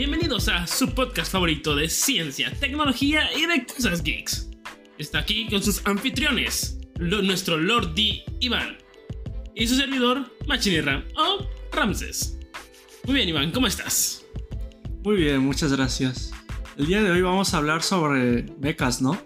Bienvenidos 0.00 0.48
a 0.48 0.66
su 0.66 0.94
podcast 0.94 1.30
favorito 1.30 1.76
de 1.76 1.86
ciencia, 1.90 2.50
tecnología 2.58 3.28
y 3.36 3.44
de 3.44 3.66
cosas 3.66 4.02
geeks. 4.02 4.48
Está 4.96 5.18
aquí 5.18 5.46
con 5.50 5.62
sus 5.62 5.86
anfitriones, 5.86 6.78
lo- 6.98 7.20
nuestro 7.20 7.58
Lord 7.58 7.92
D. 7.94 8.22
Iván 8.40 8.78
y 9.54 9.66
su 9.66 9.74
servidor, 9.74 10.34
Machinirra 10.46 11.04
o 11.18 11.46
Ramses. 11.72 12.38
Muy 13.04 13.16
bien, 13.16 13.28
Iván, 13.28 13.50
¿cómo 13.52 13.66
estás? 13.66 14.24
Muy 15.04 15.16
bien, 15.16 15.40
muchas 15.40 15.70
gracias. 15.70 16.32
El 16.78 16.86
día 16.86 17.02
de 17.02 17.10
hoy 17.10 17.20
vamos 17.20 17.52
a 17.52 17.58
hablar 17.58 17.82
sobre 17.82 18.46
becas, 18.56 19.02
¿no? 19.02 19.22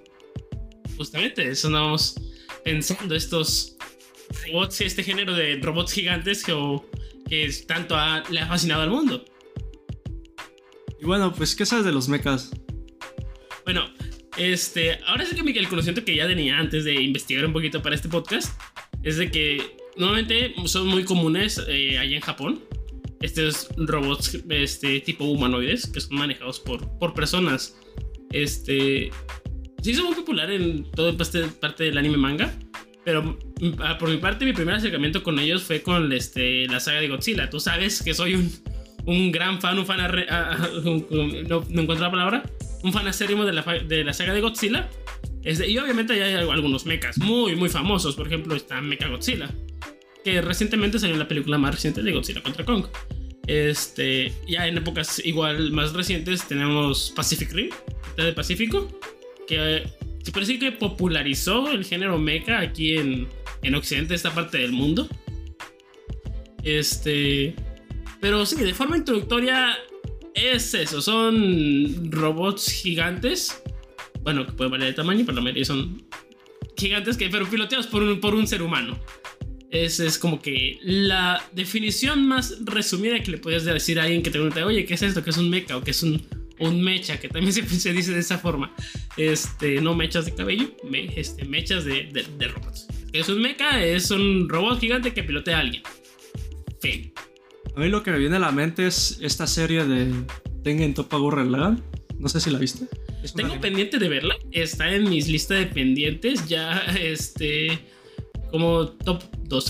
Justamente 0.96 1.48
eso 1.50 1.68
andábamos 1.68 2.16
pensando, 2.64 3.14
estos 3.14 3.76
robots, 4.48 4.80
este 4.80 5.04
género 5.04 5.34
de 5.34 5.54
robots 5.62 5.92
gigantes 5.92 6.42
que, 6.42 7.64
tanto 7.68 7.94
ha- 7.94 8.24
le 8.28 8.40
ha 8.40 8.48
fascinado 8.48 8.82
al 8.82 8.90
mundo. 8.90 9.24
Y 11.00 11.04
bueno, 11.04 11.32
pues, 11.32 11.54
¿qué 11.54 11.66
sabes 11.66 11.84
de 11.84 11.92
los 11.92 12.08
mechas? 12.08 12.50
Bueno, 13.64 13.88
este, 14.36 14.98
ahora 15.06 15.24
sí 15.24 15.36
que 15.36 15.58
el 15.58 15.68
conocimiento 15.68 16.04
que 16.04 16.16
ya 16.16 16.26
tenía 16.26 16.58
antes 16.58 16.84
de 16.84 16.94
investigar 16.94 17.46
un 17.46 17.52
poquito 17.52 17.82
para 17.82 17.94
este 17.94 18.08
podcast 18.08 18.58
es 19.02 19.16
de 19.16 19.30
que 19.30 19.76
normalmente 19.96 20.54
son 20.66 20.88
muy 20.88 21.04
comunes 21.04 21.62
eh, 21.68 21.98
allá 21.98 22.16
en 22.16 22.22
Japón. 22.22 22.64
Estos 23.20 23.68
robots 23.76 24.38
este, 24.50 25.00
tipo 25.00 25.24
humanoides 25.24 25.86
que 25.86 26.00
son 26.00 26.16
manejados 26.16 26.60
por, 26.60 26.98
por 26.98 27.14
personas. 27.14 27.76
Este, 28.30 29.10
sí 29.82 29.94
son 29.94 30.06
muy 30.06 30.14
populares 30.14 30.60
en 30.60 30.90
toda 30.90 31.16
parte, 31.16 31.84
del 31.84 31.98
anime 31.98 32.16
manga. 32.16 32.52
Pero 33.04 33.38
ah, 33.80 33.98
por 33.98 34.08
mi 34.08 34.16
parte, 34.16 34.44
mi 34.44 34.52
primer 34.52 34.74
acercamiento 34.74 35.22
con 35.22 35.38
ellos 35.38 35.62
fue 35.62 35.82
con 35.82 36.12
este, 36.12 36.66
la 36.66 36.80
saga 36.80 37.00
de 37.00 37.08
Godzilla. 37.08 37.50
Tú 37.50 37.60
sabes 37.60 38.02
que 38.02 38.14
soy 38.14 38.34
un, 38.34 38.50
un 39.06 39.32
gran 39.32 39.60
fan, 39.60 39.78
un 39.78 39.86
fan. 39.86 40.00
un- 40.84 41.46
no, 41.48 41.62
encuentro 41.68 42.00
la 42.00 42.10
palabra 42.10 42.42
un 42.82 42.92
fan 42.92 43.08
acérrimo 43.08 43.44
de 43.46 43.52
la, 43.54 43.62
de 43.62 44.04
la 44.04 44.12
saga 44.12 44.34
de 44.34 44.40
Godzilla. 44.42 44.88
Este, 45.42 45.68
y 45.70 45.78
obviamente 45.78 46.22
hay 46.22 46.34
algunos 46.34 46.84
mechas 46.86 47.18
muy, 47.18 47.56
muy 47.56 47.68
famosos. 47.70 48.14
Por 48.14 48.26
ejemplo, 48.26 48.54
está 48.54 48.80
Mecha 48.82 49.08
Godzilla, 49.08 49.50
que 50.22 50.40
recientemente 50.42 50.98
salió 50.98 51.14
en 51.14 51.18
la 51.18 51.28
película 51.28 51.56
más 51.58 51.74
reciente 51.74 52.02
de 52.02 52.12
Godzilla 52.12 52.42
contra 52.42 52.64
Kong. 52.64 52.86
Este, 53.46 54.32
ya 54.46 54.66
en 54.66 54.78
épocas 54.78 55.20
igual 55.24 55.70
más 55.72 55.92
recientes 55.92 56.46
tenemos 56.46 57.12
Pacific 57.16 57.52
Rim, 57.52 57.70
de 58.16 58.32
Pacífico, 58.32 59.00
que 59.46 59.76
eh, 59.76 59.84
se 60.22 60.32
parece 60.32 60.58
que 60.58 60.72
popularizó 60.72 61.70
el 61.70 61.84
género 61.84 62.18
mecha 62.18 62.58
aquí 62.60 62.96
en, 62.96 63.28
en 63.62 63.74
Occidente, 63.74 64.14
esta 64.14 64.34
parte 64.34 64.58
del 64.58 64.72
mundo. 64.72 65.08
Este, 66.62 67.54
pero 68.24 68.46
sí, 68.46 68.56
de 68.56 68.72
forma 68.72 68.96
introductoria 68.96 69.76
es 70.34 70.72
eso, 70.72 71.02
son 71.02 72.10
robots 72.10 72.70
gigantes. 72.72 73.62
Bueno, 74.22 74.46
que 74.46 74.52
pueden 74.52 74.70
variar 74.70 74.88
de 74.88 74.94
tamaño, 74.94 75.26
pero 75.26 75.36
la 75.36 75.42
mayoría 75.42 75.66
son 75.66 76.02
gigantes 76.74 77.18
que 77.18 77.28
pero 77.28 77.46
piloteados 77.46 77.86
por 77.86 78.02
un, 78.02 78.18
por 78.20 78.34
un 78.34 78.46
ser 78.46 78.62
humano. 78.62 78.98
Esa 79.70 80.06
es 80.06 80.16
como 80.16 80.40
que 80.40 80.78
la 80.80 81.44
definición 81.52 82.26
más 82.26 82.64
resumida 82.64 83.22
que 83.22 83.30
le 83.32 83.36
podías 83.36 83.66
decir 83.66 84.00
a 84.00 84.04
alguien 84.04 84.22
que 84.22 84.30
te 84.30 84.38
pregunta, 84.38 84.64
oye, 84.64 84.86
¿qué 84.86 84.94
es 84.94 85.02
esto? 85.02 85.22
¿Qué 85.22 85.28
es 85.28 85.36
un 85.36 85.50
mecha? 85.50 85.76
¿O 85.76 85.82
qué 85.82 85.90
es 85.90 86.02
un, 86.02 86.26
un 86.60 86.80
mecha? 86.82 87.20
Que 87.20 87.28
también 87.28 87.52
se, 87.52 87.68
se 87.68 87.92
dice 87.92 88.12
de 88.12 88.20
esa 88.20 88.38
forma. 88.38 88.74
Este, 89.18 89.82
no 89.82 89.94
mechas 89.94 90.24
de 90.24 90.34
cabello, 90.34 90.74
me- 90.88 91.12
este, 91.20 91.44
mechas 91.44 91.84
de, 91.84 92.04
de, 92.04 92.24
de 92.38 92.48
robots. 92.48 92.86
¿Qué 93.12 93.18
es 93.20 93.28
un 93.28 93.42
mecha? 93.42 93.84
Es 93.84 94.10
un 94.10 94.48
robot 94.48 94.80
gigante 94.80 95.12
que 95.12 95.22
pilotea 95.22 95.58
a 95.58 95.60
alguien. 95.60 95.82
Fin. 96.80 97.12
A 97.76 97.80
mí 97.80 97.88
lo 97.88 98.02
que 98.02 98.10
me 98.12 98.18
viene 98.18 98.36
a 98.36 98.40
la 98.40 98.52
mente 98.52 98.86
es 98.86 99.18
esta 99.20 99.46
serie 99.46 99.84
de 99.84 100.12
Tengen 100.62 100.94
Toppa 100.94 101.16
Gurren 101.16 101.50
Lagann. 101.52 101.82
No 102.18 102.28
sé 102.28 102.40
si 102.40 102.50
la 102.50 102.58
viste. 102.58 102.86
Tengo 103.34 103.48
anime. 103.54 103.60
pendiente 103.60 103.98
de 103.98 104.08
verla. 104.08 104.36
Está 104.52 104.94
en 104.94 105.08
mis 105.10 105.28
listas 105.28 105.58
de 105.58 105.66
pendientes. 105.66 106.46
Ya, 106.48 106.78
este. 107.00 107.78
Como 108.50 108.86
top 108.88 109.22
2. 109.44 109.66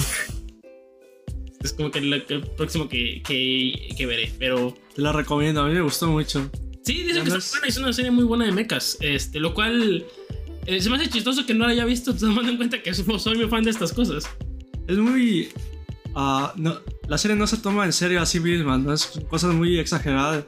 Es 1.63 1.73
como 1.73 1.91
que 1.91 2.01
lo 2.03 2.17
el 2.17 2.23
próximo 2.57 2.89
que, 2.89 3.23
que, 3.27 3.95
que 3.97 4.07
veré. 4.07 4.31
Pero 4.39 4.77
Te 4.95 5.01
la 5.01 5.13
recomiendo, 5.13 5.63
a 5.63 5.69
mí 5.69 5.73
me 5.75 5.81
gustó 5.81 6.07
mucho. 6.09 6.51
sí, 6.83 7.03
dicen 7.05 7.25
que 7.25 7.31
es- 7.37 7.51
buena. 7.53 7.67
Es 7.69 7.77
una 7.79 7.93
serie 7.95 8.11
muy 8.11 8.25
buena 8.25 8.45
de 8.45 8.53
mechas. 8.53 8.99
Este, 9.01 9.41
lo 9.41 9.55
cual. 9.55 10.05
eh, 10.67 10.81
se 10.83 10.91
me 10.91 10.97
hace 10.97 11.09
chistoso 11.09 11.47
que 11.47 11.55
no 11.55 11.65
la 11.65 11.71
haya 11.73 11.87
visto, 11.87 12.15
tomando 12.19 12.51
en 12.51 12.59
cuenta 12.59 12.83
que 12.83 12.93
soy 12.93 13.19
soy 13.19 13.39
muy 13.39 13.49
fan 13.49 13.65
de 13.65 13.71
estas 13.71 13.93
cosas. 13.95 14.25
Es 14.87 14.99
muy... 14.99 15.49
ah, 16.15 16.53
no, 16.57 16.79
la 17.09 17.19
serie 17.19 17.37
no 17.37 17.47
se 17.47 17.59
toma 17.59 17.85
en 17.85 17.93
serio 17.93 18.21
a 18.21 18.27
sí 18.27 18.41
misma, 18.41 18.79
¿no? 18.79 18.93
Es 18.93 19.21
cosas 19.29 19.55
muy 19.55 19.79
exageradas. 19.79 20.45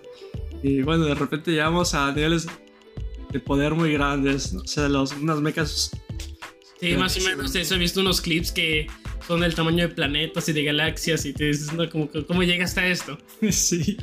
Y 0.62 0.82
bueno, 0.82 1.04
de 1.04 1.14
repente 1.14 1.50
llegamos 1.50 1.94
a 1.94 2.10
niveles 2.12 2.46
de 3.30 3.40
poder 3.40 3.74
muy 3.74 3.92
grandes. 3.92 4.52
¿no? 4.52 4.62
O 4.62 4.66
sea, 4.66 4.88
los, 4.88 5.12
unas 5.12 5.40
mechas 5.40 5.90
Sí, 6.80 6.94
más 6.96 7.16
o 7.16 7.20
menos 7.20 7.54
eso. 7.54 7.74
He 7.74 7.78
visto 7.78 8.00
unos 8.00 8.20
clips 8.20 8.52
que 8.52 8.86
son 9.26 9.40
del 9.40 9.54
tamaño 9.54 9.88
de 9.88 9.94
planetas 9.94 10.48
y 10.48 10.52
de 10.52 10.64
galaxias. 10.64 11.24
Y 11.24 11.32
te 11.32 11.46
dices, 11.46 11.72
no, 11.72 11.88
como, 11.88 12.10
que, 12.10 12.24
¿cómo 12.26 12.42
llega 12.42 12.64
hasta 12.64 12.86
esto? 12.86 13.18
sí. 13.50 13.96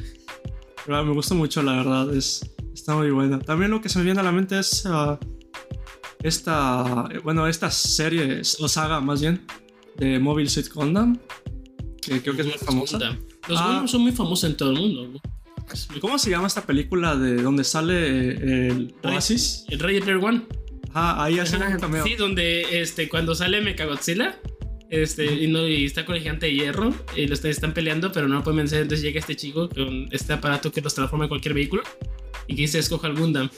Pero 0.85 0.97
ah, 0.97 1.03
me 1.03 1.13
gusta 1.13 1.35
mucho, 1.35 1.62
la 1.62 1.74
verdad. 1.74 2.13
Es, 2.16 2.41
está 2.74 2.95
muy 2.95 3.12
buena. 3.12 3.40
También 3.40 3.72
lo 3.72 3.81
que 3.81 3.90
se 3.90 4.00
me 4.00 4.06
viene 4.06 4.19
a 4.19 4.24
la 4.24 4.31
mente 4.31 4.59
es 4.59 4.85
ah, 4.88 5.19
esta, 6.24 7.09
bueno, 7.24 7.47
esta 7.47 7.69
serie, 7.69 8.41
o 8.59 8.68
saga 8.68 9.00
más 9.00 9.22
bien, 9.22 9.45
de 9.97 10.19
Mobile 10.19 10.50
Suit 10.50 10.69
Gundam, 10.74 11.19
que 12.06 12.22
creo 12.22 12.36
que 12.36 12.41
es 12.41 12.47
muy 12.47 12.58
famosa. 12.58 12.97
Los 13.47 13.59
Ah. 13.59 13.84
Son 13.88 14.02
muy 14.02 14.12
famosos 14.12 14.50
en 14.50 14.58
todo 14.58 14.72
el 14.72 14.80
mundo. 14.80 15.22
¿Cómo 16.02 16.19
se 16.19 16.30
llama 16.30 16.47
esta 16.47 16.66
película 16.66 17.16
de 17.16 17.41
donde 17.41 17.64
sale 17.64 17.94
eh, 17.96 18.68
el 18.68 18.96
Oasis? 19.03 19.66
El 19.69 19.80
Ready 19.80 20.02
Player 20.02 20.24
One. 20.24 20.42
Ah, 20.94 21.24
ahí 21.24 21.40
hace 21.40 21.58
un 21.58 21.80
cameo. 21.80 22.03
Sí, 22.03 22.16
donde 22.16 22.81
este, 22.81 23.09
cuando 23.09 23.34
sale 23.34 23.62
Mechagodzilla 23.62 24.40
este, 24.90 25.25
y, 25.25 25.47
no, 25.47 25.68
y 25.68 25.86
está 25.86 26.06
con 26.06 26.16
el 26.16 26.22
gigante 26.22 26.46
de 26.46 26.53
hierro 26.53 26.94
y 27.16 27.25
los 27.25 27.44
están 27.46 27.74
peleando, 27.74 28.12
pero 28.12 28.28
no 28.28 28.36
lo 28.36 28.44
pueden 28.44 28.58
vencer. 28.58 28.81
Entonces 28.84 29.03
llega 29.03 29.19
este 29.19 29.36
chico 29.36 29.69
con 29.69 30.08
este 30.12 30.34
aparato 30.34 30.72
que 30.72 30.81
los 30.81 30.94
transforma 30.94 31.25
en 31.25 31.30
cualquier 31.30 31.56
vehículo 31.56 31.81
y 32.47 32.56
que 32.56 32.62
dice: 32.62 32.78
Escoja 32.78 33.08
el 33.08 33.16
Gundam. 33.16 33.50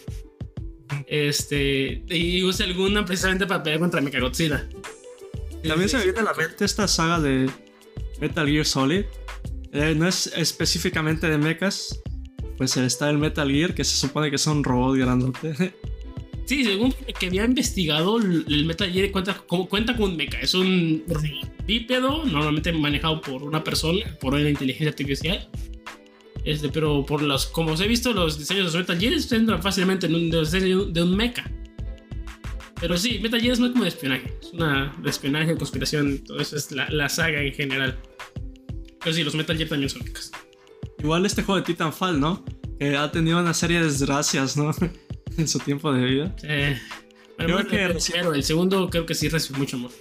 Este, 1.08 2.04
y 2.08 2.44
usa 2.44 2.66
el 2.66 2.74
Gundam 2.74 3.04
precisamente 3.06 3.46
para 3.46 3.62
pelear 3.62 3.82
contra 3.82 4.00
Mechagodzilla. 4.00 4.70
También 5.68 5.90
se 5.90 5.98
me 5.98 6.04
viene 6.04 6.20
a 6.20 6.24
la 6.24 6.34
mente 6.34 6.64
esta 6.64 6.88
saga 6.88 7.20
de 7.20 7.50
Metal 8.20 8.48
Gear 8.48 8.66
Solid. 8.66 9.06
Eh, 9.72 9.94
no 9.96 10.08
es 10.08 10.28
específicamente 10.36 11.28
de 11.28 11.38
mechas. 11.38 12.02
Pues 12.58 12.78
está 12.78 13.10
el 13.10 13.18
Metal 13.18 13.50
Gear, 13.50 13.74
que 13.74 13.84
se 13.84 13.98
supone 13.98 14.30
que 14.30 14.38
es 14.38 14.48
un 14.48 14.64
robot 14.64 14.98
grandote. 14.98 15.74
Sí, 16.46 16.64
según 16.64 16.94
que 17.20 17.26
había 17.26 17.44
investigado, 17.44 18.20
el 18.20 18.66
Metal 18.66 18.92
Gear 18.92 19.10
cuenta 19.10 19.96
con 19.98 20.12
un 20.12 20.16
mecha. 20.16 20.40
Es 20.40 20.54
un 20.54 21.04
bípedo, 21.66 22.24
normalmente 22.24 22.72
manejado 22.72 23.20
por 23.20 23.42
una 23.42 23.64
persona, 23.64 24.16
por 24.22 24.36
una 24.36 24.48
inteligencia 24.48 24.90
artificial. 24.90 25.50
Este, 26.44 26.70
pero 26.70 27.04
por 27.04 27.24
los, 27.24 27.48
como 27.48 27.72
os 27.72 27.82
he 27.82 27.88
visto, 27.88 28.14
los 28.14 28.38
diseños 28.38 28.74
de 28.74 28.80
Metal 28.80 29.00
Gear 29.00 29.20
se 29.20 29.36
entran 29.36 29.62
fácilmente 29.64 30.06
en 30.06 30.14
un 30.14 30.30
diseño 30.30 30.86
de 30.86 31.02
un 31.02 31.18
mecha. 31.18 31.50
Pero 32.80 32.98
sí, 32.98 33.20
Metal 33.20 33.40
Gear 33.40 33.54
es 33.54 33.60
más 33.60 33.72
como 33.72 33.84
de 33.84 33.90
espionaje. 33.90 34.38
Es 34.42 34.52
una 34.54 34.94
de 35.02 35.10
espionaje, 35.10 35.56
conspiración, 35.56 36.20
todo 36.24 36.40
eso 36.40 36.56
es 36.58 36.72
la, 36.72 36.90
la 36.90 37.08
saga 37.10 37.42
en 37.42 37.54
general. 37.54 37.98
Pero 39.02 39.16
sí, 39.16 39.24
los 39.24 39.36
Metal 39.36 39.56
Gear 39.58 39.70
también 39.70 39.90
son 39.90 40.04
mechas. 40.04 40.32
Igual 41.00 41.26
este 41.26 41.44
juego 41.44 41.60
de 41.62 41.66
Titanfall, 41.66 42.20
¿no? 42.20 42.44
Que 42.80 42.98
ha 42.98 43.12
tenido 43.12 43.40
una 43.40 43.54
serie 43.54 43.80
de 43.80 43.86
desgracias, 43.86 44.58
¿no? 44.58 44.72
en 45.38 45.48
su 45.48 45.60
tiempo 45.60 45.92
de 45.94 46.04
vida. 46.06 46.36
Eh, 46.44 46.78
Creo 47.38 47.56
bueno, 47.56 47.70
que- 47.70 47.84
el 47.86 47.96
primero, 47.98 48.34
el 48.34 48.44
segundo 48.44 48.90
creo 48.90 49.06
que 49.06 49.14
sí 49.16 49.30
recibió 49.30 49.60
mucho 49.60 49.78
amor. 49.78 49.92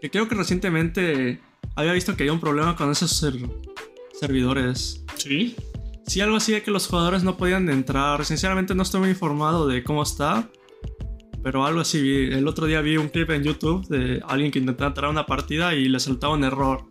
Que 0.00 0.10
creo 0.10 0.28
que 0.28 0.34
recientemente 0.34 1.40
había 1.76 1.92
visto 1.92 2.16
que 2.16 2.24
había 2.24 2.32
un 2.32 2.40
problema 2.40 2.74
con 2.76 2.90
esos 2.90 3.12
ser- 3.12 3.34
servidores. 4.18 5.04
Sí. 5.16 5.54
Sí, 6.06 6.20
algo 6.20 6.36
así 6.36 6.52
de 6.52 6.62
que 6.62 6.70
los 6.70 6.86
jugadores 6.86 7.22
no 7.22 7.36
podían 7.36 7.68
entrar. 7.70 8.24
Sinceramente 8.24 8.74
no 8.74 8.82
estoy 8.82 9.00
muy 9.00 9.10
informado 9.10 9.66
de 9.68 9.82
cómo 9.84 10.02
está. 10.02 10.50
Pero 11.42 11.64
algo 11.66 11.80
así. 11.80 12.28
El 12.30 12.46
otro 12.46 12.66
día 12.66 12.80
vi 12.80 12.96
un 12.96 13.08
clip 13.08 13.30
en 13.30 13.42
YouTube 13.42 13.86
de 13.88 14.22
alguien 14.26 14.50
que 14.50 14.58
intentaba 14.58 14.88
entrar 14.88 15.06
a 15.06 15.10
una 15.10 15.26
partida 15.26 15.74
y 15.74 15.88
le 15.88 15.98
saltaba 15.98 16.34
un 16.34 16.44
error. 16.44 16.84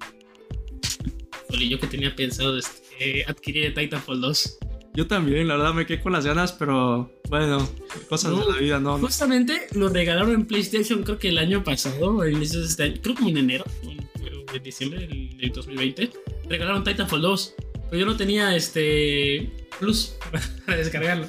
Híjole, 1.49 1.69
yo 1.69 1.79
que 1.79 1.87
tenía 1.87 2.15
pensado 2.15 2.57
este, 2.57 3.23
adquirir 3.27 3.73
Titanfall 3.73 4.21
2. 4.21 4.59
Yo 4.93 5.07
también, 5.07 5.47
la 5.47 5.55
verdad 5.55 5.73
me 5.73 5.85
quedé 5.85 6.01
con 6.01 6.11
las 6.11 6.25
ganas, 6.25 6.51
pero 6.51 7.09
bueno, 7.29 7.65
cosas 8.09 8.31
No, 8.31 8.45
de 8.45 8.51
la 8.51 8.57
vida, 8.57 8.79
¿no? 8.79 8.97
Justamente 8.97 9.67
lo 9.73 9.87
regalaron 9.87 10.33
en 10.33 10.45
PlayStation, 10.45 11.03
creo 11.03 11.17
que 11.17 11.29
el 11.29 11.37
año 11.37 11.63
pasado, 11.63 12.19
de 12.19 12.31
este 12.31 12.83
año, 12.83 12.95
creo 13.01 13.15
como 13.15 13.29
en 13.29 13.37
enero, 13.37 13.63
o 13.85 14.55
en 14.55 14.63
diciembre 14.63 15.07
del 15.07 15.51
2020. 15.53 16.11
Regalaron 16.49 16.83
Titanfall 16.83 17.21
2, 17.21 17.55
pero 17.89 17.99
yo 18.01 18.05
no 18.05 18.17
tenía 18.17 18.53
este 18.53 19.49
Plus 19.79 20.15
para 20.65 20.77
descargarlo. 20.77 21.27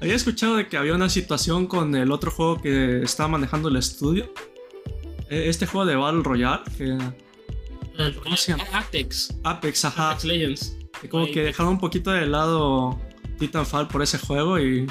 Había 0.00 0.14
escuchado 0.14 0.56
de 0.56 0.68
que 0.68 0.76
había 0.76 0.94
una 0.94 1.08
situación 1.08 1.66
con 1.66 1.94
el 1.96 2.12
otro 2.12 2.30
juego 2.30 2.60
que 2.60 3.02
estaba 3.02 3.28
manejando 3.28 3.68
el 3.68 3.76
estudio. 3.76 4.32
Eh, 5.28 5.46
Este 5.48 5.66
juego 5.66 5.86
de 5.86 5.96
Battle 5.96 6.22
Royale, 6.22 6.62
que 6.76 6.96
¿Cómo 8.22 8.36
se 8.36 8.52
llama? 8.52 8.64
Apex. 8.72 9.34
Apex, 9.42 9.84
ajá. 9.84 10.10
Apex 10.12 10.24
Legends. 10.24 10.76
Como 11.10 11.26
que 11.26 11.42
dejaron 11.42 11.72
un 11.72 11.78
poquito 11.80 12.12
de 12.12 12.26
lado 12.26 12.98
Titanfall 13.38 13.88
por 13.88 14.02
ese 14.02 14.18
juego 14.18 14.58
y, 14.60 14.86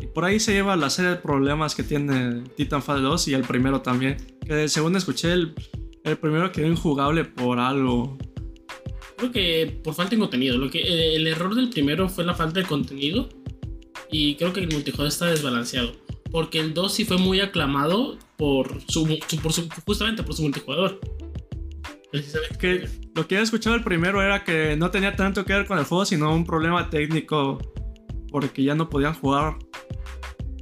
y 0.00 0.06
por 0.08 0.24
ahí 0.24 0.40
se 0.40 0.52
lleva 0.52 0.74
la 0.76 0.90
serie 0.90 1.12
de 1.12 1.16
problemas 1.16 1.76
que 1.76 1.84
tiene 1.84 2.42
Titanfall 2.56 3.00
2 3.02 3.28
y 3.28 3.34
el 3.34 3.42
primero 3.42 3.80
también. 3.80 4.16
Que 4.44 4.68
según 4.68 4.96
escuché, 4.96 5.32
el, 5.32 5.54
el 6.02 6.18
primero 6.18 6.50
quedó 6.50 6.66
injugable 6.66 7.24
por 7.24 7.60
algo. 7.60 8.18
Creo 9.16 9.30
que 9.32 9.80
por 9.84 9.94
falta 9.94 10.10
de 10.10 10.18
contenido. 10.18 10.58
Lo 10.58 10.68
que, 10.68 10.80
eh, 10.80 11.14
el 11.16 11.26
error 11.28 11.54
del 11.54 11.70
primero 11.70 12.08
fue 12.08 12.24
la 12.24 12.34
falta 12.34 12.60
de 12.60 12.66
contenido. 12.66 13.28
Y 14.10 14.36
creo 14.36 14.52
que 14.52 14.60
el 14.60 14.68
multijugador 14.72 15.08
está 15.08 15.26
desbalanceado. 15.26 15.92
Porque 16.30 16.60
el 16.60 16.74
2 16.74 16.92
sí 16.92 17.04
fue 17.04 17.16
muy 17.18 17.40
aclamado 17.40 18.18
por 18.36 18.80
su, 18.88 19.06
por 19.42 19.52
su- 19.52 19.68
justamente 19.86 20.22
por 20.22 20.34
su 20.34 20.42
multijugador. 20.42 21.00
Que 22.58 22.88
lo 23.14 23.26
que 23.28 23.34
había 23.36 23.44
escuchado 23.44 23.76
el 23.76 23.84
primero 23.84 24.22
era 24.22 24.44
que 24.44 24.76
no 24.76 24.90
tenía 24.90 25.14
tanto 25.14 25.44
que 25.44 25.52
ver 25.52 25.66
con 25.66 25.78
el 25.78 25.84
juego, 25.84 26.04
sino 26.04 26.34
un 26.34 26.44
problema 26.44 26.88
técnico 26.90 27.58
porque 28.30 28.62
ya 28.62 28.74
no 28.74 28.88
podían 28.88 29.14
jugar. 29.14 29.56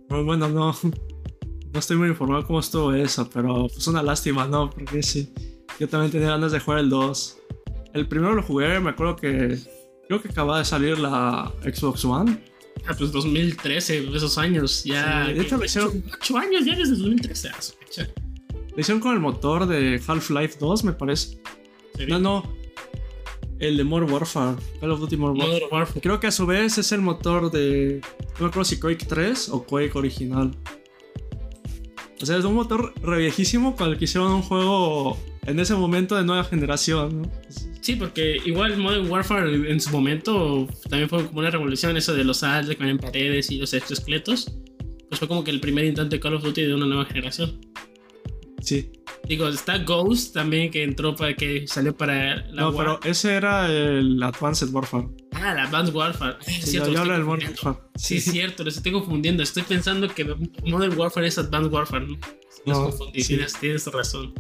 Pero 0.08 0.24
bueno, 0.24 0.48
no, 0.48 0.74
no 1.72 1.78
estoy 1.78 1.96
muy 1.96 2.08
informado 2.08 2.44
cómo 2.46 2.60
estuvo 2.60 2.92
eso, 2.92 3.28
pero 3.32 3.66
es 3.66 3.86
una 3.86 4.02
lástima, 4.02 4.46
¿no? 4.46 4.70
Porque 4.70 5.02
sí, 5.02 5.32
yo 5.78 5.88
también 5.88 6.10
tenía 6.12 6.28
ganas 6.28 6.52
de 6.52 6.60
jugar 6.60 6.80
el 6.80 6.90
2. 6.90 7.38
El 7.94 8.08
primero 8.08 8.34
lo 8.34 8.42
jugué, 8.42 8.78
me 8.80 8.90
acuerdo 8.90 9.16
que 9.16 9.58
creo 10.08 10.20
que 10.22 10.28
acababa 10.28 10.58
de 10.58 10.64
salir 10.64 10.98
la 10.98 11.52
Xbox 11.62 12.04
One. 12.04 12.38
Ah, 12.88 12.94
pues 12.96 13.10
2013, 13.12 14.08
esos 14.14 14.38
años. 14.38 14.84
Ya. 14.84 15.26
Sí, 15.26 15.32
de 15.34 15.40
hecho, 15.42 15.56
lo 15.56 15.64
hicieron- 15.64 16.04
8 16.20 16.38
años 16.38 16.64
ya 16.64 16.76
desde 16.76 16.96
2013. 16.96 17.48
a 17.48 17.60
su 17.62 17.72
fecha. 17.74 18.08
Lo 18.74 18.80
hicieron 18.80 19.00
con 19.00 19.14
el 19.14 19.20
motor 19.20 19.66
de 19.66 20.00
Half-Life 20.06 20.56
2, 20.60 20.84
me 20.84 20.92
parece. 20.92 21.40
¿Serio? 21.96 22.18
No, 22.18 22.42
no. 22.42 22.56
El 23.58 23.78
de 23.78 23.84
Modern 23.84 24.12
Warfare. 24.12 24.56
Call 24.80 24.90
of 24.90 25.00
Duty 25.00 25.16
Modern 25.16 25.40
Warfare. 25.70 26.00
Creo 26.02 26.20
que 26.20 26.26
a 26.26 26.30
su 26.30 26.44
vez 26.46 26.76
es 26.76 26.92
el 26.92 27.00
motor 27.00 27.50
de. 27.50 28.00
No 28.34 28.40
me 28.40 28.46
acuerdo 28.48 28.64
si 28.64 28.78
Quake 28.78 29.06
3 29.06 29.48
o 29.48 29.64
Quake 29.64 29.92
original. 29.94 30.50
O 32.20 32.26
sea, 32.26 32.36
es 32.36 32.44
un 32.44 32.54
motor 32.54 32.92
re 33.02 33.18
viejísimo 33.18 33.76
con 33.76 33.90
el 33.90 33.98
que 33.98 34.04
hicieron 34.04 34.30
un 34.32 34.42
juego 34.42 35.18
en 35.46 35.58
ese 35.60 35.74
momento 35.74 36.16
de 36.16 36.24
nueva 36.24 36.44
generación. 36.44 37.22
¿no? 37.22 37.30
Sí, 37.86 37.94
porque 37.94 38.38
igual 38.44 38.76
Modern 38.78 39.08
Warfare 39.08 39.70
en 39.70 39.80
su 39.80 39.90
momento 39.90 40.66
también 40.90 41.08
fue 41.08 41.24
como 41.24 41.38
una 41.38 41.50
revolución 41.52 41.96
eso 41.96 42.14
de 42.14 42.24
los 42.24 42.42
ads 42.42 42.66
de 42.66 42.76
en 42.80 42.98
paredes 42.98 43.48
y 43.52 43.58
los 43.58 43.72
exoesqueletos. 43.74 44.50
Pues 45.08 45.20
fue 45.20 45.28
como 45.28 45.44
que 45.44 45.52
el 45.52 45.60
primer 45.60 45.84
intento 45.84 46.10
de 46.16 46.18
Call 46.18 46.34
of 46.34 46.42
Duty 46.42 46.62
de 46.62 46.74
una 46.74 46.84
nueva 46.86 47.04
generación. 47.04 47.60
Sí. 48.60 48.90
Digo, 49.28 49.46
está 49.46 49.78
Ghost 49.78 50.34
también 50.34 50.72
que 50.72 50.82
entró 50.82 51.14
para 51.14 51.34
que 51.34 51.68
salió 51.68 51.96
para 51.96 52.44
la 52.46 52.62
No, 52.62 52.70
War- 52.72 52.98
pero 52.98 53.00
ese 53.12 53.34
era 53.36 53.70
el 53.72 54.20
Advanced 54.20 54.70
Warfare. 54.72 55.06
Ah, 55.30 55.54
la 55.54 55.62
Advanced 55.68 55.94
Warfare. 55.94 56.38
Es 56.44 56.54
Sí, 56.64 56.70
cierto, 56.72 56.88
yo 56.88 56.94
lo 56.94 57.00
hablo 57.02 57.12
del. 57.12 57.22
Warfare. 57.22 57.76
Sí, 57.94 58.16
es 58.16 58.24
cierto, 58.24 58.64
lo 58.64 58.70
estoy 58.70 58.90
confundiendo. 58.90 59.44
Estoy 59.44 59.62
pensando 59.62 60.08
que 60.12 60.24
Modern 60.64 60.98
Warfare 60.98 61.28
es 61.28 61.38
Advanced 61.38 61.72
Warfare. 61.72 62.04
¿no? 62.08 62.16
Los 62.66 62.98
No, 62.98 63.06
sí. 63.14 63.22
tienes, 63.28 63.52
tienes 63.60 63.86
razón. 63.86 64.34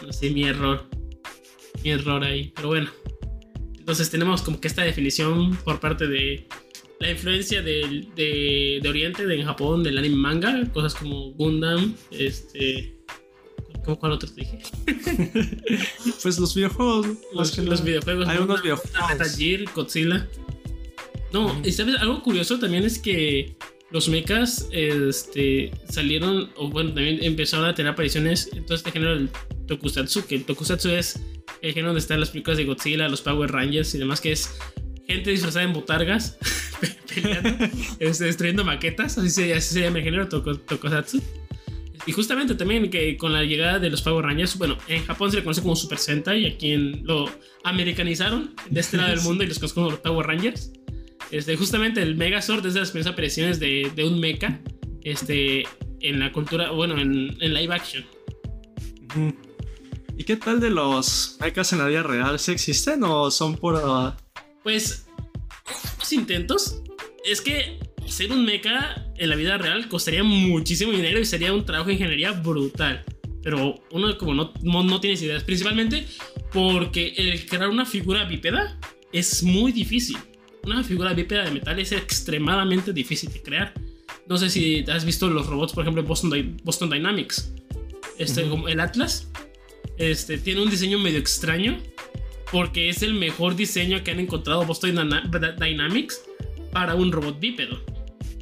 No 0.00 0.12
sé, 0.12 0.30
mi 0.30 0.44
error. 0.44 0.88
Mi 1.82 1.90
error 1.90 2.22
ahí. 2.24 2.52
Pero 2.54 2.68
bueno. 2.68 2.90
Entonces 3.78 4.10
tenemos 4.10 4.42
como 4.42 4.60
que 4.60 4.68
esta 4.68 4.82
definición 4.82 5.56
por 5.58 5.78
parte 5.80 6.06
de 6.06 6.46
la 7.00 7.10
influencia 7.10 7.60
del- 7.62 8.08
de, 8.14 8.78
de 8.82 8.88
Oriente, 8.88 9.26
de 9.26 9.34
en 9.40 9.44
Japón, 9.46 9.82
del 9.82 9.98
anime 9.98 10.16
manga. 10.16 10.64
Cosas 10.72 10.94
como 10.94 11.32
Gundam, 11.32 11.94
este... 12.10 12.92
¿Cómo 13.84 13.98
cuál 13.98 14.12
otro 14.12 14.30
te 14.30 14.40
dije? 14.40 14.58
Pues 16.22 16.38
los 16.38 16.54
videojuegos. 16.54 17.06
Los, 17.34 17.50
que 17.50 17.62
los 17.62 17.80
no- 17.80 17.86
videojuegos. 17.86 18.28
Hay 18.28 18.38
unos 18.38 18.62
videojuegos. 18.62 19.08
Metal 19.10 19.28
Gear, 19.30 19.64
Godzilla. 19.74 20.28
No, 21.32 21.60
y 21.64 21.72
sabes, 21.72 21.96
algo 21.96 22.22
curioso 22.22 22.58
también 22.58 22.84
es 22.84 22.98
que 22.98 23.56
los 23.90 24.08
mechas 24.08 24.68
este, 24.72 25.70
salieron, 25.90 26.50
o 26.56 26.68
bueno, 26.70 26.94
también 26.94 27.18
empezaron 27.22 27.66
a 27.66 27.74
tener 27.74 27.92
apariciones 27.92 28.48
en 28.52 28.64
todo 28.64 28.76
este 28.76 28.90
género 28.92 29.16
del 29.16 29.28
tokusatsu, 29.66 30.26
que 30.26 30.36
el 30.36 30.44
tokusatsu 30.44 30.90
es 30.90 31.20
el 31.62 31.72
género 31.72 31.88
donde 31.88 32.00
están 32.00 32.20
las 32.20 32.30
películas 32.30 32.58
de 32.58 32.64
Godzilla, 32.64 33.08
los 33.08 33.22
Power 33.22 33.50
Rangers 33.50 33.94
y 33.94 33.98
demás, 33.98 34.20
que 34.20 34.32
es 34.32 34.50
gente 35.06 35.30
disfrazada 35.30 35.64
en 35.64 35.72
botargas, 35.72 36.38
peleando, 37.14 37.64
este, 37.98 38.24
destruyendo 38.24 38.64
maquetas, 38.64 39.18
así 39.18 39.30
se, 39.30 39.54
así 39.54 39.74
se 39.74 39.80
llama 39.80 39.98
el 39.98 40.04
género 40.04 40.28
tokusatsu. 40.28 41.22
Y 42.06 42.12
justamente 42.12 42.54
también 42.54 42.90
que 42.90 43.16
con 43.16 43.32
la 43.32 43.44
llegada 43.44 43.78
de 43.78 43.88
los 43.88 44.02
Power 44.02 44.26
Rangers, 44.26 44.58
bueno, 44.58 44.76
en 44.88 45.04
Japón 45.06 45.30
se 45.30 45.38
le 45.38 45.42
conoce 45.42 45.62
como 45.62 45.74
Super 45.74 45.98
Sentai 45.98 46.42
y 46.42 46.46
aquí 46.46 46.72
en, 46.72 47.04
lo 47.04 47.30
americanizaron 47.62 48.54
de 48.68 48.80
este 48.80 48.98
lado 48.98 49.10
del 49.10 49.20
mundo 49.22 49.44
y 49.44 49.46
los 49.46 49.58
conocen 49.58 49.74
como 49.74 49.90
los 49.90 50.00
Power 50.00 50.26
Rangers. 50.26 50.72
Este, 51.30 51.56
justamente 51.56 52.02
el 52.02 52.16
Megazord 52.16 52.66
es 52.66 52.74
de 52.74 52.80
las 52.80 52.90
primeras 52.90 53.12
apariciones 53.12 53.58
de, 53.58 53.90
de 53.94 54.04
un 54.04 54.20
mecha 54.20 54.60
este, 55.02 55.64
en 56.00 56.20
la 56.20 56.30
cultura, 56.30 56.70
bueno, 56.70 56.98
en, 56.98 57.36
en 57.40 57.54
live 57.54 57.74
action. 57.74 58.04
Ujú. 59.16 59.34
¿Y 60.16 60.24
qué 60.24 60.36
tal 60.36 60.60
de 60.60 60.70
los 60.70 61.36
mechas 61.40 61.72
en 61.72 61.78
la 61.80 61.86
vida 61.86 62.02
real? 62.02 62.38
¿Sí 62.38 62.52
existen 62.52 63.02
o 63.02 63.30
son 63.30 63.56
pura 63.56 64.16
Pues, 64.62 65.06
los 65.98 66.12
intentos 66.12 66.80
es 67.24 67.40
que 67.40 67.78
ser 68.06 68.32
un 68.32 68.44
mecha 68.44 69.06
en 69.16 69.30
la 69.30 69.36
vida 69.36 69.58
real 69.58 69.88
costaría 69.88 70.22
muchísimo 70.22 70.92
dinero 70.92 71.18
y 71.18 71.24
sería 71.24 71.52
un 71.52 71.64
trabajo 71.64 71.88
de 71.88 71.94
ingeniería 71.94 72.32
brutal. 72.32 73.04
Pero 73.42 73.74
uno 73.90 74.16
como 74.16 74.34
no, 74.34 74.52
no, 74.62 74.82
no 74.84 75.00
tienes 75.00 75.20
ideas, 75.22 75.42
principalmente 75.42 76.06
porque 76.52 77.14
el 77.16 77.44
crear 77.46 77.68
una 77.68 77.84
figura 77.84 78.24
bípeda 78.24 78.78
es 79.12 79.42
muy 79.42 79.72
difícil. 79.72 80.16
Una 80.64 80.82
figura 80.82 81.12
bípeda 81.12 81.44
de 81.44 81.50
metal 81.50 81.78
es 81.78 81.92
extremadamente 81.92 82.92
difícil 82.92 83.32
de 83.32 83.42
crear. 83.42 83.74
No 84.26 84.38
sé 84.38 84.48
si 84.48 84.84
has 84.90 85.04
visto 85.04 85.28
los 85.28 85.46
robots, 85.46 85.72
por 85.74 85.82
ejemplo, 85.84 86.02
Boston, 86.04 86.56
Boston 86.62 86.88
Dynamics. 86.88 87.52
Este, 88.16 88.42
Ujú. 88.42 88.50
como 88.50 88.68
el 88.68 88.80
Atlas. 88.80 89.28
Este, 89.98 90.38
tiene 90.38 90.62
un 90.62 90.70
diseño 90.70 90.98
medio 90.98 91.18
extraño. 91.18 91.78
Porque 92.52 92.88
es 92.88 93.02
el 93.02 93.14
mejor 93.14 93.56
diseño 93.56 94.04
que 94.04 94.12
han 94.12 94.20
encontrado 94.20 94.64
Boston 94.64 94.94
Dyna- 94.94 95.56
Dynamics 95.58 96.20
para 96.72 96.94
un 96.94 97.10
robot 97.10 97.40
bípedo. 97.40 97.80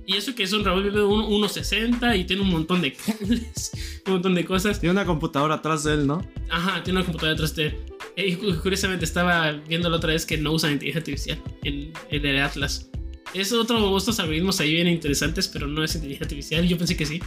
Y 0.06 0.16
eso 0.16 0.34
que 0.34 0.42
es 0.42 0.52
un 0.52 0.64
robot 0.64 0.84
bípedo 0.84 1.08
1- 1.08 1.28
1.60 1.28 2.18
y 2.18 2.24
tiene 2.24 2.42
un 2.42 2.50
montón 2.50 2.82
de 2.82 2.92
cables, 2.92 3.70
un 4.06 4.14
montón 4.14 4.34
de 4.34 4.44
cosas. 4.44 4.80
Tiene 4.80 4.90
una 4.90 5.06
computadora 5.06 5.54
atrás 5.54 5.84
de 5.84 5.94
él, 5.94 6.06
¿no? 6.06 6.26
Ajá, 6.50 6.82
tiene 6.82 6.98
una 6.98 7.06
computadora 7.06 7.32
detrás 7.34 7.54
de 7.56 7.66
él. 7.66 7.76
Eh, 8.16 8.28
Y 8.28 8.34
cu- 8.34 8.54
curiosamente 8.60 9.04
estaba 9.06 9.52
viendo 9.52 9.88
la 9.88 9.96
otra 9.96 10.12
vez 10.12 10.26
que 10.26 10.36
no 10.36 10.52
usan 10.52 10.72
inteligencia 10.72 11.00
artificial 11.00 11.42
en, 11.62 11.92
en 12.10 12.26
el 12.26 12.42
Atlas. 12.42 12.90
Es 13.32 13.52
otro, 13.52 13.96
estos 13.96 14.18
algoritmos 14.18 14.60
ahí 14.60 14.72
bien 14.74 14.88
interesantes, 14.88 15.48
pero 15.48 15.66
no 15.66 15.82
es 15.82 15.94
inteligencia 15.94 16.24
artificial. 16.26 16.68
Yo 16.68 16.76
pensé 16.76 16.96
que 16.98 17.06
sí. 17.06 17.22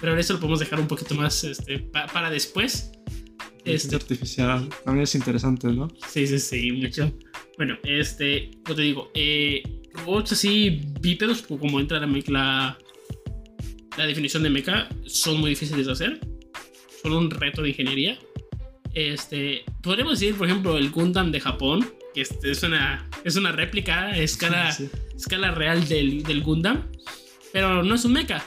Pero 0.00 0.12
ahora 0.12 0.20
eso 0.20 0.34
lo 0.34 0.40
podemos 0.40 0.58
dejar 0.60 0.80
un 0.80 0.88
poquito 0.88 1.14
más 1.14 1.44
este, 1.44 1.78
pa- 1.78 2.06
para 2.08 2.28
después. 2.28 2.90
Este, 3.74 3.96
artificial. 3.96 4.68
También 4.84 5.04
es 5.04 5.14
interesante, 5.14 5.68
¿no? 5.68 5.88
Sí, 6.08 6.26
sí, 6.26 6.38
sí, 6.38 6.72
mucho. 6.72 7.12
Bueno, 7.56 7.76
este, 7.84 8.50
como 8.64 8.76
te 8.76 8.82
digo, 8.82 9.10
eh, 9.14 9.62
robots 9.94 10.32
así 10.32 10.82
bípedos, 11.00 11.42
como 11.42 11.80
entra 11.80 11.98
la, 12.00 12.06
la, 12.28 12.78
la 13.96 14.06
definición 14.06 14.42
de 14.42 14.50
mecha, 14.50 14.88
son 15.06 15.40
muy 15.40 15.50
difíciles 15.50 15.86
de 15.86 15.92
hacer. 15.92 16.20
Son 17.02 17.12
un 17.12 17.30
reto 17.30 17.62
de 17.62 17.70
ingeniería. 17.70 18.18
Este, 18.94 19.64
podríamos 19.82 20.18
decir, 20.20 20.34
por 20.36 20.46
ejemplo, 20.48 20.76
el 20.78 20.90
Gundam 20.90 21.30
de 21.30 21.40
Japón, 21.40 21.86
que 22.14 22.22
este 22.22 22.50
es, 22.50 22.62
una, 22.62 23.08
es 23.24 23.36
una 23.36 23.52
réplica 23.52 24.06
a 24.06 24.18
escala, 24.18 24.72
Sí, 24.72 24.86
sí. 24.92 24.98
escala 25.16 25.50
real 25.50 25.86
del, 25.88 26.22
del 26.22 26.42
Gundam, 26.42 26.84
pero 27.52 27.82
no 27.82 27.94
es 27.94 28.04
un 28.04 28.12
mecha. 28.12 28.44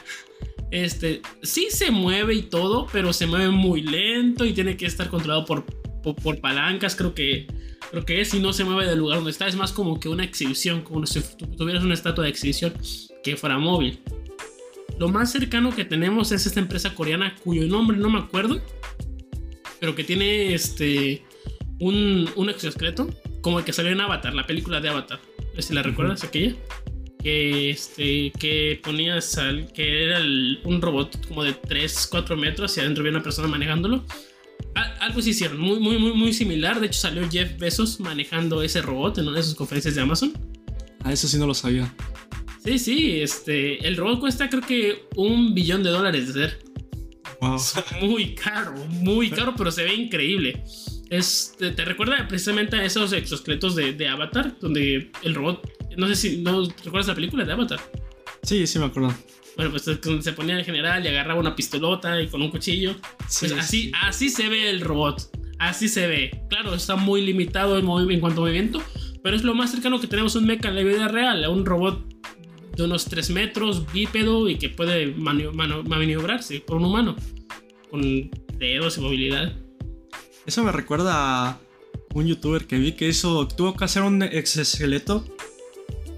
Este, 0.70 1.20
sí 1.42 1.68
se 1.70 1.90
mueve 1.90 2.34
y 2.34 2.42
todo, 2.42 2.86
pero 2.92 3.12
se 3.12 3.26
mueve 3.26 3.48
muy 3.50 3.82
lento 3.82 4.44
y 4.44 4.52
tiene 4.52 4.76
que 4.76 4.86
estar 4.86 5.08
controlado 5.08 5.44
por, 5.44 5.64
por, 6.02 6.14
por 6.14 6.40
palancas, 6.40 6.94
creo 6.94 7.12
que, 7.14 7.46
creo 7.90 8.04
que 8.04 8.20
es, 8.20 8.32
y 8.34 8.38
no 8.40 8.52
se 8.52 8.64
mueve 8.64 8.86
del 8.88 8.98
lugar 9.00 9.16
donde 9.18 9.32
está. 9.32 9.48
Es 9.48 9.56
más 9.56 9.72
como 9.72 9.98
que 9.98 10.08
una 10.08 10.22
exhibición, 10.24 10.82
como 10.82 11.04
si 11.06 11.20
tu- 11.20 11.46
tuvieras 11.56 11.82
una 11.82 11.94
estatua 11.94 12.24
de 12.24 12.30
exhibición 12.30 12.72
que 13.24 13.36
fuera 13.36 13.58
móvil. 13.58 13.98
Lo 14.98 15.08
más 15.08 15.32
cercano 15.32 15.74
que 15.74 15.84
tenemos 15.84 16.30
es 16.30 16.46
esta 16.46 16.60
empresa 16.60 16.94
coreana 16.94 17.34
cuyo 17.42 17.66
nombre 17.66 17.96
no 17.96 18.10
me 18.10 18.18
acuerdo, 18.18 18.60
pero 19.80 19.94
que 19.94 20.04
tiene 20.04 20.52
este 20.54 21.24
un, 21.80 22.28
un 22.36 22.50
exoesqueleto 22.50 23.08
como 23.40 23.58
el 23.58 23.64
que 23.64 23.72
salió 23.72 23.90
en 23.90 24.00
Avatar, 24.00 24.34
la 24.34 24.46
película 24.46 24.80
de 24.80 24.90
Avatar. 24.90 25.18
Si 25.58 25.72
la 25.74 25.82
recuerdas, 25.82 26.22
aquella. 26.22 26.54
Que, 27.22 27.70
este, 27.70 28.32
que 28.38 28.80
ponías 28.82 29.36
al. 29.36 29.70
que 29.72 30.04
era 30.04 30.18
el- 30.18 30.60
un 30.64 30.80
robot 30.80 31.26
como 31.28 31.44
de 31.44 31.52
3, 31.52 32.08
4 32.10 32.36
metros 32.36 32.76
y 32.76 32.80
adentro 32.80 33.02
había 33.02 33.12
una 33.12 33.22
persona 33.22 33.46
manejándolo. 33.48 34.04
Algo 35.00 35.20
sí 35.22 35.30
hicieron, 35.30 35.58
muy, 35.58 35.78
muy, 35.80 35.98
muy, 35.98 36.12
muy 36.12 36.32
similar. 36.32 36.80
De 36.80 36.86
hecho, 36.86 37.00
salió 37.00 37.28
Jeff 37.30 37.58
Bezos 37.58 37.98
manejando 38.00 38.62
ese 38.62 38.80
robot 38.82 39.18
en 39.18 39.28
una 39.28 39.38
de 39.38 39.42
sus 39.42 39.54
conferencias 39.54 39.94
de 39.94 40.00
Amazon. 40.02 40.32
Ah, 41.02 41.12
eso 41.12 41.26
sí 41.28 41.38
no 41.38 41.46
lo 41.46 41.54
sabía. 41.54 41.92
Sí, 42.64 42.78
sí, 42.78 43.20
este. 43.20 43.86
El 43.86 43.96
robot 43.96 44.20
cuesta 44.20 44.48
creo 44.48 44.62
que 44.62 45.04
un 45.16 45.54
billón 45.54 45.82
de 45.82 45.90
dólares 45.90 46.32
de 46.34 46.44
hacer. 46.44 46.58
Wow. 47.40 47.58
Muy 48.02 48.34
caro, 48.34 48.74
muy 48.88 49.30
caro, 49.30 49.54
pero 49.56 49.70
se 49.70 49.82
ve 49.84 49.94
increíble. 49.94 50.62
Es, 51.08 51.54
te, 51.58 51.70
te 51.70 51.84
recuerda 51.86 52.28
precisamente 52.28 52.76
a 52.76 52.84
esos 52.84 53.12
exoesqueletos 53.14 53.74
de, 53.74 53.94
de 53.94 54.08
Avatar, 54.08 54.56
donde 54.60 55.10
el 55.22 55.34
robot. 55.34 55.69
No 55.96 56.06
sé 56.08 56.14
si 56.14 56.36
no 56.38 56.66
recuerdas 56.84 57.08
la 57.08 57.14
película 57.14 57.44
de 57.44 57.52
Avatar. 57.52 57.80
Sí, 58.42 58.66
sí 58.66 58.78
me 58.78 58.86
acuerdo. 58.86 59.14
Bueno, 59.56 59.72
pues 59.72 59.84
se 60.24 60.32
ponía 60.32 60.58
en 60.58 60.64
general 60.64 61.04
y 61.04 61.08
agarraba 61.08 61.40
una 61.40 61.54
pistolota 61.54 62.20
y 62.22 62.28
con 62.28 62.40
un 62.40 62.50
cuchillo. 62.50 62.94
Sí, 63.28 63.46
Pues 63.48 63.52
así, 63.52 63.82
sí. 63.82 63.92
así 64.02 64.28
se 64.28 64.48
ve 64.48 64.70
el 64.70 64.80
robot. 64.80 65.30
Así 65.58 65.88
se 65.88 66.06
ve. 66.06 66.42
Claro, 66.48 66.74
está 66.74 66.96
muy 66.96 67.20
limitado 67.20 67.78
en, 67.78 67.84
cuanto 68.20 68.40
a 68.40 68.44
movimiento, 68.44 68.82
pero 69.22 69.36
es 69.36 69.42
lo 69.42 69.54
más 69.54 69.70
cercano 69.70 70.00
que 70.00 70.06
tenemos 70.06 70.34
a 70.34 70.38
un 70.38 70.46
mecha 70.46 70.68
en 70.68 70.76
la 70.76 70.82
vida 70.82 71.08
real, 71.08 71.44
a 71.44 71.50
un 71.50 71.66
robot 71.66 72.02
de 72.76 72.84
unos 72.84 73.04
3 73.04 73.30
metros, 73.30 73.92
bípedo 73.92 74.48
y 74.48 74.56
que 74.56 74.70
puede 74.70 75.08
maniobrarse 75.14 76.60
por 76.60 76.78
un 76.78 76.86
humano, 76.86 77.16
con 77.90 78.30
dedos 78.56 78.96
y 78.96 79.00
movilidad. 79.02 79.52
Eso 80.46 80.64
me 80.64 80.72
recuerda 80.72 81.50
a 81.50 81.60
un 82.14 82.26
youtuber 82.26 82.66
que 82.66 82.78
vi 82.78 82.92
que 82.92 83.08
hizo, 83.08 83.46
tuvo 83.48 83.76
que 83.76 83.84
hacer 83.84 84.02
un 84.02 84.22
exoesqueleto 84.22 85.26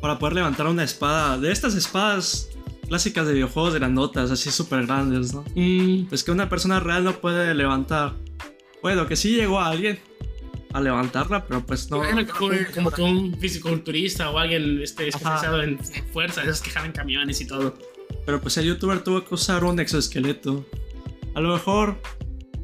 para 0.02 0.18
poder 0.18 0.34
levantar 0.34 0.66
una 0.66 0.82
espada, 0.82 1.38
de 1.38 1.52
estas 1.52 1.76
espadas 1.76 2.50
clásicas 2.88 3.24
de 3.28 3.34
videojuegos 3.34 3.74
grandotas, 3.74 4.32
así 4.32 4.50
súper 4.50 4.84
grandes, 4.84 5.32
¿no? 5.32 5.44
Mm, 5.54 6.06
Pues 6.08 6.24
que 6.24 6.32
una 6.32 6.48
persona 6.48 6.80
real 6.80 7.04
no 7.04 7.12
puede 7.20 7.54
levantar. 7.54 8.14
Bueno, 8.82 9.06
que 9.06 9.14
sí 9.14 9.30
llegó 9.30 9.60
a 9.60 9.68
alguien 9.68 10.00
a 10.72 10.80
levantarla, 10.80 11.46
pero 11.46 11.64
pues 11.64 11.88
no. 11.88 11.98
bueno, 11.98 12.26
como, 12.26 12.50
como 12.74 12.90
que 12.90 13.00
un 13.00 13.38
fisiculturista 13.38 14.28
o 14.30 14.38
alguien 14.38 14.82
este, 14.82 15.06
especializado 15.06 15.62
en 15.62 15.78
fuerza, 16.12 16.42
esos 16.42 16.60
que 16.62 16.70
jalan 16.70 16.90
camiones 16.90 17.40
y 17.40 17.46
todo. 17.46 17.78
Pero 18.26 18.40
pues 18.40 18.56
el 18.56 18.64
youtuber 18.64 19.04
tuvo 19.04 19.24
que 19.24 19.34
usar 19.34 19.62
un 19.62 19.78
exoesqueleto. 19.78 20.66
A 21.36 21.40
lo 21.40 21.52
mejor, 21.52 22.02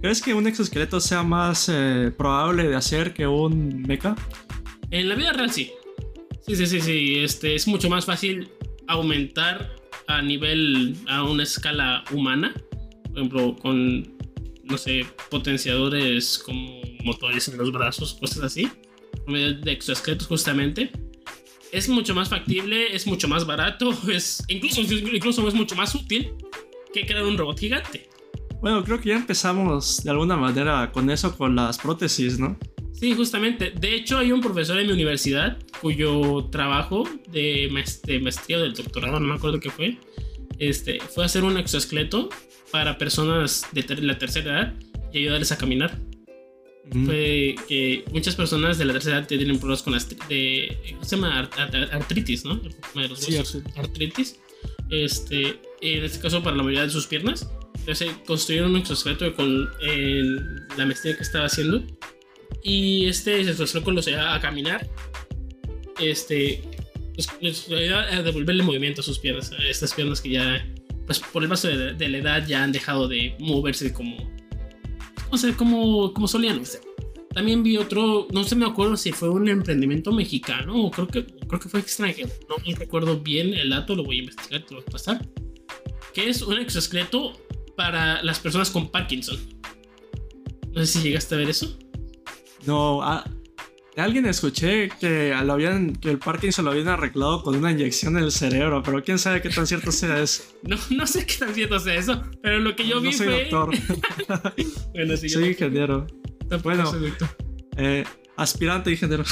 ¿crees 0.00 0.20
que 0.20 0.34
un 0.34 0.48
exoesqueleto 0.48 0.98
sea 0.98 1.22
más 1.22 1.68
eh, 1.72 2.12
probable 2.18 2.66
de 2.66 2.74
hacer 2.74 3.14
que 3.14 3.28
un 3.28 3.82
mecha? 3.82 4.16
En 4.90 5.08
la 5.08 5.14
vida 5.14 5.32
real 5.32 5.52
sí. 5.52 5.70
Sí, 6.48 6.56
sí, 6.56 6.66
sí, 6.66 6.80
sí. 6.80 7.18
Este, 7.18 7.54
es 7.54 7.68
mucho 7.68 7.90
más 7.90 8.06
fácil 8.06 8.48
aumentar 8.86 9.76
a 10.06 10.22
nivel, 10.22 10.96
a 11.06 11.22
una 11.22 11.42
escala 11.42 12.04
humana. 12.10 12.54
Por 13.04 13.18
ejemplo, 13.18 13.56
con, 13.56 14.16
no 14.64 14.78
sé, 14.78 15.04
potenciadores 15.30 16.38
como 16.38 16.80
motores 17.04 17.48
en 17.48 17.58
los 17.58 17.70
brazos, 17.70 18.14
cosas 18.14 18.44
así. 18.44 18.70
Medio 19.26 19.60
de 19.60 19.72
exoesqueletos 19.72 20.26
justamente. 20.26 20.90
Es 21.70 21.86
mucho 21.90 22.14
más 22.14 22.30
factible, 22.30 22.96
es 22.96 23.06
mucho 23.06 23.28
más 23.28 23.44
barato, 23.44 23.90
es 24.10 24.42
incluso, 24.48 24.80
incluso 24.80 25.46
es 25.46 25.52
mucho 25.52 25.74
más 25.74 25.94
útil 25.94 26.32
que 26.94 27.04
crear 27.04 27.24
un 27.24 27.36
robot 27.36 27.58
gigante. 27.58 28.08
Bueno, 28.62 28.82
creo 28.82 28.98
que 28.98 29.10
ya 29.10 29.16
empezamos 29.16 30.02
de 30.02 30.10
alguna 30.10 30.38
manera 30.38 30.90
con 30.92 31.10
eso, 31.10 31.36
con 31.36 31.54
las 31.54 31.76
prótesis, 31.76 32.38
¿no? 32.38 32.58
Sí, 32.98 33.14
justamente. 33.14 33.70
De 33.78 33.94
hecho, 33.94 34.18
hay 34.18 34.32
un 34.32 34.40
profesor 34.40 34.78
en 34.80 34.86
mi 34.88 34.92
universidad 34.92 35.56
cuyo 35.80 36.46
trabajo 36.50 37.08
de, 37.30 37.68
maest- 37.70 38.02
de 38.04 38.18
maestría 38.18 38.58
o 38.58 38.60
del 38.62 38.74
doctorado, 38.74 39.20
no 39.20 39.26
me 39.26 39.34
acuerdo 39.34 39.60
qué 39.60 39.70
fue, 39.70 39.98
este, 40.58 40.98
fue 41.00 41.24
hacer 41.24 41.44
un 41.44 41.56
exoesqueleto 41.58 42.28
para 42.72 42.98
personas 42.98 43.66
de 43.72 43.82
ter- 43.84 44.02
la 44.02 44.18
tercera 44.18 44.50
edad 44.60 44.74
y 45.12 45.18
ayudarles 45.18 45.52
a 45.52 45.58
caminar. 45.58 45.96
Mm. 46.92 47.04
Fue 47.06 47.54
que 47.68 48.04
muchas 48.12 48.34
personas 48.34 48.78
de 48.78 48.86
la 48.86 48.94
tercera 48.94 49.18
edad 49.18 49.28
tienen 49.28 49.58
problemas 49.58 49.82
con 49.82 49.92
las 49.92 50.08
de, 50.28 50.76
¿cómo 50.92 51.04
se 51.04 51.16
llama? 51.16 51.38
Ar- 51.38 51.50
ar- 51.56 51.88
artritis, 51.92 52.44
¿no? 52.44 52.56
De 52.56 53.08
los 53.08 53.20
Sí, 53.20 53.36
artritis. 53.76 54.40
Este, 54.90 55.60
en 55.82 56.04
este 56.04 56.18
caso 56.18 56.42
para 56.42 56.56
la 56.56 56.62
mayoría 56.62 56.84
de 56.84 56.90
sus 56.90 57.06
piernas. 57.06 57.48
Entonces 57.78 58.10
construyeron 58.26 58.72
un 58.72 58.78
exoesqueleto 58.78 59.34
con 59.34 59.68
la 60.76 60.84
maestría 60.86 61.16
que 61.16 61.22
estaba 61.22 61.44
haciendo. 61.46 61.82
Y 62.62 63.06
este 63.06 63.40
exoesqueleto 63.40 63.90
los 63.92 64.06
ayuda 64.06 64.34
a 64.34 64.40
caminar. 64.40 64.88
Este, 66.00 66.62
les 67.40 67.68
ayuda 67.68 68.16
a 68.16 68.22
devolverle 68.22 68.62
movimiento 68.62 69.00
a 69.00 69.04
sus 69.04 69.18
piernas. 69.18 69.52
A 69.52 69.56
estas 69.68 69.94
piernas 69.94 70.20
que 70.20 70.30
ya, 70.30 70.66
pues 71.06 71.18
por 71.20 71.42
el 71.42 71.48
paso 71.48 71.68
de, 71.68 71.94
de 71.94 72.08
la 72.08 72.18
edad, 72.18 72.46
ya 72.46 72.62
han 72.62 72.72
dejado 72.72 73.08
de 73.08 73.34
moverse 73.38 73.92
como, 73.92 74.16
no 75.30 75.38
sé, 75.38 75.54
como, 75.54 76.12
como 76.12 76.28
solían. 76.28 76.60
hacer. 76.60 76.80
También 77.34 77.62
vi 77.62 77.76
otro, 77.76 78.26
no 78.32 78.42
sé, 78.44 78.56
me 78.56 78.66
acuerdo 78.66 78.96
si 78.96 79.12
fue 79.12 79.28
un 79.28 79.48
emprendimiento 79.48 80.10
mexicano 80.12 80.84
o 80.84 80.90
creo 80.90 81.06
que, 81.06 81.24
creo 81.24 81.60
que 81.60 81.68
fue 81.68 81.80
extranjero. 81.80 82.28
No 82.48 82.56
me 82.66 82.74
recuerdo 82.74 83.20
bien 83.20 83.54
el 83.54 83.70
dato, 83.70 83.94
lo 83.94 84.02
voy 84.02 84.16
a 84.16 84.18
investigar, 84.20 84.62
te 84.62 84.74
lo 84.74 84.80
voy 84.80 84.88
a 84.88 84.90
pasar. 84.90 85.28
Que 86.14 86.28
es 86.28 86.42
un 86.42 86.58
exoesqueleto 86.58 87.34
para 87.76 88.22
las 88.24 88.40
personas 88.40 88.70
con 88.70 88.88
Parkinson. 88.90 89.38
No 90.72 90.80
sé 90.80 90.86
si 90.86 91.02
llegaste 91.02 91.34
a 91.34 91.38
ver 91.38 91.50
eso. 91.50 91.78
No, 92.66 93.02
a- 93.02 93.24
de 93.96 94.02
alguien 94.02 94.26
escuché 94.26 94.90
que, 95.00 95.34
lo 95.44 95.52
habían, 95.54 95.92
que 95.96 96.10
el 96.10 96.18
Parkinson 96.18 96.64
lo 96.66 96.70
habían 96.70 96.86
arreglado 96.88 97.42
con 97.42 97.56
una 97.56 97.72
inyección 97.72 98.16
en 98.16 98.22
el 98.24 98.30
cerebro, 98.32 98.80
pero 98.84 99.02
quién 99.02 99.18
sabe 99.18 99.42
qué 99.42 99.48
tan 99.48 99.66
cierto 99.66 99.90
sea 99.90 100.20
eso. 100.22 100.44
No, 100.62 100.76
no 100.90 101.06
sé 101.06 101.26
qué 101.26 101.34
tan 101.36 101.52
cierto 101.54 101.78
sea 101.80 101.94
eso, 101.94 102.22
pero 102.42 102.58
lo 102.60 102.76
que 102.76 102.86
yo 102.86 103.00
vi 103.00 103.10
no 103.10 103.16
soy 103.16 103.26
fue. 103.26 103.48
doctor, 103.50 103.74
Bueno, 104.92 105.16
sí, 105.16 105.28
soy 105.28 105.48
ingeniero. 105.48 106.06
tampoco 106.48 106.62
bueno. 106.62 106.86
soy 106.90 107.08
doctor. 107.10 107.28
Eh, 107.76 108.04
aspirante 108.36 108.90
ingeniero. 108.92 109.24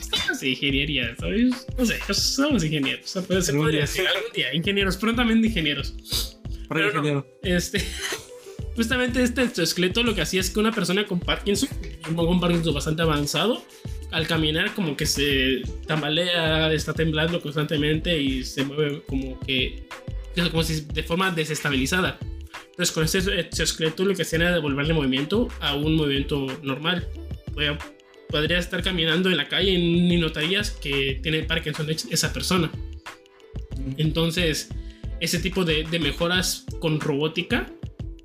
Estamos 0.00 0.42
en 0.42 0.48
ingeniería, 0.50 1.14
¿sabes? 1.18 1.66
No 1.78 1.84
sé, 1.86 1.98
somos 2.14 2.64
ingenieros. 2.64 3.04
O 3.04 3.08
sea, 3.08 3.22
puede 3.22 3.42
ser, 3.42 3.54
Algún 3.54 3.66
podría 3.66 3.86
ser, 3.86 4.06
algún 4.08 4.32
día. 4.32 4.54
Ingenieros, 4.54 4.96
prontamente 4.96 5.48
ingenieros. 5.48 6.38
Pero 6.68 6.80
no. 6.80 6.88
ingeniero. 6.90 7.26
Este. 7.42 7.84
Justamente 8.76 9.22
este 9.22 9.42
exoesqueleto 9.42 10.02
lo 10.02 10.14
que 10.14 10.22
hacía 10.22 10.40
es 10.40 10.50
que 10.50 10.60
una 10.60 10.72
persona 10.72 11.04
con 11.06 11.18
Parkinson, 11.20 11.68
un 12.16 12.40
Parkinson 12.40 12.74
bastante 12.74 13.02
avanzado, 13.02 13.62
al 14.10 14.26
caminar 14.26 14.74
como 14.74 14.96
que 14.96 15.06
se 15.06 15.62
tambalea, 15.86 16.72
está 16.72 16.92
temblando 16.92 17.40
constantemente 17.40 18.20
y 18.20 18.44
se 18.44 18.64
mueve 18.64 19.02
como 19.06 19.38
que 19.40 19.86
como 20.50 20.62
si 20.62 20.80
de 20.80 21.02
forma 21.02 21.30
desestabilizada. 21.30 22.18
Entonces 22.70 22.92
con 22.92 23.04
este 23.04 23.40
exoesqueleto 23.40 24.04
lo 24.04 24.14
que 24.14 24.22
hacían 24.22 24.42
era 24.42 24.54
devolverle 24.54 24.94
movimiento 24.94 25.48
a 25.60 25.74
un 25.74 25.96
movimiento 25.96 26.46
normal. 26.62 27.06
Podría, 27.52 27.78
podría 28.28 28.58
estar 28.58 28.82
caminando 28.82 29.28
en 29.28 29.36
la 29.36 29.48
calle 29.48 29.72
y 29.72 30.08
ni 30.08 30.16
notarías 30.16 30.70
que 30.70 31.20
tiene 31.22 31.42
Parkinson 31.42 31.88
esa 31.90 32.32
persona. 32.32 32.70
Entonces, 33.98 34.70
ese 35.20 35.38
tipo 35.40 35.64
de, 35.64 35.84
de 35.84 35.98
mejoras 35.98 36.64
con 36.80 37.00
robótica 37.00 37.66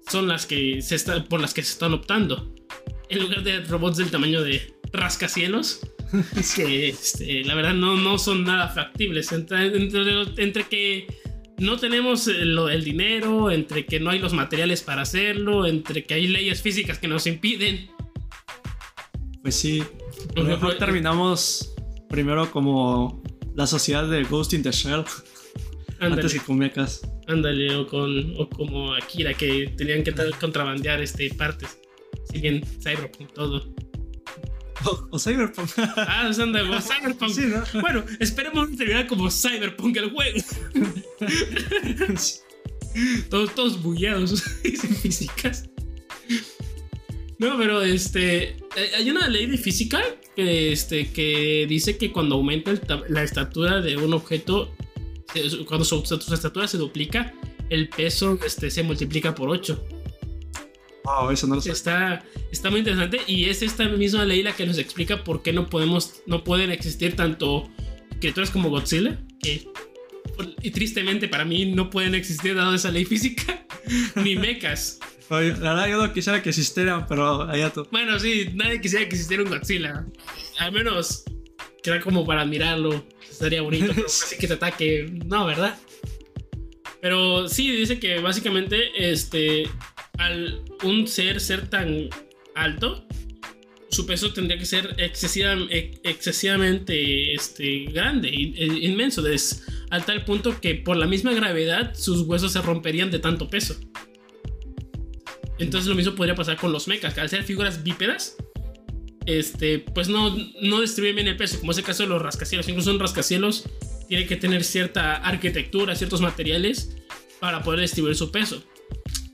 son 0.10 0.28
las 0.28 0.46
que 0.46 0.82
se 0.82 0.96
está, 0.96 1.24
por 1.26 1.42
las 1.42 1.54
que 1.54 1.64
se 1.64 1.72
están 1.74 1.94
optando. 1.94 2.55
En 3.10 3.20
lugar 3.22 3.44
de 3.44 3.62
robots 3.62 3.98
del 3.98 4.10
tamaño 4.12 4.42
de 4.42 4.74
rascacielos, 4.92 5.82
que 6.56 6.90
este, 6.90 7.44
la 7.44 7.56
verdad 7.56 7.74
no, 7.74 7.96
no 7.98 8.18
son 8.18 8.44
nada 8.44 8.70
factibles. 8.70 9.32
Entre, 9.32 9.68
entre- 9.76 10.44
entre 10.44 10.64
que 10.64 11.08
no 11.58 11.78
tenemos 11.78 12.28
eh, 12.28 12.46
lo, 12.46 12.70
el 12.70 12.84
dinero, 12.84 13.52
entre 13.52 13.86
que 13.86 14.00
no 14.00 14.10
hay 14.10 14.20
los 14.20 14.34
materiales 14.34 14.82
para 14.82 15.04
hacerlo, 15.04 15.66
entre 15.66 16.04
que 16.04 16.14
hay 16.16 16.28
leyes 16.28 16.62
físicas 16.62 16.98
que 17.00 17.08
nos 17.08 17.28
impiden. 17.28 17.90
Pues 19.42 19.56
sí. 19.56 19.82
A 19.82 20.28
lo 20.28 20.34
Por 20.34 20.44
mejor 20.46 20.78
terminamos 20.78 21.74
primero 22.10 22.50
como 22.52 23.22
la 23.56 23.68
sociedad 23.68 24.08
de 24.10 24.24
Ghost 24.24 24.54
in 24.54 24.64
the 24.64 24.72
Shell, 24.72 25.04
ándale. 26.00 26.14
antes 26.22 26.34
que 26.34 26.40
con 26.40 26.58
mechas. 26.58 27.02
Ándale, 27.28 27.76
o, 27.76 27.88
con, 27.88 28.34
o 28.38 28.50
como 28.50 28.94
Akira, 28.94 29.34
que 29.34 29.74
tenían 29.78 30.04
que 30.04 30.14
tra- 30.14 30.36
contrabandear 30.40 31.02
este, 31.02 31.30
partes. 31.34 31.80
Si 32.32 32.40
bien 32.40 32.64
Cyberpunk 32.82 33.32
todo. 33.34 33.74
O, 34.86 35.08
o 35.12 35.20
Cyberpunk. 35.20 35.70
Ah, 35.98 36.30
como 36.32 36.82
Cyberpunk. 36.82 37.32
Sí, 37.32 37.46
¿no? 37.46 37.82
Bueno, 37.82 38.04
esperemos 38.20 38.76
terminar 38.76 39.08
como 39.08 39.30
Cyberpunk 39.32 39.98
el 39.98 40.12
juego. 40.12 40.38
todos, 43.30 43.56
todos 43.56 43.82
bugueados 43.82 44.44
y 44.64 44.76
sin 44.76 44.96
físicas. 44.96 45.70
No, 47.38 47.58
pero 47.58 47.82
este. 47.82 48.50
eh, 48.76 48.92
Hay 48.98 49.10
una 49.10 49.28
ley 49.28 49.46
de 49.48 49.58
física 49.58 50.02
que, 50.36 50.72
este, 50.72 51.12
que 51.12 51.66
dice 51.68 51.98
que 51.98 52.12
cuando 52.12 52.36
aumenta 52.36 52.80
la 53.10 53.24
estatura 53.24 53.82
de 53.82 53.98
un 53.98 54.14
objeto, 54.14 54.74
cuando 55.68 55.84
su, 55.84 56.06
su 56.06 56.34
estatura 56.34 56.68
se 56.68 56.78
duplica, 56.78 57.34
el 57.70 57.90
peso 57.90 58.40
este, 58.46 58.70
se 58.70 58.84
multiplica 58.84 59.36
por 59.36 59.50
8. 59.50 59.86
Wow, 61.06 61.30
eso 61.32 61.48
no 61.48 61.56
lo 61.56 61.62
sé. 61.62 61.72
Está, 61.72 62.24
está 62.52 62.72
muy 62.72 62.80
interesante 62.80 63.22
y 63.28 63.46
es 63.46 63.62
esta 63.62 63.88
misma 63.88 64.26
ley 64.26 64.42
la 64.42 64.56
que 64.56 64.66
nos 64.66 64.78
explica 64.80 65.24
por 65.24 65.44
qué 65.44 65.54
no 65.54 65.68
podemos, 65.68 66.22
no 66.26 66.44
pueden 66.44 66.72
existir 66.72 67.16
tanto 67.16 67.70
criaturas 68.20 68.50
como 68.50 68.70
Godzilla, 68.70 69.20
que 69.40 69.68
y 70.62 70.72
tristemente 70.72 71.28
para 71.28 71.46
mí 71.46 71.66
no 71.66 71.90
pueden 71.90 72.16
existir 72.16 72.56
dado 72.56 72.74
esa 72.74 72.92
ley 72.92 73.06
física, 73.06 73.66
ni 74.16 74.36
mechas. 74.36 75.00
La 75.30 75.40
verdad 75.40 75.88
yo 75.88 76.06
no 76.06 76.14
quisiera 76.14 76.42
que 76.42 76.50
existieran, 76.50 77.06
pero 77.08 77.44
allá 77.44 77.72
tú. 77.72 77.88
Bueno, 77.92 78.20
sí, 78.20 78.50
nadie 78.54 78.82
quisiera 78.82 79.06
que 79.08 79.12
existiera 79.12 79.44
un 79.44 79.50
Godzilla. 79.50 80.06
Al 80.60 80.72
menos 80.72 81.24
que 81.82 81.92
era 81.92 82.02
como 82.02 82.26
para 82.26 82.42
admirarlo, 82.42 83.06
estaría 83.30 83.62
bonito, 83.62 83.92
pero 83.94 84.06
así 84.08 84.38
que 84.38 84.48
te 84.48 84.54
ataque, 84.54 85.08
no, 85.26 85.46
¿verdad? 85.46 85.78
Pero 87.02 87.48
sí, 87.48 87.72
dice 87.72 88.00
que 88.00 88.20
básicamente 88.20 89.12
este 89.12 89.70
al 90.18 90.64
un 90.86 91.08
ser 91.08 91.40
ser 91.40 91.70
tan 91.70 92.10
alto 92.56 93.06
su 93.90 94.06
peso 94.06 94.34
tendría 94.34 94.58
que 94.58 94.66
ser 94.66 94.96
ex- 94.98 96.02
excesivamente 96.04 97.34
este, 97.34 97.86
grande, 97.86 98.28
eh, 98.30 98.68
inmenso, 98.82 99.26
es, 99.28 99.64
al 99.90 100.04
tal 100.06 100.26
punto 100.26 100.60
que 100.60 100.76
por 100.76 100.98
la 100.98 101.08
misma 101.08 101.34
gravedad 101.34 101.94
sus 101.96 102.22
huesos 102.22 102.52
se 102.52 102.62
romperían 102.62 103.10
de 103.10 103.20
tanto 103.20 103.48
peso. 103.50 103.76
Entonces 105.60 105.88
lo 105.88 105.96
mismo 105.96 106.14
podría 106.14 106.36
pasar 106.36 106.58
con 106.58 106.74
los 106.74 106.90
mechas, 106.90 107.14
que 107.14 107.22
al 107.22 107.30
ser 107.30 107.44
figuras 107.44 107.84
bípedas, 107.84 108.36
este, 109.26 109.80
pues 109.80 110.10
no, 110.10 110.36
no 110.62 110.82
distribuyen 110.82 111.16
bien 111.16 111.28
el 111.30 111.38
peso, 111.38 111.60
como 111.60 111.72
es 111.72 111.78
el 111.78 111.86
caso 111.86 112.04
de 112.04 112.10
los 112.10 112.22
rascacielos. 112.22 112.68
Incluso 112.68 112.92
un 112.92 113.00
rascacielos 113.00 113.64
tiene 114.10 114.28
que 114.28 114.36
tener 114.36 114.66
cierta 114.66 115.16
arquitectura, 115.16 115.96
ciertos 115.96 116.20
materiales 116.20 116.98
para 117.40 117.64
poder 117.64 117.80
distribuir 117.80 118.16
su 118.16 118.30
peso. 118.32 118.62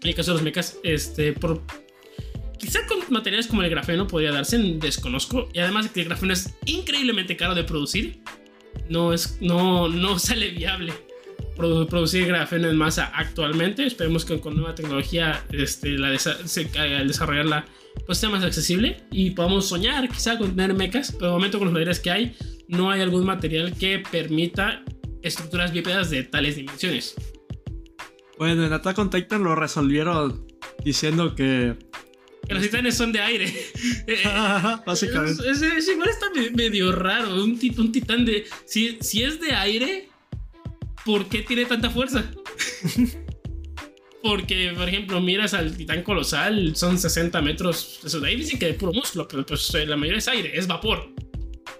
En 0.03 0.09
el 0.09 0.15
caso 0.15 0.31
de 0.31 0.35
los 0.35 0.43
mechas, 0.43 0.77
este, 0.83 1.33
por, 1.33 1.63
quizá 2.57 2.85
con 2.87 2.99
materiales 3.09 3.47
como 3.47 3.61
el 3.63 3.69
grafeno 3.69 4.07
podría 4.07 4.31
darse, 4.31 4.57
desconozco. 4.57 5.49
Y 5.53 5.59
además 5.59 5.85
de 5.85 5.91
que 5.91 6.01
el 6.01 6.07
grafeno 6.07 6.33
es 6.33 6.55
increíblemente 6.65 7.37
caro 7.37 7.53
de 7.55 7.63
producir, 7.63 8.21
no, 8.89 9.13
es, 9.13 9.37
no, 9.41 9.87
no 9.89 10.17
sale 10.19 10.49
viable 10.49 10.93
produ- 11.55 11.87
producir 11.87 12.25
grafeno 12.25 12.67
en 12.69 12.77
masa 12.77 13.11
actualmente. 13.15 13.85
Esperemos 13.85 14.25
que 14.25 14.39
con 14.39 14.55
nueva 14.55 14.73
tecnología 14.75 15.43
este, 15.51 15.89
la 15.97 16.17
se- 16.17 16.69
al 16.79 17.07
desarrollarla 17.07 17.65
pues 18.05 18.19
sea 18.19 18.29
más 18.29 18.43
accesible 18.43 19.03
y 19.11 19.31
podamos 19.31 19.67
soñar 19.67 20.07
quizá 20.07 20.37
con 20.37 20.55
tener 20.55 20.73
mechas, 20.73 21.11
pero 21.11 21.27
de 21.27 21.31
momento 21.33 21.57
con 21.59 21.65
los 21.67 21.73
materiales 21.73 21.99
que 21.99 22.09
hay 22.09 22.35
no 22.69 22.89
hay 22.89 23.01
algún 23.01 23.25
material 23.25 23.73
que 23.77 23.99
permita 23.99 24.83
estructuras 25.21 25.73
bípedas 25.73 26.09
de 26.09 26.23
tales 26.23 26.55
dimensiones. 26.55 27.15
Bueno, 28.37 28.65
en 28.65 28.73
Attack 28.73 28.97
on 28.99 29.09
Titan 29.09 29.43
lo 29.43 29.55
resolvieron 29.55 30.45
diciendo 30.83 31.35
que. 31.35 31.75
Que 32.47 32.53
los 32.55 32.63
titanes 32.63 32.97
son 32.97 33.11
de 33.11 33.21
aire. 33.21 33.53
Básicamente. 34.85 35.49
Es, 35.49 35.61
es- 35.61 35.73
es 35.73 35.87
igual 35.89 36.09
está 36.09 36.25
me- 36.35 36.49
medio 36.51 36.91
raro. 36.91 37.43
Un, 37.43 37.59
tit- 37.59 37.77
un 37.77 37.91
titán 37.91 38.25
de. 38.25 38.45
Si, 38.65 38.97
si 39.01 39.21
es 39.23 39.39
de 39.39 39.51
aire, 39.53 40.09
¿por 41.05 41.27
qué 41.27 41.43
tiene 41.43 41.65
tanta 41.65 41.89
fuerza? 41.89 42.29
Porque, 44.23 44.71
por 44.77 44.87
ejemplo, 44.87 45.19
miras 45.19 45.55
al 45.55 45.75
titán 45.75 46.03
colosal, 46.03 46.75
son 46.75 46.99
60 46.99 47.41
metros. 47.41 47.99
Eso 48.05 48.19
de 48.19 48.27
ahí 48.29 48.35
dicen 48.35 48.59
que 48.59 48.67
de 48.67 48.73
puro 48.75 48.93
músculo, 48.93 49.27
pero 49.27 49.43
pues 49.45 49.73
eh, 49.73 49.85
la 49.87 49.97
mayoría 49.97 50.19
es 50.19 50.27
aire, 50.27 50.51
es 50.57 50.67
vapor. 50.67 51.09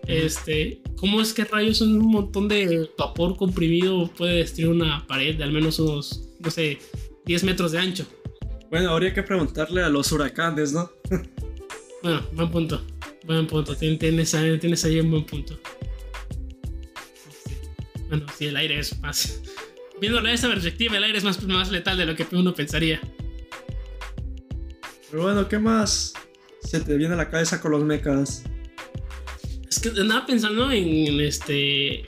Este, 0.07 0.81
¿cómo 0.97 1.21
es 1.21 1.33
que 1.33 1.43
rayos 1.45 1.81
un 1.81 1.99
montón 1.99 2.47
de 2.47 2.89
vapor 2.97 3.37
comprimido 3.37 4.07
puede 4.07 4.37
destruir 4.37 4.69
una 4.69 5.05
pared 5.05 5.35
de 5.37 5.43
al 5.43 5.51
menos 5.51 5.77
unos, 5.77 6.27
no 6.43 6.51
sé, 6.51 6.79
10 7.25 7.43
metros 7.43 7.71
de 7.71 7.79
ancho? 7.79 8.05
Bueno, 8.69 8.91
habría 8.91 9.13
que 9.13 9.23
preguntarle 9.23 9.83
a 9.83 9.89
los 9.89 10.11
huracanes, 10.11 10.73
¿no? 10.73 10.91
Bueno, 12.03 12.25
buen 12.33 12.49
punto. 12.49 12.83
Buen 13.27 13.45
punto. 13.45 13.75
Tien- 13.75 13.99
Tienes, 13.99 14.33
ahí- 14.33 14.57
tienes 14.57 14.83
ahí 14.85 14.99
un 14.99 15.11
buen 15.11 15.23
punto. 15.23 15.59
Bueno, 18.09 18.25
sí, 18.37 18.47
el 18.47 18.57
aire 18.57 18.79
es 18.79 18.99
más. 19.01 19.39
Viéndolo 20.01 20.27
de 20.27 20.33
esa 20.33 20.47
perspectiva, 20.49 20.97
el 20.97 21.03
aire 21.03 21.19
es 21.19 21.23
más, 21.23 21.43
más 21.43 21.69
letal 21.71 21.97
de 21.97 22.07
lo 22.07 22.15
que 22.15 22.25
uno 22.31 22.55
pensaría. 22.55 22.99
Pero 25.11 25.23
bueno, 25.23 25.47
¿qué 25.47 25.59
más 25.59 26.13
se 26.63 26.79
te 26.79 26.97
viene 26.97 27.13
a 27.13 27.17
la 27.17 27.29
cabeza 27.29 27.61
con 27.61 27.71
los 27.71 27.83
mechas? 27.83 28.43
Es 29.69 29.79
que 29.79 29.89
andaba 29.89 30.25
pensando 30.25 30.71
en, 30.71 31.19
este. 31.21 31.99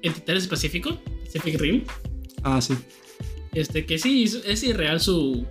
En 0.00 0.14
Titanes 0.14 0.46
Pacífico, 0.48 0.98
Pacific 1.24 1.60
Rim. 1.60 1.84
Ah, 2.42 2.60
sí. 2.62 2.74
Este, 3.56 3.86
que 3.86 3.98
sí, 3.98 4.24
es, 4.44 4.62
irreal 4.64 5.00
su. 5.00 5.46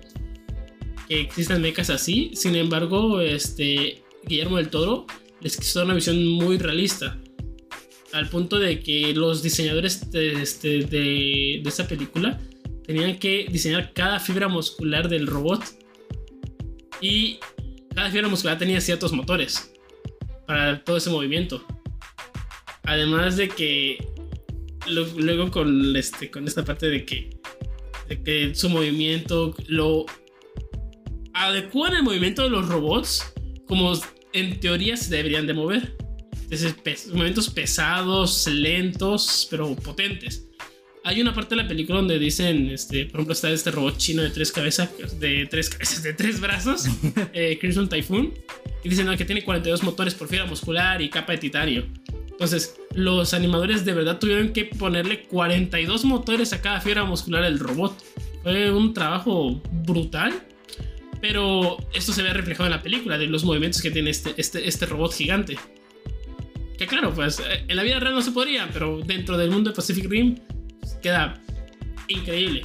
que 1.09 1.21
existan 1.21 1.59
mechas 1.59 1.89
así. 1.89 2.29
Sin 2.35 2.55
embargo, 2.55 3.19
este. 3.19 4.03
Guillermo 4.27 4.57
del 4.57 4.69
Toro 4.69 5.05
les 5.41 5.57
quiso 5.57 5.79
dar 5.79 5.87
una 5.87 5.95
visión 5.95 6.23
muy 6.23 6.59
realista. 6.59 7.19
Al 8.13 8.29
punto 8.29 8.59
de 8.59 8.79
que 8.79 9.13
los 9.13 9.41
diseñadores 9.41 10.11
de, 10.11 10.41
este, 10.41 10.79
de, 10.83 11.61
de 11.63 11.65
esa 11.65 11.87
película 11.87 12.39
tenían 12.85 13.17
que 13.17 13.47
diseñar 13.51 13.91
cada 13.93 14.19
fibra 14.19 14.47
muscular 14.47 15.09
del 15.09 15.25
robot. 15.25 15.63
Y 17.01 17.39
cada 17.95 18.11
fibra 18.11 18.27
muscular 18.27 18.59
tenía 18.59 18.81
ciertos 18.81 19.13
motores 19.13 19.73
para 20.45 20.83
todo 20.83 20.97
ese 20.97 21.09
movimiento. 21.09 21.65
Además 22.83 23.35
de 23.37 23.49
que 23.49 23.97
luego 24.87 25.49
con, 25.49 25.95
este, 25.95 26.29
con 26.29 26.47
esta 26.47 26.63
parte 26.63 26.87
de 26.87 27.05
que, 27.05 27.29
que 28.23 28.53
su 28.55 28.69
movimiento 28.69 29.55
lo 29.67 30.05
adecuan 31.33 31.95
el 31.95 32.03
movimiento 32.03 32.43
de 32.43 32.49
los 32.49 32.67
robots 32.67 33.33
como 33.67 33.93
en 34.33 34.59
teoría 34.59 34.95
se 34.97 35.15
deberían 35.15 35.47
de 35.47 35.53
mover. 35.53 35.95
Entonces, 36.43 36.73
pes- 36.83 37.07
movimientos 37.07 37.49
pesados, 37.49 38.47
lentos, 38.47 39.47
pero 39.49 39.75
potentes. 39.75 40.47
Hay 41.03 41.21
una 41.21 41.33
parte 41.33 41.55
de 41.55 41.61
la 41.63 41.67
película 41.67 41.97
donde 41.99 42.17
dicen, 42.19 42.69
este, 42.69 43.05
por 43.05 43.15
ejemplo, 43.19 43.33
está 43.33 43.49
este 43.51 43.71
robot 43.71 43.97
chino 43.97 44.21
de 44.23 44.29
tres 44.29 44.51
cabezas, 44.51 44.89
de 45.19 45.45
tres 45.49 45.69
cabezas, 45.69 46.03
de 46.03 46.13
tres 46.13 46.39
brazos, 46.39 46.85
eh, 47.33 47.57
Crimson 47.59 47.87
Typhoon, 47.89 48.33
y 48.83 48.89
dicen 48.89 49.05
no, 49.05 49.15
que 49.17 49.25
tiene 49.25 49.43
42 49.43 49.83
motores 49.83 50.13
por 50.15 50.27
fibra 50.27 50.45
muscular 50.45 51.01
y 51.01 51.09
capa 51.09 51.33
de 51.33 51.37
titanio. 51.39 51.85
Entonces, 52.35 52.75
los 52.93 53.33
animadores 53.33 53.85
de 53.85 53.93
verdad 53.93 54.19
tuvieron 54.19 54.51
que 54.51 54.65
ponerle 54.65 55.23
42 55.23 56.03
motores 56.03 56.51
a 56.51 56.61
cada 56.61 56.81
fibra 56.81 57.05
muscular 57.05 57.43
del 57.43 57.59
robot. 57.59 57.95
Fue 58.43 58.71
un 58.71 58.93
trabajo 58.93 59.61
brutal, 59.71 60.33
pero 61.21 61.77
esto 61.93 62.11
se 62.11 62.23
ve 62.23 62.33
reflejado 62.33 62.65
en 62.67 62.71
la 62.71 62.81
película, 62.81 63.17
de 63.17 63.27
los 63.27 63.45
movimientos 63.45 63.81
que 63.81 63.89
tiene 63.89 64.09
este, 64.09 64.33
este, 64.35 64.67
este 64.67 64.85
robot 64.85 65.13
gigante. 65.13 65.57
Que 66.77 66.87
claro, 66.87 67.13
pues 67.13 67.39
eh, 67.39 67.63
en 67.69 67.75
la 67.77 67.83
vida 67.83 68.01
real 68.01 68.15
no 68.15 68.21
se 68.21 68.31
podría, 68.31 68.67
pero 68.73 68.99
dentro 68.99 69.37
del 69.37 69.49
mundo 69.49 69.69
de 69.69 69.75
Pacific 69.77 70.05
Rim 70.09 70.35
queda 71.01 71.41
increíble. 72.09 72.63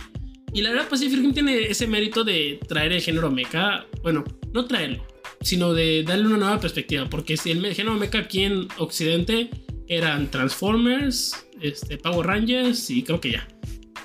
Y 0.52 0.62
la 0.62 0.70
verdad 0.70 0.88
Pacific 0.88 1.20
Rim 1.20 1.33
tiene 1.33 1.62
ese 1.62 1.87
mérito 1.87 2.24
de 2.24 2.59
traer 2.66 2.92
el 2.92 3.00
género 3.00 3.30
mecha, 3.30 3.87
bueno, 4.02 4.24
no 4.52 4.64
traerlo, 4.64 5.06
sino 5.40 5.72
de 5.72 6.03
darle 6.03 6.26
una 6.26 6.37
nueva 6.37 6.61
perspectiva, 6.61 7.09
porque 7.09 7.37
si 7.37 7.50
el 7.50 7.61
me- 7.61 7.74
género 7.74 7.96
mecha 7.96 8.18
aquí 8.18 8.42
en 8.44 8.68
Occidente 8.79 9.50
eran 9.88 10.31
Transformers, 10.31 11.46
este, 11.61 11.96
Power 11.98 12.26
Rangers 12.26 12.90
y 12.90 13.03
creo 13.03 13.20
que 13.20 13.33
ya, 13.33 13.48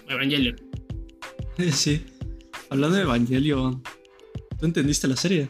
Evangelion. 0.10 0.56
Sí. 1.72 2.02
Hablando 2.70 2.98
de 2.98 3.04
Evangelion, 3.04 3.82
¿tú 4.60 4.66
entendiste 4.66 5.08
la 5.08 5.16
serie? 5.16 5.50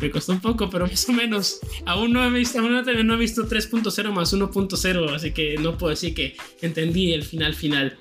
Me 0.00 0.10
costó 0.10 0.32
un 0.32 0.40
poco, 0.40 0.70
pero 0.70 0.86
más 0.86 1.08
o 1.08 1.12
menos. 1.12 1.58
Aún 1.84 2.12
no 2.12 2.24
he 2.24 2.30
visto, 2.30 2.60
aún 2.60 2.72
no, 2.72 3.14
he 3.14 3.16
visto 3.18 3.48
3.0 3.48 4.12
más 4.12 4.32
1.0, 4.32 5.10
así 5.12 5.32
que 5.32 5.56
no 5.58 5.76
puedo 5.76 5.90
decir 5.90 6.14
que 6.14 6.36
entendí 6.62 7.12
el 7.12 7.24
final 7.24 7.52
final. 7.54 7.98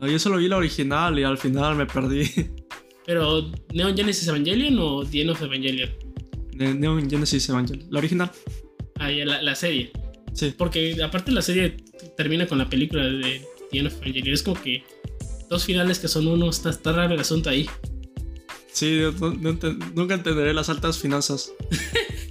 No, 0.00 0.08
yo 0.08 0.18
solo 0.18 0.38
vi 0.38 0.48
la 0.48 0.56
original 0.56 1.18
y 1.18 1.22
al 1.24 1.36
final 1.38 1.76
me 1.76 1.84
perdí. 1.86 2.24
Pero 3.06 3.50
Neon 3.72 3.96
Genesis 3.96 4.26
Evangelion 4.28 4.78
o 4.78 5.04
The 5.04 5.20
End 5.22 5.30
of 5.30 5.42
Evangelion? 5.42 5.90
De 6.52 6.74
Neon 6.74 7.08
Genesis 7.10 7.48
Evangelion. 7.48 7.86
La 7.90 7.98
original. 7.98 8.30
Ah, 8.98 9.10
ya, 9.10 9.24
la, 9.24 9.42
la 9.42 9.54
serie. 9.54 9.90
Sí. 10.32 10.54
Porque 10.56 10.96
aparte 11.02 11.30
la 11.32 11.42
serie 11.42 11.76
termina 12.16 12.46
con 12.46 12.58
la 12.58 12.68
película 12.68 13.04
de 13.04 13.42
The 13.70 13.78
End 13.78 13.86
of 13.88 13.94
Evangelion. 14.02 14.34
Es 14.34 14.42
como 14.42 14.60
que 14.62 14.82
dos 15.50 15.64
finales 15.64 15.98
que 15.98 16.08
son 16.08 16.26
uno. 16.26 16.48
Está, 16.48 16.70
está 16.70 16.92
raro 16.92 17.14
el 17.14 17.20
asunto 17.20 17.50
ahí. 17.50 17.68
Sí, 18.72 19.00
no 19.20 19.32
enten- 19.34 19.92
nunca 19.94 20.14
entenderé 20.14 20.52
las 20.54 20.68
altas 20.68 20.98
finanzas. 20.98 21.52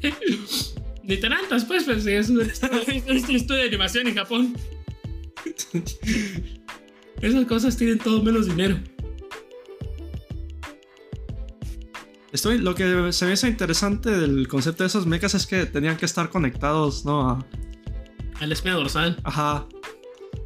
Ni 1.03 1.17
tantas, 1.17 1.65
pues, 1.65 1.83
pues 1.83 2.05
es 2.05 2.29
un, 2.29 2.41
es 2.41 2.61
un 2.63 3.35
estudio 3.35 3.61
de 3.61 3.67
animación 3.67 4.07
en 4.07 4.15
Japón. 4.15 4.53
Esas 7.21 7.45
cosas 7.45 7.77
tienen 7.77 7.99
todo 7.99 8.21
menos 8.21 8.47
dinero. 8.47 8.77
Estoy, 12.33 12.57
lo 12.57 12.73
que 12.75 13.13
se 13.13 13.25
me 13.25 13.33
hizo 13.33 13.47
interesante 13.47 14.09
del 14.09 14.47
concepto 14.47 14.83
de 14.83 14.87
esos 14.87 15.05
mechas 15.05 15.35
es 15.35 15.45
que 15.45 15.65
tenían 15.65 15.97
que 15.97 16.05
estar 16.05 16.29
conectados, 16.29 17.05
¿no? 17.05 17.29
A- 17.29 17.45
A 18.39 18.47
la 18.47 18.53
espina 18.53 18.75
dorsal. 18.75 19.17
ajá. 19.23 19.67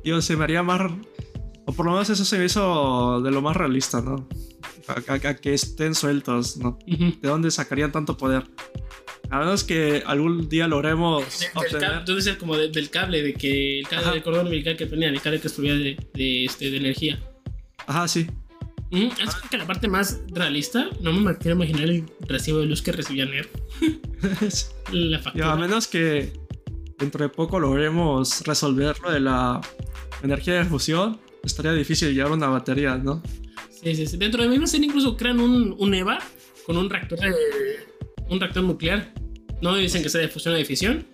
Digo, 0.04 0.22
se 0.22 0.36
me 0.36 0.44
haría 0.44 0.64
más. 0.64 0.92
O 1.66 1.74
por 1.74 1.86
lo 1.86 1.94
menos 1.94 2.10
eso 2.10 2.24
se 2.26 2.38
me 2.38 2.46
hizo 2.46 3.22
de 3.22 3.32
lo 3.32 3.42
más 3.42 3.56
realista, 3.56 4.02
¿no? 4.02 4.28
A, 4.88 5.14
a- 5.14 5.30
a 5.30 5.36
que 5.36 5.54
estén 5.54 5.96
sueltos, 5.96 6.58
¿no? 6.58 6.78
Ujú. 6.88 7.06
¿De 7.22 7.28
dónde 7.30 7.52
sacarían 7.52 7.92
tanto 7.92 8.18
poder? 8.18 8.44
A 9.30 9.40
menos 9.40 9.64
que 9.66 10.04
algún 10.06 10.48
día 10.48 10.68
logremos 10.68 11.24
obtener. 11.56 12.06
tú 12.06 12.16
dices 12.16 12.38
como 12.38 12.56
de- 12.58 12.70
del 12.70 12.90
cable, 12.90 13.22
de 13.22 13.34
que 13.34 13.80
el 13.80 13.88
cable 13.88 14.06
Ajá. 14.06 14.14
del 14.14 14.24
cordón 14.24 14.46
umbilical 14.46 14.76
que 14.78 14.86
tenían, 14.86 15.14
el 15.14 15.22
cable 15.22 15.40
que 15.42 15.50
proveía 15.50 15.74
de, 15.76 15.98
de, 16.14 16.46
este, 16.46 16.70
de 16.72 16.78
energía. 16.78 17.20
Ajá, 17.86 18.08
sí. 18.08 18.28
Ujú, 18.92 19.10
Es 19.22 19.36
que 19.50 19.58
la 19.58 19.68
parte 19.68 19.88
más 19.88 20.20
realista, 20.30 20.90
no 21.02 21.12
me 21.14 21.38
quiero 21.38 21.56
imaginar 21.58 21.90
el 21.90 22.06
recibo 22.22 22.60
de 22.60 22.68
luz 22.68 22.82
que 22.82 22.92
recibía 22.94 23.26
Nero. 23.26 23.50
La 24.92 25.18
Y 25.18 25.22
factura. 25.22 25.52
a 25.52 25.56
menos 25.58 25.88
que 25.88 26.32
dentro 26.98 27.24
de 27.24 27.30
poco 27.30 27.60
logremos 27.60 28.42
resolver 28.46 28.96
lo 29.04 29.12
de 29.12 29.20
la 29.20 29.62
energía 30.24 30.54
de 30.56 30.66
fusión, 30.66 31.20
estaría 31.44 31.74
difícil 31.74 32.14
llevar 32.14 32.32
una 32.32 32.48
batería, 32.48 32.98
¿no? 32.98 33.22
Sí, 33.70 33.96
sí, 33.96 34.08
sí. 34.08 34.18
Dentro 34.18 34.42
de 34.42 34.50
misma 34.50 34.68
serie 34.68 34.88
incluso 34.88 35.16
crean 35.18 35.40
un, 35.40 35.76
un 35.78 35.94
EVA 35.94 36.20
con 36.66 36.78
un 36.78 36.90
reactor 36.90 37.20
de- 37.20 37.34
un 38.30 38.40
reactor 38.40 38.64
nuclear. 38.64 39.14
No 39.62 39.76
dicen 39.76 40.02
que 40.04 40.10
sea 40.10 40.22
de 40.22 40.28
fusión 40.30 40.54
o 40.56 40.58
de 40.58 40.66
fisión. 40.66 41.06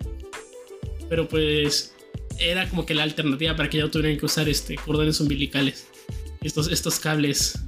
Pero 1.08 1.28
pues 1.28 1.94
era 2.38 2.68
como 2.68 2.86
que 2.86 2.94
la 2.94 3.02
alternativa 3.02 3.54
para 3.54 3.68
que 3.68 3.78
ya 3.78 3.90
tuvieran 3.90 4.18
que 4.18 4.26
usar 4.26 4.48
este 4.48 4.76
cordones 4.76 5.20
umbilicales. 5.20 5.88
Estos, 6.44 6.70
estos 6.70 7.00
cables 7.00 7.58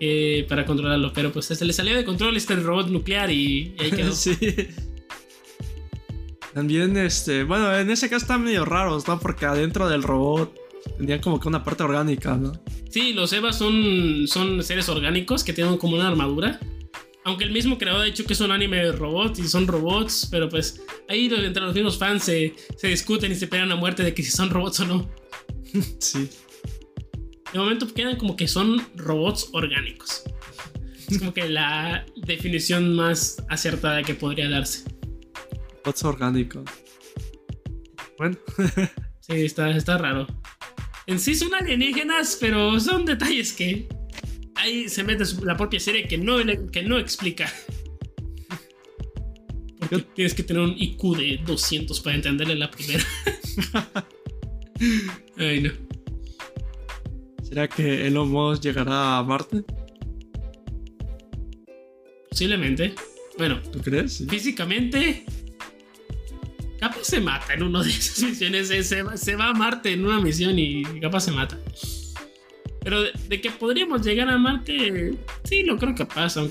eh, 0.00 0.44
para 0.48 0.64
controlarlo. 0.64 1.12
Pero 1.12 1.32
pues 1.32 1.46
se 1.46 1.64
le 1.64 1.72
salió 1.72 1.94
de 1.94 2.04
control 2.04 2.36
este 2.36 2.56
robot 2.56 2.88
nuclear 2.88 3.30
y, 3.30 3.74
y 3.78 3.82
ahí 3.82 3.90
quedó. 3.92 4.12
sí. 4.14 4.36
También, 6.54 6.96
este, 6.96 7.44
bueno, 7.44 7.72
en 7.76 7.90
ese 7.90 8.08
caso 8.08 8.24
están 8.24 8.42
medio 8.42 8.64
raros, 8.64 9.06
¿no? 9.06 9.20
Porque 9.20 9.46
adentro 9.46 9.88
del 9.88 10.02
robot 10.02 10.58
tenían 10.96 11.20
como 11.20 11.38
que 11.38 11.46
una 11.46 11.62
parte 11.62 11.82
orgánica, 11.84 12.36
¿no? 12.36 12.52
Sí, 12.90 13.12
los 13.12 13.32
Evas 13.32 13.58
son, 13.58 14.26
son 14.26 14.62
seres 14.62 14.88
orgánicos 14.88 15.44
que 15.44 15.52
tienen 15.52 15.76
como 15.76 15.96
una 15.96 16.08
armadura. 16.08 16.58
Aunque 17.24 17.44
el 17.44 17.52
mismo 17.52 17.76
creador 17.76 18.02
ha 18.02 18.04
dicho 18.04 18.24
que 18.24 18.32
es 18.32 18.40
un 18.40 18.50
anime 18.50 18.78
de 18.78 18.92
robots 18.92 19.38
y 19.38 19.46
son 19.46 19.66
robots, 19.66 20.26
pero 20.30 20.48
pues 20.48 20.80
ahí 21.08 21.26
entre 21.26 21.62
los 21.62 21.74
mismos 21.74 21.98
fans 21.98 22.24
se, 22.24 22.54
se 22.76 22.88
discuten 22.88 23.30
y 23.30 23.34
se 23.34 23.46
pelean 23.46 23.70
a 23.70 23.76
muerte 23.76 24.02
de 24.02 24.14
que 24.14 24.22
si 24.22 24.30
son 24.30 24.48
robots 24.48 24.80
o 24.80 24.86
no. 24.86 25.10
sí. 25.98 26.28
De 27.52 27.58
momento 27.58 27.92
quedan 27.92 28.16
como 28.16 28.36
que 28.36 28.46
son 28.46 28.84
robots 28.96 29.48
orgánicos. 29.52 30.22
Es 31.08 31.18
como 31.18 31.32
que 31.32 31.48
la 31.48 32.04
definición 32.16 32.94
más 32.94 33.42
acertada 33.48 34.02
que 34.02 34.14
podría 34.14 34.48
darse. 34.50 34.84
Robots 35.84 36.04
orgánicos. 36.04 36.64
Bueno. 38.18 38.36
sí, 39.20 39.32
está, 39.44 39.70
está 39.70 39.96
raro. 39.96 40.26
En 41.06 41.18
sí 41.18 41.34
son 41.34 41.54
alienígenas, 41.54 42.36
pero 42.38 42.78
son 42.78 43.06
detalles 43.06 43.54
que 43.54 43.88
ahí 44.56 44.88
se 44.88 45.02
mete 45.04 45.24
la 45.42 45.56
propia 45.56 45.80
serie 45.80 46.06
que 46.06 46.18
no, 46.18 46.36
que 46.70 46.82
no 46.82 46.98
explica. 46.98 47.50
Porque 49.78 49.98
tienes 50.14 50.34
que 50.34 50.42
tener 50.42 50.62
un 50.62 50.74
IQ 50.76 51.16
de 51.16 51.40
200 51.46 52.00
para 52.00 52.16
entenderle 52.16 52.56
la 52.56 52.70
primera. 52.70 53.04
Ay, 55.38 55.62
no. 55.62 55.70
¿Será 57.48 57.66
que 57.66 58.06
Elon 58.06 58.30
Musk 58.30 58.62
llegará 58.62 59.16
a 59.16 59.22
Marte? 59.22 59.64
Posiblemente. 62.28 62.94
Bueno, 63.38 63.62
¿tú 63.72 63.80
crees? 63.80 64.22
Físicamente, 64.28 65.24
capaz 66.78 67.04
se 67.04 67.20
mata 67.20 67.54
en 67.54 67.62
una 67.62 67.82
de 67.82 67.88
esas 67.88 68.22
misiones. 68.22 68.68
Se, 68.68 69.02
va, 69.36 69.48
a 69.48 69.54
Marte 69.54 69.92
en 69.92 70.04
una 70.04 70.20
misión 70.20 70.58
y 70.58 70.82
capaz 71.00 71.20
se 71.20 71.32
mata. 71.32 71.58
Pero 72.84 73.02
de, 73.02 73.40
que 73.40 73.50
podríamos 73.50 74.04
llegar 74.04 74.28
a 74.28 74.36
Marte, 74.36 75.14
sí, 75.44 75.62
lo 75.62 75.78
creo 75.78 75.94
que 75.94 76.04
pasa. 76.04 76.46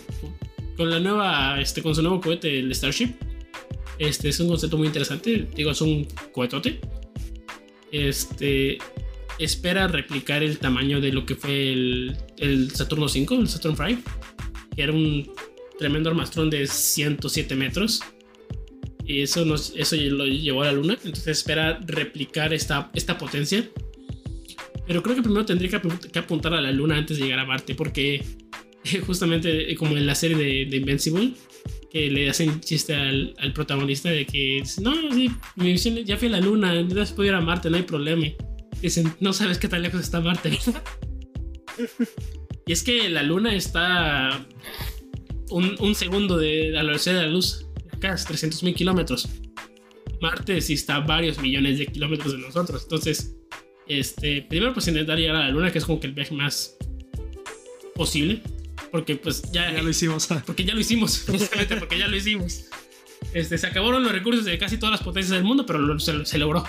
Con 0.78 0.90
la 0.90 1.00
nueva, 1.00 1.62
este, 1.62 1.84
con 1.84 1.94
su 1.94 2.02
nuevo 2.02 2.20
cohete, 2.20 2.58
el 2.58 2.74
Starship. 2.74 3.14
Este 4.00 4.30
es 4.30 4.40
un 4.40 4.48
concepto 4.48 4.78
muy 4.80 4.88
interesante. 4.88 5.48
Digo, 5.56 5.70
es 5.70 5.82
un 5.82 6.08
cohetote. 6.32 6.80
Este 7.92 8.80
espera 9.40 9.88
replicar 9.88 10.44
el 10.44 10.58
tamaño 10.58 11.00
de 11.02 11.12
lo 11.12 11.26
que 11.26 11.36
fue 11.36 11.72
el, 11.72 12.72
Saturno 12.74 13.08
5, 13.08 13.36
el 13.36 13.48
Saturn 13.48 13.76
5, 13.76 14.02
que 14.76 14.82
era 14.82 14.92
un 14.92 15.30
tremendo 15.78 16.10
armastrón 16.10 16.50
de 16.50 16.68
107 16.68 17.56
metros. 17.56 18.02
Y 19.06 19.22
eso, 19.22 19.46
eso 19.56 19.96
lo 19.96 20.26
llevó 20.26 20.64
a 20.64 20.66
la 20.66 20.72
Luna. 20.74 20.98
Entonces 21.04 21.38
espera 21.38 21.80
replicar 21.86 22.54
esta, 22.54 22.92
esta 22.94 23.18
potencia. 23.18 23.70
Pero 24.86 25.04
creo 25.04 25.16
que 25.16 25.22
primero 25.22 25.46
tendría 25.46 25.70
que, 25.70 26.20
apuntar 26.20 26.54
a 26.54 26.62
la 26.62 26.72
Luna 26.72 26.98
antes 26.98 27.18
de 27.18 27.24
llegar 27.24 27.40
a 27.40 27.46
Marte. 27.46 27.74
Porque 27.74 28.26
justamente 29.06 29.74
como 29.76 29.96
en 29.96 30.06
la 30.06 30.16
serie 30.16 30.66
de, 30.66 30.76
Invincible, 30.76 31.34
que 31.90 32.12
le 32.12 32.30
hacen 32.30 32.60
chiste 32.60 32.96
al, 32.96 33.34
protagonista 33.54 34.10
de 34.10 34.26
que 34.26 34.62
no, 34.82 34.94
sí, 35.14 35.32
mi 35.56 35.72
misión 35.72 35.96
ya 36.04 36.18
fui 36.18 36.28
a 36.28 36.32
la 36.32 36.42
Luna, 36.42 36.82
ya 36.82 37.06
se 37.06 37.26
ir 37.26 37.34
a 37.34 37.40
Marte, 37.40 37.70
no 37.70 37.78
hay 37.78 37.84
problema. 37.84 38.28
Dicen, 38.82 39.16
no 39.20 39.34
sabes 39.34 39.58
qué 39.58 39.68
tan 39.68 39.82
lejos 39.82 40.02
está 40.02 40.22
Marte. 40.22 40.58
y 42.66 42.72
es 42.72 42.84
que 42.84 43.10
la 43.10 43.24
Luna 43.24 43.56
está 43.56 44.46
un, 45.50 45.96
segundo 45.96 46.38
de 46.38 46.70
la 46.72 46.84
velocidad 46.84 47.16
de 47.16 47.22
la 47.28 47.32
luz. 47.32 47.66
Acá 47.92 48.14
es 48.14 48.26
300 48.26 48.64
mil 48.64 48.76
kilómetros. 48.76 49.28
Marte 50.22 50.62
sí 50.62 50.74
está 50.74 51.00
varios 51.00 51.40
millones 51.40 51.80
de 51.80 51.88
kilómetros 51.88 52.34
de 52.34 52.40
nosotros. 52.40 52.84
Entonces, 52.84 53.36
este, 53.88 54.44
primero 54.44 54.74
pues 54.74 54.88
intentar 54.88 55.18
llegar 55.18 55.38
a 55.38 55.40
la 55.40 55.50
Luna, 55.50 55.72
que 55.72 55.80
es 55.80 55.86
como 55.86 56.00
que 56.00 56.08
el 56.08 56.14
viaje 56.14 56.36
más 56.36 56.78
posible. 57.96 58.42
Porque 58.92 59.16
pues 59.16 59.52
ya, 59.52 59.72
ya 59.72 59.82
lo 59.82 59.90
hicimos. 59.90 60.28
Porque 60.46 60.64
ya 60.64 60.74
lo 60.74 60.80
hicimos, 60.80 61.20
precisamente 61.26 61.76
porque 61.78 61.98
ya 61.98 62.08
lo 62.08 62.16
hicimos. 62.16 62.66
Este, 63.34 63.58
se 63.58 63.68
acabaron 63.68 64.04
los 64.04 64.12
recursos 64.12 64.46
de 64.46 64.58
casi 64.58 64.78
todas 64.78 64.92
las 64.92 65.04
potencias 65.04 65.32
del 65.32 65.44
mundo, 65.44 65.66
pero 65.66 66.00
se 66.00 66.38
logró. 66.38 66.64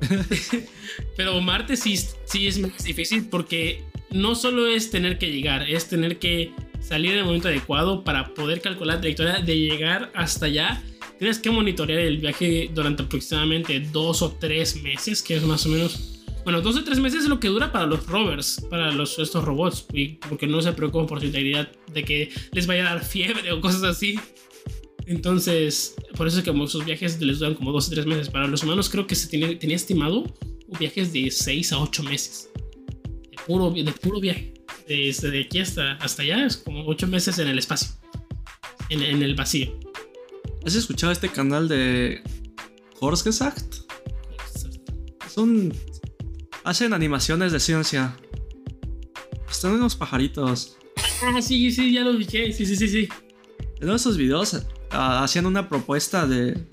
Pero 1.16 1.40
Marte 1.40 1.76
sí, 1.76 1.96
sí 2.24 2.46
es 2.46 2.58
más 2.58 2.82
difícil 2.82 3.26
porque 3.28 3.84
no 4.10 4.34
solo 4.34 4.66
es 4.66 4.90
tener 4.90 5.18
que 5.18 5.30
llegar, 5.30 5.68
es 5.68 5.88
tener 5.88 6.18
que 6.18 6.52
salir 6.80 7.12
en 7.12 7.18
el 7.18 7.24
momento 7.24 7.48
adecuado 7.48 8.02
para 8.04 8.34
poder 8.34 8.60
calcular 8.60 8.96
la 8.96 9.00
trayectoria 9.00 9.40
de 9.40 9.58
llegar 9.58 10.10
hasta 10.14 10.46
allá. 10.46 10.82
Tienes 11.18 11.38
que 11.38 11.50
monitorear 11.50 12.00
el 12.00 12.18
viaje 12.18 12.70
durante 12.72 13.02
aproximadamente 13.02 13.78
dos 13.80 14.22
o 14.22 14.32
tres 14.32 14.82
meses, 14.82 15.22
que 15.22 15.36
es 15.36 15.42
más 15.42 15.66
o 15.66 15.68
menos. 15.68 16.16
Bueno, 16.44 16.62
dos 16.62 16.76
o 16.76 16.84
tres 16.84 16.98
meses 16.98 17.24
es 17.24 17.28
lo 17.28 17.38
que 17.38 17.48
dura 17.48 17.70
para 17.70 17.84
los 17.84 18.06
rovers, 18.06 18.64
para 18.70 18.90
los, 18.92 19.18
estos 19.18 19.44
robots, 19.44 19.86
porque 20.28 20.46
no 20.46 20.62
se 20.62 20.72
preocupan 20.72 21.06
por 21.06 21.20
su 21.20 21.26
integridad 21.26 21.70
de 21.92 22.02
que 22.02 22.32
les 22.52 22.66
vaya 22.66 22.88
a 22.88 22.94
dar 22.94 23.04
fiebre 23.04 23.52
o 23.52 23.60
cosas 23.60 23.82
así. 23.82 24.18
Entonces, 25.10 25.96
por 26.16 26.28
eso 26.28 26.38
es 26.38 26.44
que 26.44 26.66
sus 26.68 26.84
viajes 26.84 27.20
les 27.20 27.40
duran 27.40 27.56
como 27.56 27.72
dos 27.72 27.88
o 27.88 27.90
tres 27.90 28.06
meses. 28.06 28.30
Para 28.30 28.46
los 28.46 28.62
humanos 28.62 28.88
creo 28.88 29.08
que 29.08 29.16
se 29.16 29.26
tenía, 29.26 29.58
tenía 29.58 29.74
estimado 29.74 30.22
viajes 30.78 31.12
de 31.12 31.32
seis 31.32 31.72
a 31.72 31.80
ocho 31.80 32.04
meses. 32.04 32.48
De 33.28 33.36
puro, 33.44 33.72
de 33.72 33.90
puro 33.90 34.20
viaje. 34.20 34.54
Desde 34.86 35.40
aquí 35.40 35.58
hasta, 35.58 35.94
hasta 35.94 36.22
allá 36.22 36.46
es 36.46 36.58
como 36.58 36.86
ocho 36.86 37.08
meses 37.08 37.40
en 37.40 37.48
el 37.48 37.58
espacio. 37.58 37.90
En, 38.88 39.02
en 39.02 39.20
el 39.24 39.34
vacío. 39.34 39.76
¿Has 40.64 40.76
escuchado 40.76 41.10
este 41.10 41.28
canal 41.28 41.66
de 41.66 42.22
Horsegesagt? 43.00 43.78
Son... 45.28 45.72
Hacen 46.62 46.92
animaciones 46.92 47.50
de 47.50 47.58
ciencia. 47.58 48.16
Están 49.50 49.72
unos 49.72 49.96
pajaritos. 49.96 50.76
Ah, 51.24 51.42
sí, 51.42 51.72
sí, 51.72 51.92
ya 51.92 52.02
lo 52.02 52.12
dije. 52.12 52.52
Sí, 52.52 52.64
sí, 52.64 52.76
sí, 52.76 52.86
sí. 52.86 53.08
En 53.78 53.84
uno 53.84 53.94
de 53.94 53.96
esos 53.96 54.16
videos 54.16 54.54
hacían 54.90 55.46
una 55.46 55.68
propuesta 55.68 56.26
de. 56.26 56.66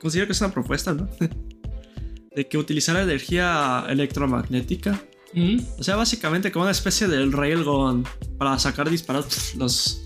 Considero 0.00 0.26
que 0.26 0.32
es 0.32 0.40
una 0.40 0.52
propuesta, 0.52 0.92
¿no? 0.92 1.08
de 2.34 2.48
que 2.48 2.58
utilizara 2.58 3.02
energía 3.02 3.84
electromagnética. 3.88 5.00
Mm. 5.34 5.58
O 5.78 5.82
sea, 5.82 5.96
básicamente 5.96 6.52
como 6.52 6.64
una 6.64 6.72
especie 6.72 7.08
del 7.08 7.32
railgun 7.32 8.04
para 8.38 8.58
sacar 8.58 8.90
disparados 8.90 9.54
los, 9.56 10.02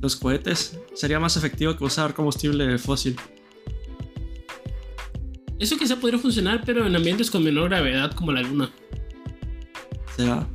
los 0.00 0.16
cohetes. 0.16 0.78
Sería 0.94 1.18
más 1.18 1.36
efectivo 1.36 1.76
que 1.76 1.84
usar 1.84 2.14
combustible 2.14 2.78
fósil. 2.78 3.16
Eso 5.58 5.76
quizá 5.76 5.96
podría 5.96 6.20
funcionar, 6.20 6.62
pero 6.64 6.86
en 6.86 6.94
ambientes 6.94 7.30
con 7.30 7.42
menor 7.42 7.68
gravedad 7.68 8.12
como 8.12 8.30
la 8.32 8.42
Luna. 8.42 8.70
sea. 10.16 10.48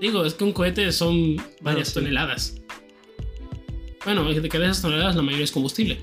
Digo, 0.00 0.24
es 0.24 0.34
que 0.34 0.44
un 0.44 0.52
cohete 0.52 0.90
son 0.92 1.36
varias 1.60 1.92
toneladas. 1.92 2.54
Bueno, 4.04 4.24
de 4.24 4.40
de 4.40 4.48
esas 4.48 4.82
toneladas 4.82 5.16
la 5.16 5.22
mayoría 5.22 5.44
es 5.44 5.52
combustible. 5.52 5.98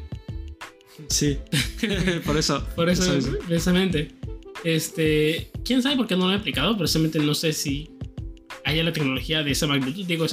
Sí, 1.08 1.38
por 2.25 2.38
eso. 2.38 2.65
Por 2.75 2.89
eso, 2.89 3.12
precisamente. 3.47 4.12
Este, 4.63 5.51
quién 5.63 5.81
sabe 5.84 5.95
por 5.95 6.08
qué 6.08 6.15
no 6.15 6.27
lo 6.27 6.34
he 6.34 6.38
aplicado, 6.38 6.77
precisamente 6.77 7.19
no 7.19 7.36
sé 7.36 7.53
si 7.53 7.89
haya 8.63 8.84
la 8.84 8.93
tecnología 8.93 9.43
de 9.43 9.51
esa 9.51 9.67
magnitud. 9.67 10.05
Digo, 10.05 10.25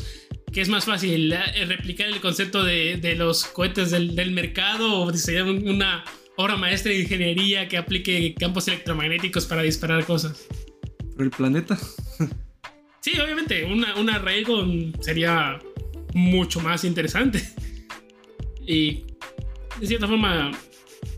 que 0.53 0.61
es 0.61 0.69
más 0.69 0.85
fácil 0.85 1.33
eh, 1.33 1.65
replicar 1.67 2.09
el 2.09 2.21
concepto 2.21 2.63
de, 2.65 3.15
los 3.17 3.45
cohetes 3.45 3.91
del, 3.91 4.31
mercado 4.33 5.03
o 5.03 5.13
diseñar 5.13 5.45
una 5.45 6.05
obra 6.37 6.57
maestra 6.57 6.93
de 6.93 7.01
ingeniería 7.01 7.69
que 7.69 7.77
aplique 7.77 8.35
campos 8.39 8.69
electromagnéticos 8.69 9.47
para 9.47 9.63
disparar 9.63 10.05
cosas. 10.05 10.47
¿Por 11.15 11.25
el 11.25 11.31
planeta? 11.31 11.79
sí, 13.01 13.19
obviamente, 13.21 13.65
una, 13.65 13.97
una 13.97 14.23
sería 15.01 15.59
mucho 16.15 16.61
más 16.61 16.85
interesante. 16.85 17.43
Y 18.67 19.05
de 19.81 19.87
cierta 19.87 20.07
forma, 20.07 20.53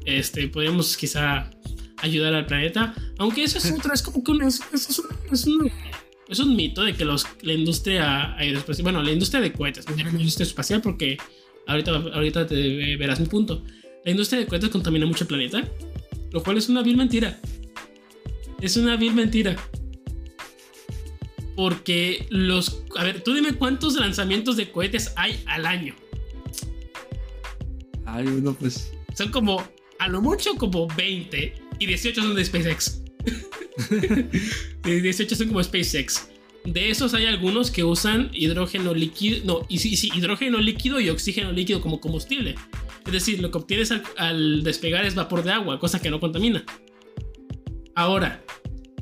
este, 0.06 0.48
podríamos 0.48 0.96
quizá 0.96 1.50
ayudar 1.98 2.34
al 2.34 2.46
planeta. 2.46 2.94
Aunque 3.18 3.44
eso 3.44 3.58
es 3.58 3.70
otro, 3.72 3.92
es 3.92 4.02
como 4.02 4.22
que 4.22 4.30
un, 4.30 4.42
es, 4.42 4.60
es, 4.72 5.46
un, 6.40 6.56
mito 6.56 6.82
de 6.82 6.94
que 6.94 7.04
los, 7.04 7.26
la 7.42 7.52
industria 7.52 8.34
aeroespacial, 8.36 8.84
bueno, 8.84 9.02
la 9.02 9.12
industria 9.12 9.40
de 9.40 9.52
cohetes, 9.52 9.86
la 9.88 10.10
industria 10.10 10.44
espacial, 10.44 10.80
porque 10.80 11.18
ahorita, 11.66 11.92
ahorita 11.92 12.46
te 12.46 12.96
verás 12.96 13.20
mi 13.20 13.26
punto. 13.26 13.62
La 14.04 14.10
industria 14.10 14.40
de 14.40 14.46
cohetes 14.46 14.70
contamina 14.70 15.06
mucho 15.06 15.24
el 15.24 15.28
planeta, 15.28 15.68
lo 16.30 16.42
cual 16.42 16.58
es 16.58 16.68
una 16.68 16.82
vil 16.82 16.96
mentira. 16.96 17.40
Es 18.60 18.76
una 18.76 18.96
vil 18.96 19.14
mentira. 19.14 19.56
Porque 21.56 22.26
los. 22.30 22.82
A 22.96 23.04
ver, 23.04 23.22
tú 23.22 23.34
dime 23.34 23.52
cuántos 23.52 23.94
lanzamientos 23.94 24.56
de 24.56 24.70
cohetes 24.70 25.12
hay 25.16 25.42
al 25.46 25.66
año. 25.66 25.94
Ay, 28.06 28.26
uno 28.26 28.54
pues. 28.54 28.92
Son 29.14 29.30
como, 29.30 29.62
a 29.98 30.08
lo 30.08 30.20
mucho, 30.20 30.54
como 30.56 30.88
20. 30.88 31.54
Y 31.78 31.86
18 31.86 32.22
son 32.22 32.34
de 32.34 32.44
SpaceX. 32.44 33.02
18 34.84 35.36
son 35.36 35.48
como 35.48 35.62
SpaceX. 35.62 36.28
De 36.64 36.88
esos 36.88 37.12
hay 37.12 37.26
algunos 37.26 37.70
que 37.70 37.84
usan 37.84 38.30
hidrógeno 38.32 38.94
líquido, 38.94 39.44
no, 39.44 39.66
y 39.68 39.78
sí, 39.78 39.96
sí, 39.96 40.10
hidrógeno 40.14 40.58
líquido 40.58 40.98
y 40.98 41.10
oxígeno 41.10 41.52
líquido 41.52 41.82
como 41.82 42.00
combustible. 42.00 42.54
Es 43.04 43.12
decir, 43.12 43.40
lo 43.40 43.50
que 43.50 43.58
obtienes 43.58 43.92
al, 44.16 44.62
despegar 44.62 45.04
es 45.04 45.14
vapor 45.14 45.42
de 45.42 45.52
agua, 45.52 45.78
cosa 45.78 46.00
que 46.00 46.10
no 46.10 46.20
contamina. 46.20 46.64
Ahora, 47.94 48.42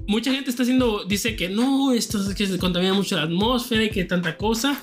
mucha 0.07 0.33
gente 0.33 0.51
está 0.51 0.63
haciendo, 0.63 1.05
dice 1.05 1.37
que 1.37 1.49
no, 1.49 1.93
esto 1.93 2.21
es 2.21 2.35
que 2.35 2.47
se 2.47 2.59
contamina 2.59 2.95
mucho 2.95 3.17
la 3.17 3.23
atmósfera 3.23 3.85
y 3.85 3.91
que 3.91 4.05
tanta 4.05 4.37
cosa. 4.37 4.83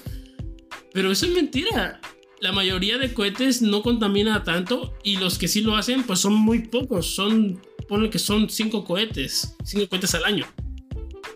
Pero 0.93 1.11
eso 1.11 1.25
es 1.25 1.33
mentira. 1.33 2.01
La 2.41 2.51
mayoría 2.51 2.97
de 2.97 3.13
cohetes 3.13 3.61
no 3.61 3.81
contamina 3.81 4.43
tanto 4.43 4.93
y 5.03 5.17
los 5.17 5.37
que 5.37 5.47
sí 5.47 5.61
lo 5.61 5.75
hacen, 5.75 6.03
pues 6.03 6.19
son 6.19 6.33
muy 6.33 6.67
pocos. 6.67 7.07
Son, 7.07 7.61
ponle 7.87 8.09
que 8.09 8.19
son 8.19 8.49
5 8.49 8.85
cohetes, 8.85 9.55
5 9.65 9.89
cohetes 9.89 10.15
al 10.15 10.25
año. 10.25 10.45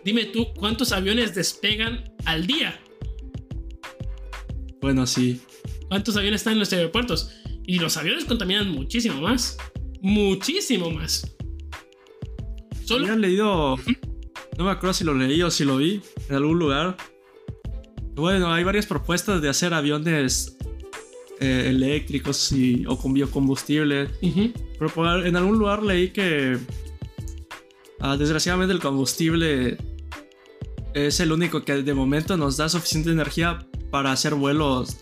Dime 0.04 0.24
tú, 0.24 0.46
¿cuántos 0.54 0.92
aviones 0.92 1.34
despegan 1.34 2.04
al 2.24 2.46
día? 2.46 2.80
Bueno, 4.80 5.06
sí. 5.06 5.40
¿Cuántos 5.88 6.16
aviones 6.16 6.40
están 6.40 6.54
en 6.54 6.58
los 6.60 6.72
aeropuertos? 6.72 7.30
Y 7.66 7.78
los 7.78 7.96
aviones 7.96 8.24
contaminan 8.24 8.68
muchísimo 8.70 9.20
más. 9.20 9.56
Muchísimo 10.00 10.90
más. 10.90 11.33
Solo... 12.84 13.06
Había 13.06 13.16
leído... 13.16 13.76
No 14.58 14.64
me 14.64 14.70
acuerdo 14.70 14.94
si 14.94 15.04
lo 15.04 15.14
leí 15.14 15.42
o 15.42 15.50
si 15.50 15.64
lo 15.64 15.78
vi 15.78 16.00
en 16.28 16.36
algún 16.36 16.58
lugar. 16.58 16.96
Bueno, 18.14 18.52
hay 18.52 18.62
varias 18.62 18.86
propuestas 18.86 19.42
de 19.42 19.48
hacer 19.48 19.74
aviones 19.74 20.56
eh, 21.40 21.66
eléctricos 21.70 22.52
y, 22.52 22.86
o 22.86 22.96
con 22.96 23.12
biocombustible. 23.12 24.08
Pero 24.78 25.24
en 25.24 25.34
algún 25.34 25.58
lugar 25.58 25.82
leí 25.82 26.10
que 26.10 26.56
ah, 27.98 28.16
desgraciadamente 28.16 28.72
el 28.72 28.80
combustible 28.80 29.76
es 30.94 31.18
el 31.18 31.32
único 31.32 31.64
que 31.64 31.82
de 31.82 31.94
momento 31.94 32.36
nos 32.36 32.56
da 32.56 32.68
suficiente 32.68 33.10
energía 33.10 33.66
para 33.90 34.12
hacer 34.12 34.36
vuelos 34.36 34.98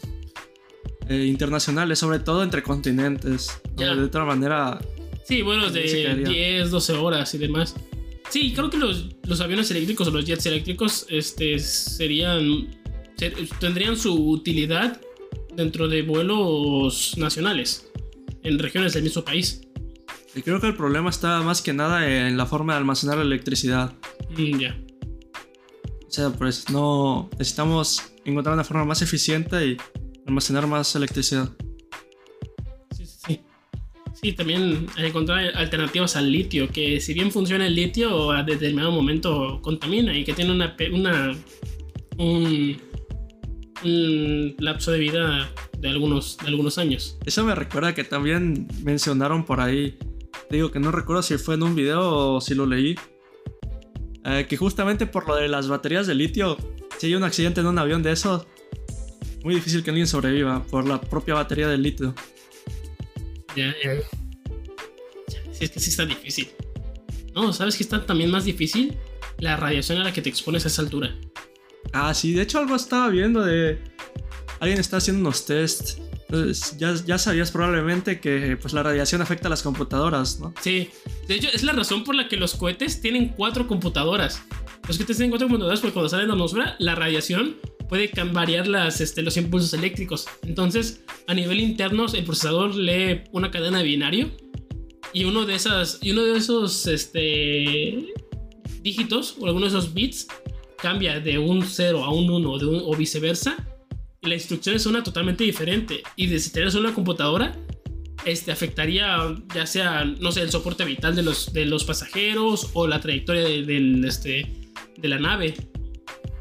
eh, 1.09 1.27
internacionales, 1.27 1.99
sobre 1.99 2.19
todo 2.19 2.43
entre 2.43 2.63
continentes. 2.63 3.61
De 3.77 3.91
otra 3.91 4.25
manera. 4.25 4.81
Sí, 5.25 5.43
vuelos 5.43 5.73
de 5.73 6.25
10, 6.27 6.71
12 6.71 6.93
horas 6.95 7.35
y 7.35 7.39
demás. 7.39 7.75
Sí, 8.31 8.53
creo 8.55 8.71
que 8.71 8.79
los, 8.79 9.15
los, 9.25 9.41
aviones 9.41 9.71
eléctricos 9.71 10.09
o 10.09 10.11
los 10.11 10.25
jets 10.25 10.47
eléctricos 10.47 11.07
este, 11.09 11.59
serían. 11.59 12.69
tendrían 13.61 13.97
su 13.97 14.15
utilidad 14.31 15.01
dentro 15.55 15.87
de 15.87 16.03
vuelos 16.03 17.15
nacionales 17.19 17.91
en 18.43 18.59
regiones 18.59 18.95
del 18.95 19.03
mismo 19.03 19.23
país. 19.23 19.61
Y 20.35 20.43
creo 20.43 20.61
que 20.61 20.69
el 20.69 20.77
problema 20.77 21.11
está 21.11 21.43
más 21.43 21.61
que 21.61 21.75
nada 21.75 22.09
en 22.09 22.37
la 22.37 22.47
forma 22.47 22.73
de 22.73 22.79
almacenar 22.79 23.19
la 23.19 23.23
electricidad. 23.23 23.93
Mm, 24.31 24.59
ya. 24.59 24.79
O 26.07 26.11
sea, 26.11 26.31
pues 26.31 26.71
no 26.71 27.29
necesitamos 27.33 28.03
encontrar 28.25 28.55
una 28.55 28.65
forma 28.65 28.85
más 28.85 29.03
eficiente 29.03 29.67
y 29.67 29.77
almacenar 30.27 30.67
más 30.67 30.95
electricidad. 30.97 31.51
Sí, 34.25 34.35
también 34.35 34.87
encontrar 34.97 35.51
alternativas 35.57 36.15
al 36.15 36.31
litio, 36.31 36.69
que 36.69 37.01
si 37.01 37.13
bien 37.13 37.33
funciona 37.33 37.67
el 37.67 37.75
litio, 37.75 38.31
a 38.31 38.45
determinado 38.45 38.93
momento 38.93 39.59
contamina 39.63 40.17
y 40.17 40.23
que 40.23 40.33
tiene 40.33 40.53
una, 40.53 40.77
una 40.93 41.35
un, 42.19 42.81
un 43.83 44.55
lapso 44.61 44.93
de 44.93 45.01
vida 45.01 45.51
de 45.77 45.89
algunos, 45.89 46.37
de 46.37 46.47
algunos 46.47 46.79
años. 46.79 47.19
Eso 47.27 47.43
me 47.43 47.57
recuerda 47.57 47.97
que 47.97 48.05
también 48.05 48.69
mencionaron 48.85 49.45
por 49.45 49.61
ahí, 49.61 49.99
digo 50.51 50.71
que 50.71 50.79
no 50.79 50.93
recuerdo 50.93 51.25
si 51.25 51.37
fue 51.37 51.57
en 51.57 51.65
un 51.65 51.75
video 51.75 52.35
o 52.35 52.41
si 52.41 52.55
lo 52.55 52.65
leí, 52.65 52.95
eh, 54.25 54.47
que 54.49 54.57
justamente 54.57 55.07
por 55.07 55.27
lo 55.27 55.35
de 55.35 55.49
las 55.49 55.67
baterías 55.67 56.07
de 56.07 56.15
litio, 56.15 56.57
si 56.97 57.09
hay 57.09 57.17
un 57.17 57.25
accidente 57.25 57.61
en 57.61 57.67
un 57.67 57.77
avión 57.77 58.05
de 58.05 58.13
esos, 58.13 58.47
muy 59.43 59.57
difícil 59.57 59.83
que 59.83 59.91
alguien 59.91 60.07
sobreviva 60.07 60.63
por 60.63 60.87
la 60.87 61.01
propia 61.01 61.35
batería 61.35 61.67
del 61.67 61.83
litio. 61.83 62.15
Ya. 63.57 63.75
Sí, 65.53 65.65
es 65.65 65.71
que 65.71 65.81
sí 65.81 65.91
está 65.91 66.07
difícil. 66.07 66.49
No, 67.35 67.53
¿sabes 67.53 67.77
qué 67.77 67.83
está 67.83 68.05
también 68.05 68.31
más 68.31 68.45
difícil? 68.45 68.97
La 69.39 69.57
radiación 69.57 69.99
a 69.99 70.05
la 70.05 70.13
que 70.13 70.23
te 70.23 70.29
expones 70.29 70.65
a 70.65 70.69
esa 70.69 70.83
altura. 70.83 71.15
Ah, 71.93 72.15
sí, 72.15 72.33
de 72.33 72.43
hecho 72.43 72.59
algo 72.59 72.77
estaba 72.77 73.09
viendo 73.09 73.43
de... 73.43 73.79
Alguien 74.61 74.79
está 74.79 74.99
haciendo 74.99 75.21
unos 75.21 75.45
tests 75.45 75.99
ya, 76.79 76.95
ya, 76.95 77.19
sabías 77.19 77.51
probablemente 77.51 78.21
que 78.21 78.57
pues, 78.57 78.73
la 78.73 78.83
radiación 78.83 79.21
afecta 79.21 79.49
a 79.49 79.51
las 79.51 79.63
computadoras, 79.63 80.41
¿no? 80.41 80.55
Sí, 80.61 80.91
de 81.29 81.35
hecho 81.35 81.49
es 81.53 81.63
la 81.63 81.73
razón 81.73 82.05
por 82.05 82.15
la 82.15 82.29
que 82.29 82.37
los 82.37 82.55
cohetes 82.55 83.01
tienen 83.01 83.29
cuatro 83.29 83.67
computadoras. 83.67 84.43
Los 84.89 84.97
cohetes 84.97 85.17
tienen 85.17 85.31
cuatro 85.31 85.49
computadoras 85.49 85.81
porque 85.81 85.93
cuando 85.93 86.09
salen 86.09 86.27
de 86.27 86.29
la 86.29 86.35
atmósfera, 86.35 86.77
la 86.79 86.95
radiación 86.95 87.57
puede 87.93 88.11
variar 88.33 88.67
las, 88.69 89.03
este, 89.03 89.21
los 89.21 89.37
impulsos 89.37 89.75
eléctricos. 89.75 90.27
Entonces, 90.47 91.05
a 91.27 91.35
nivel 91.35 91.61
interno, 91.61 92.07
el 92.07 92.25
procesador 92.25 92.75
lee 92.75 93.25
una 93.33 93.51
cadena 93.51 93.79
de 93.79 93.85
binario 93.85 94.31
y 95.13 95.25
uno 95.25 95.45
de, 95.45 95.57
esas, 95.57 95.99
y 96.01 96.13
uno 96.13 96.23
de 96.23 96.39
esos 96.39 96.87
este, 96.87 98.15
dígitos 98.81 99.37
o 99.39 99.45
alguno 99.45 99.67
de 99.67 99.77
esos 99.77 99.93
bits 99.93 100.27
cambia 100.79 101.21
de 101.21 101.39
un 101.39 101.67
0 101.67 102.03
a 102.03 102.11
un 102.15 102.31
1 102.31 102.51
o 102.51 102.97
viceversa 102.97 103.69
la 104.23 104.35
instrucción 104.35 104.75
es 104.75 104.87
una 104.87 105.03
totalmente 105.03 105.45
diferente. 105.45 106.03
Y 106.17 106.29
de 106.29 106.39
si 106.39 106.51
tienes 106.51 106.75
una 106.75 106.95
computadora, 106.95 107.55
este 108.25 108.53
afectaría 108.53 109.19
ya 109.55 109.67
sea, 109.67 110.05
no 110.05 110.33
sé, 110.33 110.41
el 110.41 110.51
soporte 110.51 110.87
vital 110.87 111.15
de 111.15 111.23
los, 111.23 111.53
de 111.53 111.67
los 111.67 111.85
pasajeros 111.85 112.71
o 112.73 112.87
la 112.87 113.03
trayectoria 113.03 113.43
de, 113.43 114.01
este, 114.07 114.73
de 114.97 115.09
la 115.09 115.19
nave. 115.19 115.55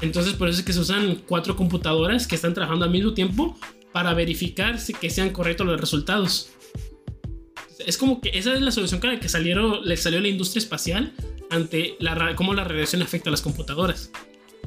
Entonces 0.02 0.34
por 0.34 0.48
eso 0.48 0.58
es 0.58 0.66
que 0.66 0.72
se 0.72 0.80
usan 0.80 1.22
cuatro 1.26 1.56
computadoras 1.56 2.26
que 2.26 2.34
están 2.34 2.52
trabajando 2.52 2.84
al 2.84 2.90
mismo 2.90 3.14
tiempo 3.14 3.56
para 3.92 4.12
verificar 4.14 4.76
que 5.00 5.10
sean 5.10 5.30
correctos 5.30 5.66
los 5.66 5.80
resultados. 5.80 6.50
Es 7.86 7.96
como 7.96 8.20
que 8.20 8.30
esa 8.34 8.52
es 8.54 8.60
la 8.60 8.72
solución 8.72 9.00
que, 9.00 9.20
que 9.20 9.28
salieron, 9.28 9.84
le 9.84 9.96
salió 9.96 10.18
a 10.18 10.22
la 10.22 10.28
industria 10.28 10.60
espacial 10.60 11.14
ante 11.50 11.96
la, 12.00 12.34
cómo 12.34 12.52
la 12.52 12.64
radiación 12.64 13.02
afecta 13.02 13.30
a 13.30 13.32
las 13.32 13.42
computadoras. 13.42 14.10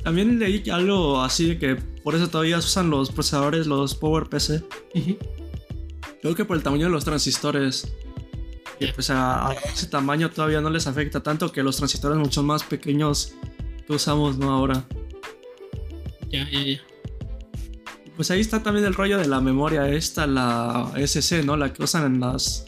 También 0.04 0.40
leí 0.40 0.64
algo 0.70 1.22
así 1.22 1.48
de 1.48 1.58
que 1.58 1.76
por 1.76 2.16
eso 2.16 2.30
todavía 2.30 2.58
usan 2.58 2.90
los 2.90 3.12
procesadores, 3.12 3.68
los 3.68 3.96
PowerPC. 3.96 4.64
Creo 6.22 6.36
que 6.36 6.46
por 6.46 6.56
el 6.56 6.64
tamaño 6.64 6.86
de 6.86 6.92
los 6.92 7.04
transistores. 7.04 7.92
pues 8.94 9.10
a, 9.10 9.54
ese 9.74 9.88
tamaño 9.88 10.30
todavía 10.30 10.62
no 10.62 10.70
les 10.70 10.88
afecta 10.88 11.22
tanto 11.22 11.52
que 11.52 11.62
los 11.62 11.76
transistores 11.76 12.18
mucho 12.18 12.42
más 12.42 12.64
pequeños 12.64 13.34
que 13.86 13.94
usamos, 13.94 14.38
¿no? 14.38 14.54
Ahora. 14.54 14.86
Ya, 16.36 16.50
ya, 16.50 16.62
ya. 16.62 16.82
Pues 18.16 18.32
ahí 18.32 18.40
está 18.40 18.64
también 18.64 18.86
el 18.86 18.94
rollo 18.94 19.18
de 19.18 19.28
la 19.28 19.42
memoria 19.42 19.88
esta, 19.90 20.28
la 20.28 20.92
SC, 20.96 21.44
¿no? 21.44 21.56
La 21.56 21.72
que 21.72 21.84
usan 21.84 22.06
en 22.06 22.20
las 22.20 22.66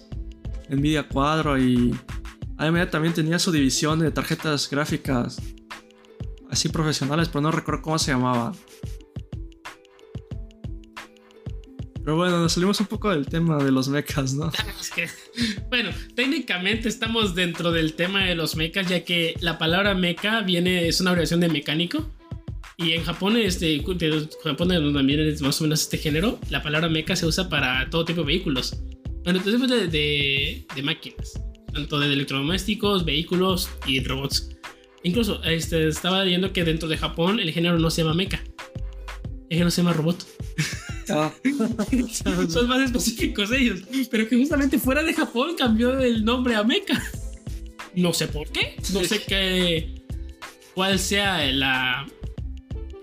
Nvidia 0.69 1.07
Cuadro 1.07 1.57
y 1.57 1.93
AMD 2.57 2.89
también 2.89 3.13
tenía 3.13 3.39
su 3.39 3.51
división 3.51 3.99
de 3.99 4.11
tarjetas 4.11 4.69
gráficas 4.69 5.41
así 6.49 6.69
profesionales, 6.69 7.27
pero 7.27 7.41
no 7.41 7.51
recuerdo 7.51 7.81
cómo 7.81 7.99
se 7.99 8.11
llamaba. 8.11 8.53
Pero 12.03 12.15
bueno, 12.15 12.39
nos 12.39 12.53
salimos 12.53 12.79
un 12.79 12.85
poco 12.87 13.09
del 13.09 13.25
tema 13.25 13.61
de 13.61 13.69
los 13.69 13.89
mechas, 13.89 14.33
¿no? 14.33 14.49
bueno, 15.69 15.89
técnicamente 16.15 16.87
estamos 16.87 17.35
dentro 17.35 17.73
del 17.73 17.95
tema 17.95 18.23
de 18.23 18.35
los 18.35 18.55
mechas, 18.55 18.87
ya 18.87 19.03
que 19.03 19.35
la 19.41 19.57
palabra 19.57 19.93
mecha 19.93 20.39
viene, 20.41 20.87
es 20.87 21.01
una 21.01 21.09
abreviación 21.09 21.41
de 21.41 21.49
mecánico. 21.49 22.09
Y 22.79 22.93
en 22.93 23.03
Japón, 23.03 23.35
este, 23.37 23.83
Japón 24.43 24.69
también 24.93 25.19
es 25.21 25.41
más 25.41 25.59
o 25.59 25.63
menos 25.63 25.81
este 25.81 25.97
género, 25.97 26.39
la 26.51 26.61
palabra 26.61 26.87
mecha 26.87 27.15
se 27.15 27.25
usa 27.25 27.49
para 27.49 27.89
todo 27.89 28.05
tipo 28.05 28.21
de 28.21 28.27
vehículos. 28.27 28.77
Bueno, 29.23 29.39
entonces 29.39 29.67
de, 29.67 29.87
de, 29.87 30.67
de 30.75 30.83
máquinas, 30.83 31.41
tanto 31.73 31.99
de 31.99 32.13
electrodomésticos, 32.13 33.03
vehículos 33.03 33.67
y 33.87 33.99
robots. 34.01 34.49
Incluso 35.01 35.43
este, 35.43 35.87
estaba 35.87 36.23
leyendo 36.23 36.53
que 36.53 36.63
dentro 36.63 36.87
de 36.87 36.97
Japón 36.97 37.39
el 37.39 37.51
género 37.51 37.79
no 37.79 37.89
se 37.89 38.03
llama 38.03 38.13
mecha. 38.13 38.43
El 39.49 39.57
género 39.57 39.71
se 39.71 39.81
llama 39.81 39.93
robot. 39.93 40.27
Ah. 41.09 41.33
Son 42.49 42.67
más 42.67 42.81
específicos 42.81 43.51
ellos. 43.51 43.79
Pero 44.11 44.27
que 44.27 44.37
justamente 44.37 44.77
fuera 44.77 45.03
de 45.03 45.13
Japón 45.13 45.55
cambió 45.57 45.97
el 45.99 46.25
nombre 46.25 46.55
a 46.55 46.63
mecha. 46.63 47.01
No 47.95 48.13
sé 48.13 48.27
por 48.27 48.49
qué. 48.49 48.75
No 48.93 49.03
sé 49.03 49.23
qué. 49.23 50.03
cuál 50.75 50.99
sea 50.99 51.43
la, 51.51 52.05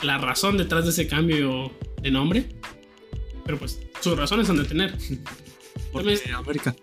la 0.05 0.19
razón 0.19 0.57
detrás 0.57 0.85
de 0.85 0.91
ese 0.91 1.07
cambio 1.07 1.73
de 2.03 2.11
nombre. 2.11 2.47
Pero 3.45 3.59
pues 3.59 3.81
sus 4.01 4.17
razones 4.17 4.49
han 4.51 4.57
de 4.57 4.65
tener. 4.65 4.95
Porque 5.93 6.19
América. 6.35 6.75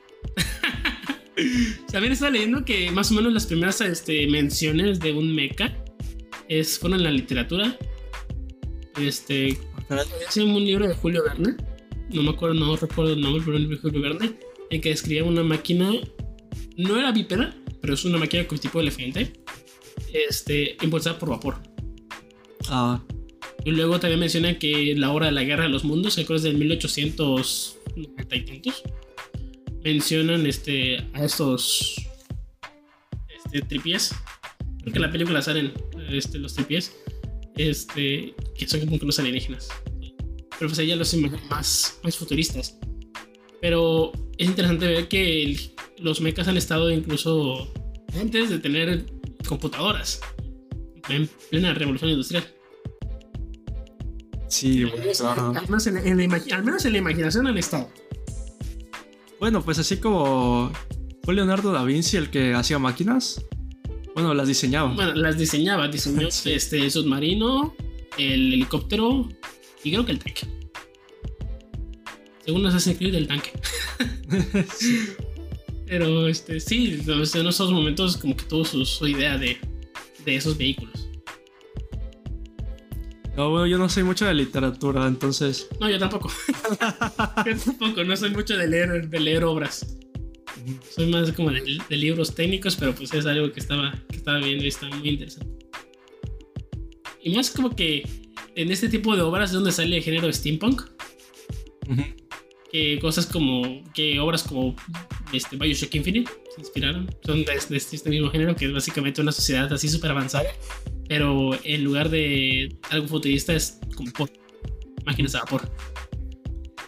También 1.92 2.14
estaba 2.14 2.32
leyendo 2.32 2.64
que 2.66 2.92
más 2.92 3.12
o 3.12 3.16
menos 3.16 3.34
las 3.34 3.46
primeras 3.46 3.82
este, 3.82 4.28
menciones 4.28 5.00
de 5.00 5.14
un 5.14 5.34
mecha 5.34 5.76
es, 6.48 6.78
fueron 6.78 7.00
en 7.00 7.06
la 7.06 7.12
literatura. 7.12 7.78
Este. 9.00 9.58
Es 10.28 10.38
un 10.38 10.54
libro 10.64 10.88
de 10.88 10.94
Julio 10.94 11.24
Verne. 11.24 11.56
No 12.10 12.24
me 12.24 12.30
acuerdo, 12.30 12.56
no 12.56 12.76
recuerdo 12.76 13.14
el 13.14 13.22
nombre, 13.22 13.42
pero 13.44 13.58
un 13.58 13.64
libro 13.64 13.78
de 13.78 13.82
Julio 13.82 14.02
Verne. 14.02 14.34
en 14.70 14.82
que 14.82 14.90
describía 14.90 15.24
una 15.24 15.44
máquina, 15.44 15.92
no 16.78 16.98
era 16.98 17.12
bípeda, 17.12 17.56
pero 17.82 17.94
es 17.94 18.06
una 18.06 18.18
máquina 18.18 18.48
con 18.48 18.58
tipo 18.58 18.80
elefante, 18.80 19.34
este, 20.14 20.78
impulsada 20.82 21.20
por 21.20 21.30
vapor. 21.30 21.56
Ah, 22.70 23.02
Y 23.64 23.72
luego 23.72 24.00
también 24.00 24.20
menciona 24.20 24.58
que 24.58 24.96
la 24.96 25.12
hora 25.12 25.28
de 25.28 25.32
la 25.34 25.44
guerra 25.44 25.64
de 25.64 25.70
los 25.70 25.84
mundos, 25.84 26.16
que 26.16 26.22
es 26.34 26.44
del 26.44 26.58
1890 26.58 28.36
y 28.36 28.42
tantos, 28.42 28.84
mencionan 29.84 30.46
este, 30.46 30.98
a 31.14 31.26
estos 31.26 31.96
este, 33.36 33.62
tripies. 33.62 34.16
Creo 34.82 34.94
que 34.94 34.98
en 34.98 35.02
la 35.02 35.12
película 35.12 35.42
salen 35.42 35.74
este, 36.10 36.40
los 36.40 36.56
tripies, 36.56 36.96
este, 37.56 38.34
que 38.58 38.68
son 38.68 38.80
como 38.82 39.00
que 39.00 39.06
los 39.06 39.20
alienígenas. 39.20 39.70
Pero 40.58 40.70
pues 40.70 40.80
ella 40.80 40.96
los 40.96 41.14
más, 41.50 42.00
más 42.04 42.18
futuristas. 42.18 42.78
Pero 43.62 44.12
es 44.38 44.48
interesante 44.48 44.88
ver 44.88 45.08
que 45.08 45.72
los 46.00 46.20
mechas 46.20 46.48
han 46.48 46.58
estado 46.58 46.90
incluso 46.90 47.72
antes 48.20 48.50
de 48.50 48.58
tener 48.58 49.06
computadoras, 49.48 50.20
en 51.10 51.30
plena 51.50 51.74
revolución 51.74 52.10
industrial. 52.12 52.44
Sí, 54.52 54.86
claro. 55.18 55.54
Al 55.56 55.64
menos 55.64 55.88
en, 55.88 55.96
la- 55.96 56.02
en 56.04 56.18
la 56.18 56.24
imagi- 56.24 56.52
al 56.54 56.64
menos 56.64 56.86
en 56.86 56.92
la 56.94 56.98
imaginación 57.00 57.48
han 57.48 57.58
estado. 57.58 57.90
Bueno, 59.40 59.64
pues 59.64 59.80
así 59.80 59.98
como 59.98 60.72
fue 61.24 61.34
Leonardo 61.34 61.72
da 61.72 61.84
Vinci 61.84 62.18
el 62.18 62.30
que 62.30 62.54
hacía 62.54 62.78
máquinas. 62.80 63.44
Bueno, 64.14 64.34
las 64.34 64.48
diseñaba. 64.48 64.94
Bueno, 64.94 65.14
las 65.16 65.38
diseñaba, 65.38 65.88
diseñó 65.88 66.30
Sí. 66.32 66.52
este, 66.52 66.78
el 66.78 66.92
submarino, 66.92 67.74
el 68.18 68.54
helicóptero 68.54 69.28
y 69.84 69.92
creo 69.92 70.06
que 70.06 70.12
el 70.12 70.20
tanque. 70.20 70.48
Según 72.46 72.64
nos 72.64 72.74
hace 72.76 72.96
Creed, 72.98 73.16
el 73.16 73.28
tanque. 73.28 73.52
Pero 75.88 76.28
este, 76.28 76.60
sí, 76.60 77.02
en 77.06 77.48
esos 77.48 77.72
momentos 77.72 78.18
como 78.18 78.36
que 78.36 78.46
tuvo 78.46 78.64
su, 78.66 78.86
su 78.86 79.08
idea 79.08 79.38
de, 79.38 79.58
de 80.26 80.36
esos 80.36 80.58
vehículos. 80.58 81.01
No, 83.38 83.50
bueno, 83.50 83.66
yo 83.66 83.78
no 83.78 83.88
soy 83.88 84.04
mucho 84.04 84.26
de 84.26 84.34
literatura, 84.34 85.08
entonces. 85.08 85.68
No, 85.80 85.90
yo 85.90 85.98
tampoco. 85.98 86.30
yo 87.46 87.58
tampoco, 87.58 88.04
no 88.04 88.16
soy 88.18 88.32
mucho 88.32 88.58
de 88.58 88.68
leer, 88.68 89.08
de 89.08 89.20
leer 89.20 89.44
obras. 89.46 89.98
Soy 90.94 91.08
más 91.08 91.32
como 91.32 91.50
de, 91.50 91.80
de 91.90 91.96
libros 91.98 92.36
técnicos, 92.36 92.76
pero 92.76 92.94
pues 92.94 93.14
es 93.14 93.26
algo 93.26 93.52
que 93.52 93.60
estaba, 93.60 93.94
que 94.10 94.18
estaba 94.18 94.40
viendo 94.40 94.64
y 94.64 94.68
está 94.68 94.88
muy 94.90 95.10
interesante. 95.10 95.66
Y 97.24 97.34
más 97.36 97.50
como 97.52 97.76
que 97.76 98.08
en 98.56 98.72
este 98.72 98.90
tipo 98.90 99.16
de 99.16 99.22
obras 99.22 99.50
es 99.52 99.56
donde 99.56 99.72
sale 99.72 99.98
el 99.98 100.04
género 100.04 100.32
steampunk, 100.32 100.82
Ujú. 101.90 102.04
que 102.72 103.00
cosas 103.00 103.26
como, 103.26 103.82
que 103.94 104.20
obras 104.20 104.44
como 104.44 104.76
este, 105.34 105.56
Bioshock 105.56 105.94
Infinite 105.96 106.32
se 106.56 106.62
inspiraron, 106.62 107.14
son 107.24 107.44
de, 107.46 107.60
de 107.70 107.78
este 107.78 108.10
mismo 108.10 108.30
género, 108.30 108.56
que 108.56 108.66
es 108.66 108.74
básicamente 108.74 109.22
una 109.22 109.32
sociedad 109.32 109.72
así 109.72 109.88
súper 109.88 110.12
avanzada, 110.12 110.50
pero 111.08 111.52
en 111.64 111.84
lugar 111.84 112.10
de 112.10 112.76
algo 112.90 113.08
futurista 113.08 113.54
es 113.54 113.80
como 113.96 114.12
por 114.12 114.30
máquinas 115.06 115.36
a 115.36 115.40
vapor. 115.40 115.70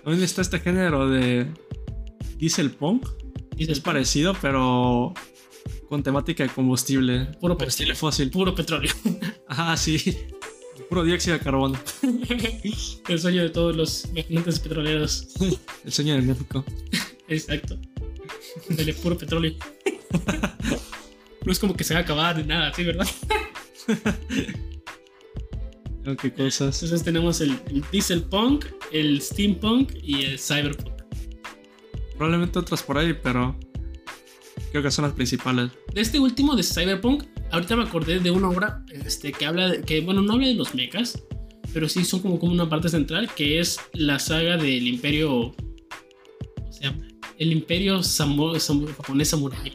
También 0.03 0.23
está 0.23 0.41
este 0.41 0.60
género 0.60 1.10
de 1.10 1.47
diesel 2.38 2.71
punk. 2.71 3.08
Dice 3.56 3.71
Es 3.71 3.79
parecido, 3.79 4.36
pero 4.41 5.13
con 5.88 6.03
temática 6.03 6.43
de 6.43 6.49
combustible. 6.49 7.25
Puro 7.39 7.58
combustible 7.58 7.95
fósil. 7.95 8.29
puro 8.29 8.53
petróleo. 8.56 8.91
Ah, 9.56 9.77
sí. 9.77 10.17
Puro 10.89 11.03
dióxido 11.03 11.38
de 11.38 11.43
carbono. 11.43 11.79
el 13.08 13.19
sueño 13.19 13.43
de 13.43 13.49
todos 13.49 13.75
los 13.75 14.08
magnantes 14.13 14.58
petroleros. 14.60 15.27
El 15.86 15.91
sueño 15.91 16.15
de 16.15 16.21
México. 16.23 16.65
Exacto. 17.27 17.77
Dele 18.70 18.94
puro 18.94 19.18
petróleo. 19.18 19.54
No 21.46 21.52
es 21.52 21.60
como 21.60 21.76
que 21.76 21.84
se 21.84 21.94
va 21.94 22.02
a 22.02 22.04
acabar 22.04 22.38
de 22.38 22.44
nada, 22.46 22.74
¿sí, 22.74 22.84
verdad? 22.84 23.08
Que 26.22 26.34
cosas. 26.34 26.84
Entonces 26.84 27.02
tenemos 27.02 27.39
el, 27.39 27.58
el 27.68 27.82
diesel 27.89 28.24
punk, 28.24 28.66
el 28.92 29.22
steampunk 29.22 29.94
y 30.04 30.24
el 30.24 30.38
cyberpunk. 30.38 31.02
Probablemente 32.18 32.60
otras 32.60 32.84
por 32.84 32.98
ahí, 32.98 33.13
pero 33.13 33.58
creo 34.72 34.84
que 34.84 34.92
son 34.92 35.04
las 35.06 35.13
principales. 35.13 35.72
De 35.94 36.02
este 36.02 36.20
último 36.20 36.58
de 36.58 36.63
cyberpunk, 36.63 37.24
ahorita 37.52 37.78
me 37.78 37.84
acordé 37.84 38.20
de 38.20 38.32
una 38.32 38.50
obra 38.50 38.84
este, 38.92 39.32
que 39.32 39.46
habla, 39.46 39.70
de, 39.70 39.82
que 39.82 40.02
bueno, 40.02 40.22
no 40.22 40.34
habla 40.34 40.48
de 40.48 40.56
los 40.56 40.76
mechas, 40.76 41.24
pero 41.74 41.88
sí 41.88 42.04
son 42.04 42.20
como, 42.20 42.38
como 42.38 42.52
una 42.52 42.68
parte 42.68 42.89
central, 42.89 43.30
que 43.34 43.60
es 43.60 43.80
la 43.94 44.20
saga 44.20 44.58
del 44.58 44.88
imperio, 44.88 45.32
o 45.32 45.56
sea, 46.72 46.98
el 47.43 47.51
imperio 47.51 47.99
samu- 47.99 48.56
samu- 48.60 48.88
japonés 48.95 49.27
samurai. 49.29 49.71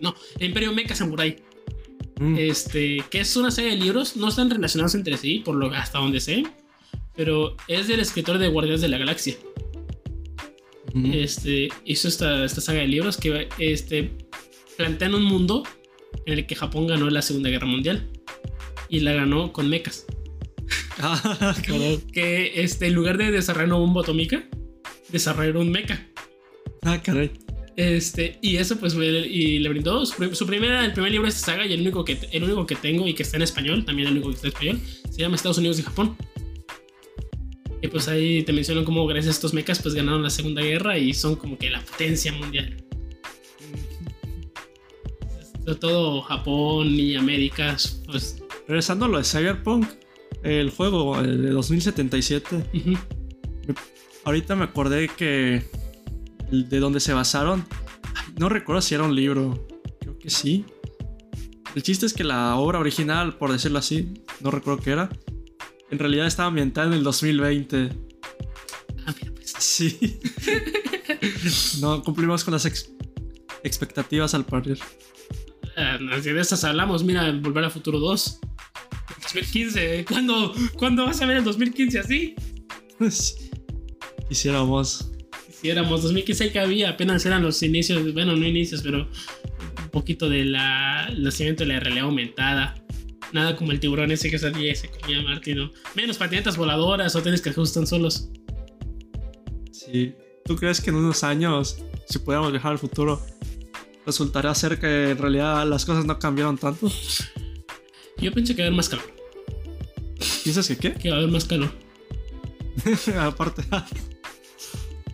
No, 0.00 0.14
el 0.38 0.46
imperio 0.48 0.72
mecha 0.72 0.94
samurai. 0.94 1.36
Mm, 2.20 2.36
Este, 2.38 3.02
que 3.10 3.20
es 3.20 3.34
una 3.36 3.50
serie 3.50 3.70
de 3.72 3.76
libros, 3.78 4.16
no 4.16 4.28
están 4.28 4.50
relacionados 4.50 4.94
entre 4.94 5.16
sí, 5.16 5.40
por 5.44 5.54
lo 5.56 5.66
hasta 5.74 5.98
donde 5.98 6.20
sé, 6.20 6.44
pero 7.16 7.56
es 7.68 7.88
del 7.88 8.00
escritor 8.00 8.38
de 8.38 8.48
Guardianes 8.48 8.80
de 8.80 8.88
la 8.88 8.98
Galaxia. 8.98 9.36
ujú. 10.94 11.06
Este, 11.12 11.68
hizo 11.84 12.06
esta, 12.08 12.44
esta 12.44 12.60
saga 12.60 12.80
de 12.80 12.86
libros 12.88 13.16
que 13.16 13.48
este, 13.58 14.10
plantean 14.76 15.14
un 15.14 15.24
mundo 15.24 15.62
en 16.26 16.34
el 16.38 16.46
que 16.46 16.54
Japón 16.54 16.86
ganó 16.86 17.08
la 17.10 17.22
Segunda 17.22 17.48
Guerra 17.48 17.66
Mundial 17.66 18.08
y 18.88 19.00
la 19.00 19.12
ganó 19.14 19.52
con 19.52 19.68
mechas. 19.68 20.06
Ah. 20.98 21.54
Que 22.12 22.62
este, 22.62 22.86
en 22.88 22.94
lugar 22.94 23.16
de 23.18 23.30
desarrollar 23.30 23.68
una 23.68 23.76
bomba 23.78 24.02
atómica, 24.02 24.46
desarrollaron 25.12 25.62
un 25.66 25.70
mecha. 25.72 26.06
Ah, 26.82 27.00
caray. 27.02 27.30
Este, 27.76 28.38
y 28.42 28.56
eso 28.56 28.76
pues 28.78 28.94
fue- 28.94 29.06
y 29.26 29.58
le 29.58 29.68
brindó 29.70 30.04
su, 30.04 30.16
prim- 30.16 30.34
su 30.34 30.46
primera, 30.46 30.84
el 30.84 30.92
primer 30.92 31.10
libro 31.10 31.26
de 31.26 31.30
esta 31.30 31.52
saga 31.52 31.66
y 31.66 31.72
el 31.72 31.80
único, 31.80 32.04
que, 32.04 32.18
el 32.30 32.44
único 32.44 32.66
que 32.66 32.74
tengo 32.76 33.06
y 33.08 33.14
que 33.14 33.22
está 33.22 33.36
en 33.36 33.42
español, 33.42 33.84
también 33.84 34.08
el 34.08 34.14
único 34.14 34.28
que 34.28 34.34
está 34.34 34.46
en 34.48 34.52
español, 34.52 34.80
se 35.10 35.20
llama 35.22 35.36
Estados 35.36 35.58
Unidos 35.58 35.78
y 35.78 35.82
Japón. 35.82 36.16
Y 37.80 37.88
pues 37.88 38.08
ahí 38.08 38.42
te 38.42 38.52
mencionan 38.52 38.84
cómo 38.84 39.06
gracias 39.06 39.28
a 39.34 39.36
estos 39.36 39.54
mechas 39.54 39.80
pues 39.82 39.94
ganaron 39.94 40.22
la 40.22 40.30
Segunda 40.30 40.60
Guerra 40.62 40.98
y 40.98 41.14
son 41.14 41.34
como 41.36 41.56
que 41.58 41.70
la 41.70 41.80
potencia 41.80 42.32
mundial. 42.32 42.76
Sobre 45.64 45.74
todo 45.76 46.22
Japón 46.22 46.88
y 46.88 47.14
América, 47.16 47.76
pues 48.06 48.42
Regresando 48.68 49.06
a 49.06 49.08
lo 49.08 49.18
de 49.18 49.24
Cyberpunk, 49.24 49.86
el 50.42 50.70
juego 50.70 51.18
el 51.20 51.42
de 51.42 51.50
2077. 51.50 52.56
ujú, 52.74 52.98
Ahorita 54.24 54.54
me 54.56 54.64
acordé 54.64 55.08
que 55.08 55.64
de 56.50 56.78
donde 56.78 57.00
se 57.00 57.12
basaron, 57.12 57.64
no 58.38 58.48
recuerdo 58.48 58.82
si 58.82 58.94
era 58.94 59.04
un 59.04 59.14
libro, 59.14 59.66
creo 60.00 60.18
que 60.18 60.30
sí. 60.30 60.64
El 61.74 61.82
chiste 61.82 62.06
es 62.06 62.12
que 62.12 62.24
la 62.24 62.56
obra 62.56 62.78
original, 62.78 63.36
por 63.38 63.50
decirlo 63.50 63.78
así, 63.78 64.12
no 64.40 64.50
recuerdo 64.50 64.82
qué 64.82 64.90
era, 64.90 65.08
en 65.90 65.98
realidad 65.98 66.26
estaba 66.26 66.48
ambientada 66.48 66.86
en 66.88 66.92
el 66.94 67.02
2020. 67.02 67.90
ah, 69.06 69.14
mira, 69.20 69.32
pues, 69.34 69.54
Sí. 69.58 70.20
no 71.80 72.02
cumplimos 72.02 72.44
con 72.44 72.52
las 72.52 72.64
ex- 72.66 72.90
expectativas 73.64 74.34
al 74.34 74.44
parir. 74.44 74.78
ah, 75.76 75.98
de 75.98 76.40
estas 76.40 76.62
hablamos, 76.64 77.02
mira, 77.04 77.30
Volver 77.32 77.64
a 77.64 77.70
Futuro 77.70 77.98
2. 77.98 78.38
2015, 79.22 80.04
¿cuándo, 80.08 80.52
¿cuándo 80.78 81.06
vas 81.06 81.20
a 81.22 81.26
ver 81.26 81.38
el 81.38 81.44
2015 81.44 81.98
así? 81.98 82.34
Quisiéramos. 84.28 85.10
Quisiéramos, 85.46 86.02
2015 86.02 86.50
que 86.50 86.58
había, 86.58 86.90
apenas 86.90 87.24
eran 87.26 87.42
los 87.42 87.62
inicios, 87.62 88.12
bueno, 88.12 88.36
no 88.36 88.46
inicios, 88.46 88.82
pero 88.82 89.08
un 89.82 89.88
poquito 89.90 90.28
de 90.28 90.44
la 90.44 90.92
el 91.08 91.22
nacimiento 91.22 91.64
de 91.64 91.72
la 91.72 91.80
realidad 91.80 92.06
aumentada. 92.06 92.74
Nada 93.32 93.56
como 93.56 93.72
el 93.72 93.80
tiburón 93.80 94.10
ese 94.10 94.30
que 94.30 94.38
salía 94.38 94.72
y 94.72 94.74
se 94.74 94.88
comía 94.88 95.22
Martino. 95.22 95.70
Menos 95.94 96.18
patinetas 96.18 96.56
voladoras, 96.56 97.16
hoteles 97.16 97.40
que 97.40 97.50
ajustan 97.50 97.86
solos. 97.86 98.28
Sí. 99.72 100.14
¿Tú 100.44 100.56
crees 100.56 100.80
que 100.80 100.90
en 100.90 100.96
unos 100.96 101.24
años, 101.24 101.78
si 102.08 102.18
pudiéramos 102.18 102.52
viajar 102.52 102.72
al 102.72 102.78
futuro, 102.78 103.24
resultaría 104.04 104.54
ser 104.54 104.78
que 104.78 105.10
en 105.10 105.18
realidad 105.18 105.66
las 105.66 105.84
cosas 105.84 106.04
no 106.04 106.18
cambiaron 106.18 106.58
tanto? 106.58 106.90
Yo 108.18 108.32
pienso 108.32 108.54
que 108.54 108.62
va 108.62 108.66
a 108.66 108.68
haber 108.68 108.76
más 108.76 108.88
calor. 108.88 109.04
¿Piensas 110.42 110.68
que 110.68 110.76
qué? 110.76 110.94
Que 110.94 111.10
va 111.10 111.16
a 111.16 111.18
haber 111.20 111.30
más 111.30 111.44
calor. 111.44 111.72
Aparte. 113.18 113.62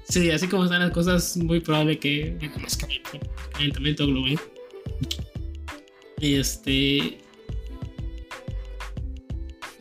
Sí, 0.08 0.30
así 0.30 0.48
como 0.48 0.64
están 0.64 0.80
las 0.80 0.90
cosas, 0.90 1.36
muy 1.36 1.60
probable 1.60 1.98
que 1.98 2.36
más. 2.60 2.78
Calentamiento 3.52 4.06
global. 4.06 4.38
Y 6.20 6.34
este. 6.34 7.18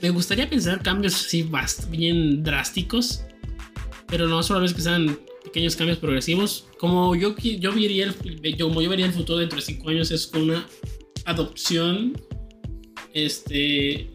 Me 0.01 0.09
gustaría 0.11 0.47
pensar 0.49 0.83
cambios 0.83 1.15
así 1.15 1.49
bien 1.89 2.43
drásticos, 2.43 3.23
pero 4.07 4.27
no 4.27 4.43
solo 4.43 4.65
es 4.65 4.73
que 4.73 4.81
sean 4.81 5.19
pequeños 5.43 5.75
cambios 5.75 5.97
progresivos. 5.97 6.67
Como 6.77 7.15
yo, 7.15 7.35
yo, 7.35 7.73
vería 7.73 8.05
el, 8.05 8.55
yo, 8.55 8.67
como 8.67 8.81
yo 8.81 8.89
vería 8.89 9.07
el 9.07 9.13
futuro 9.13 9.39
dentro 9.39 9.55
de 9.55 9.63
5 9.63 9.89
años 9.89 10.11
es 10.11 10.27
con 10.27 10.43
una 10.43 10.67
adopción, 11.25 12.13
este, 13.13 14.11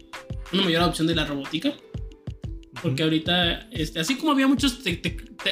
una 0.53 0.63
mayor 0.63 0.83
adopción 0.83 1.09
de 1.09 1.17
la 1.17 1.27
robótica. 1.27 1.75
Porque 2.83 3.03
ahorita, 3.05 3.69
este, 3.71 4.01
así 4.01 4.17
como 4.17 4.33
había 4.33 4.49
muchos, 4.49 4.81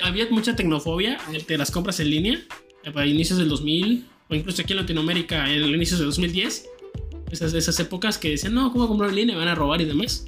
había 0.03 0.29
mucha 0.31 0.57
tecnofobia 0.57 1.19
de 1.47 1.59
las 1.59 1.71
compras 1.71 2.01
en 2.01 2.11
línea, 2.11 2.41
eh, 2.85 2.91
para 2.91 3.07
inicios 3.07 3.39
del 3.39 3.49
2000, 3.49 4.05
o 4.29 4.35
incluso 4.35 4.63
aquí 4.63 4.73
en 4.73 4.79
Latinoamérica, 4.79 5.49
en 5.51 5.63
el 5.63 5.75
inicio 5.75 5.97
del 5.97 6.07
2010, 6.07 6.67
esas, 7.31 7.55
esas 7.55 7.79
épocas 7.79 8.19
que 8.19 8.31
decían, 8.31 8.55
no, 8.55 8.73
¿cómo 8.73 8.89
comprar 8.89 9.11
en 9.11 9.17
línea? 9.17 9.37
Me 9.37 9.41
van 9.41 9.49
a 9.49 9.55
robar 9.55 9.81
y 9.81 9.85
demás. 9.85 10.25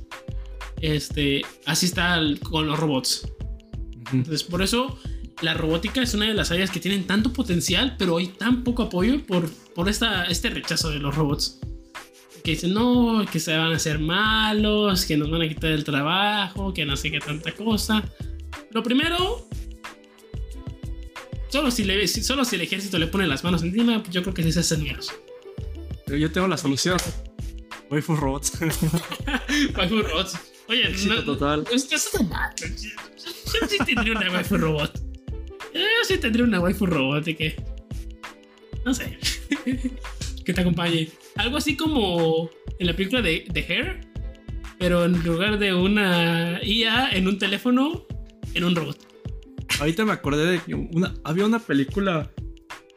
Este, 0.81 1.43
así 1.67 1.87
está 1.87 2.21
con 2.43 2.67
los 2.67 2.79
robots. 2.79 3.29
Entonces, 4.13 4.45
por 4.45 4.63
eso 4.63 4.99
la 5.41 5.55
robótica 5.55 6.03
es 6.03 6.15
una 6.15 6.27
de 6.27 6.35
las 6.35 6.51
áreas 6.51 6.71
que 6.71 6.81
tienen 6.81 7.05
tanto 7.05 7.33
potencial, 7.33 7.97
pero 7.99 8.19
hay 8.19 8.29
tan 8.29 8.63
poco 8.63 8.85
apoyo 8.85 9.25
por, 9.27 9.51
por 9.51 9.89
esta, 9.89 10.25
este 10.25 10.51
rechazo 10.51 10.91
de 10.91 11.01
los 11.01 11.15
robots. 11.15 11.61
Que 12.45 12.53
dicen, 12.53 12.75
no, 12.75 13.25
que 13.31 13.39
se 13.39 13.57
van 13.57 13.73
a 13.73 13.77
hacer 13.77 13.99
malos, 13.99 15.05
que 15.07 15.17
nos 15.17 15.31
van 15.31 15.43
a 15.43 15.49
quitar 15.49 15.71
el 15.71 15.85
trabajo, 15.85 16.75
que 16.75 16.85
no 16.85 16.97
sé 16.97 17.11
qué 17.11 17.21
tanta 17.21 17.53
cosa. 17.53 18.03
Lo 18.71 18.83
primero, 18.83 19.47
solo 21.49 21.71
si, 21.71 21.85
le, 21.85 22.09
solo 22.09 22.45
si 22.45 22.57
el 22.57 22.63
ejército 22.63 22.99
le 22.99 23.07
pone 23.07 23.27
las 23.27 23.45
manos 23.45 23.63
encima, 23.63 24.03
yo 24.11 24.23
creo 24.23 24.35
que 24.35 24.43
sí 24.43 24.53
se 24.53 24.61
hacen 24.61 24.83
menos. 24.83 25.13
Pero 26.07 26.19
yo 26.19 26.33
tengo 26.33 26.49
la 26.49 26.57
solución. 26.57 26.99
Waifu 27.91 28.17
robots. 28.17 28.53
Waifu 29.77 30.03
robots. 30.03 30.37
Oye, 30.69 30.95
no, 31.07 31.25
total. 31.25 31.65
Yo 31.71 31.79
sí 33.69 33.79
tendría 33.85 34.17
una 34.17 34.31
waifu 34.33 34.57
robot. 34.57 35.01
Yo 35.75 35.81
sí 36.07 36.19
tendría 36.19 36.45
una 36.45 36.61
waifu 36.61 36.87
robot 36.87 37.29
y 37.29 37.35
que. 37.35 37.57
No 38.85 38.95
sé. 38.95 39.19
que 40.45 40.53
te 40.53 40.61
acompañe. 40.61 41.09
Algo 41.37 41.57
así 41.57 41.77
como 41.77 42.51
en 42.79 42.87
la 42.87 42.95
película 42.95 43.23
de, 43.23 43.45
de 43.51 43.61
Hair, 43.61 44.01
pero 44.79 45.05
en 45.05 45.23
lugar 45.25 45.59
de 45.59 45.75
una 45.75 46.61
IA 46.63 47.11
en 47.13 47.29
un 47.29 47.39
teléfono, 47.39 48.07
en 48.55 48.65
un 48.65 48.75
robot. 48.75 48.99
Ahorita 49.81 50.05
me 50.05 50.13
acordé 50.13 50.53
de 50.53 50.59
que 50.61 50.75
una, 50.75 51.15
había 51.25 51.47
una 51.47 51.59
película 51.59 52.31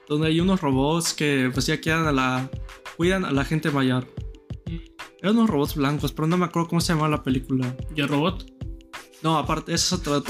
donde 0.07 0.27
hay 0.27 0.39
unos 0.39 0.61
robots 0.61 1.13
que 1.13 1.49
pues 1.53 1.65
ya 1.65 1.79
quedan 1.79 2.07
a 2.07 2.11
la 2.11 2.49
cuidan 2.97 3.25
a 3.25 3.31
la 3.31 3.45
gente 3.45 3.71
mayor. 3.71 4.07
Mm. 4.65 4.77
Eran 5.21 5.37
unos 5.37 5.49
robots 5.49 5.75
blancos, 5.75 6.11
pero 6.11 6.27
no 6.27 6.37
me 6.37 6.45
acuerdo 6.45 6.69
cómo 6.69 6.81
se 6.81 6.93
llamaba 6.93 7.09
la 7.09 7.23
película. 7.23 7.75
¿Yo 7.95 8.07
robot? 8.07 8.51
No, 9.23 9.37
aparte, 9.37 9.73
eso 9.73 9.95
es 9.95 10.01
otro. 10.01 10.23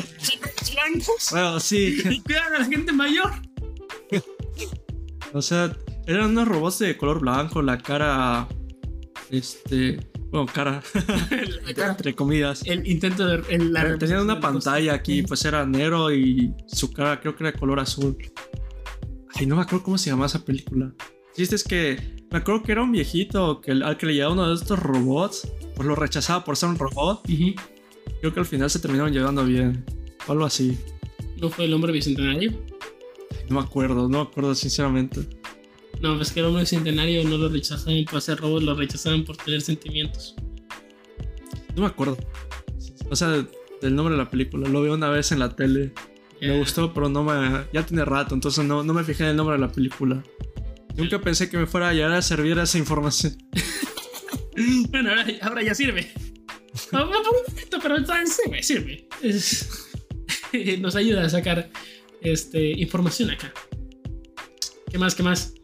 blancos? 0.73 1.27
Bueno, 1.31 1.59
sí. 1.59 1.97
Y 2.09 2.21
cuidan 2.21 2.53
a 2.53 2.59
la 2.59 2.65
gente 2.65 2.91
mayor. 2.93 3.31
o 5.33 5.41
sea, 5.41 5.75
eran 6.07 6.31
unos 6.31 6.47
robots 6.47 6.79
de 6.79 6.97
color 6.97 7.19
blanco, 7.19 7.61
la 7.61 7.77
cara. 7.77 8.47
Este. 9.29 9.99
Bueno, 10.31 10.45
cara. 10.51 10.81
Entre 11.67 12.15
comidas. 12.15 12.63
El 12.65 12.87
intento 12.87 13.25
de. 13.25 13.43
El, 13.53 13.97
Tenían 13.97 14.21
una 14.21 14.39
pantalla 14.39 14.93
aquí, 14.93 15.21
pues 15.23 15.43
era 15.45 15.65
negro 15.65 16.13
y 16.13 16.53
su 16.67 16.91
cara 16.91 17.19
creo 17.19 17.35
que 17.35 17.43
era 17.43 17.51
de 17.51 17.59
color 17.59 17.79
azul. 17.79 18.17
Ay, 19.33 19.45
no 19.45 19.55
me 19.55 19.63
acuerdo 19.63 19.83
cómo 19.83 19.97
se 19.97 20.09
llamaba 20.09 20.27
esa 20.27 20.43
película. 20.43 20.93
Chiste 21.35 21.55
es 21.55 21.63
que 21.63 22.25
me 22.31 22.37
acuerdo 22.39 22.63
que 22.63 22.71
era 22.71 22.83
un 22.83 22.91
viejito 22.91 23.59
que 23.59 23.71
al 23.71 23.97
que 23.97 24.05
le 24.05 24.13
llevaba 24.13 24.33
uno 24.33 24.47
de 24.47 24.55
estos 24.55 24.79
robots, 24.79 25.51
pues 25.75 25.87
lo 25.87 25.95
rechazaba 25.95 26.43
por 26.43 26.55
ser 26.55 26.69
un 26.69 26.77
robot. 26.77 27.23
Creo 28.21 28.33
que 28.33 28.39
al 28.39 28.45
final 28.45 28.69
se 28.69 28.79
terminaron 28.79 29.11
llevando 29.11 29.43
bien. 29.45 29.85
O 30.27 30.31
algo 30.31 30.45
así. 30.45 30.77
¿No 31.37 31.49
fue 31.49 31.65
el 31.65 31.73
hombre 31.73 31.91
bicentenario? 31.91 32.51
No 33.49 33.59
me 33.59 33.65
acuerdo, 33.65 34.07
no 34.07 34.23
me 34.23 34.29
acuerdo 34.29 34.55
sinceramente. 34.55 35.27
No, 36.01 36.15
pues 36.17 36.31
que 36.31 36.39
el 36.41 36.47
hombre 36.47 36.61
bicentenario 36.61 37.23
no 37.23 37.37
lo 37.37 37.49
rechazaban 37.49 38.03
por 38.05 38.21
ser 38.21 38.39
robot, 38.39 38.63
lo 38.63 38.75
rechazaban 38.75 39.23
por 39.23 39.37
tener 39.37 39.61
sentimientos. 39.61 40.35
No 41.75 41.81
me 41.81 41.87
acuerdo. 41.87 42.17
O 43.09 43.15
sea, 43.15 43.45
del 43.81 43.95
nombre 43.95 44.13
de 44.15 44.17
la 44.17 44.29
película. 44.29 44.67
Lo 44.69 44.81
vi 44.81 44.89
una 44.89 45.09
vez 45.09 45.31
en 45.31 45.39
la 45.39 45.55
tele. 45.55 45.93
Me 46.41 46.57
gustó, 46.59 46.93
pero 46.93 47.09
no 47.09 47.23
me. 47.23 47.65
Ya 47.73 47.85
tiene 47.85 48.05
rato, 48.05 48.35
entonces 48.35 48.63
no, 48.65 48.83
no 48.83 48.93
me 48.93 49.03
fijé 49.03 49.23
en 49.23 49.29
el 49.29 49.35
nombre 49.35 49.55
de 49.55 49.61
la 49.61 49.71
película. 49.71 50.23
Nunca 50.95 51.19
pensé 51.19 51.49
que 51.49 51.57
me 51.57 51.65
fuera 51.65 51.89
a 51.89 51.93
llegar 51.93 52.11
a 52.13 52.21
servir 52.21 52.57
esa 52.57 52.77
información. 52.77 53.35
bueno, 54.89 55.11
ahora, 55.41 55.63
ya 55.63 55.75
sirve. 55.75 56.11
pero 56.91 57.97
sirve, 58.25 58.63
sirve. 58.63 59.07
nos 60.79 60.95
ayuda 60.95 61.25
a 61.25 61.29
sacar 61.29 61.69
este, 62.21 62.71
información 62.79 63.31
acá. 63.31 63.53
¿Qué 64.89 64.97
más? 64.97 65.15
¿Qué 65.15 65.23
más? 65.23 65.54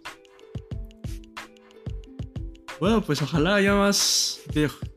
Bueno, 2.81 2.99
pues 3.03 3.21
ojalá 3.21 3.57
haya 3.57 3.75
más 3.75 4.41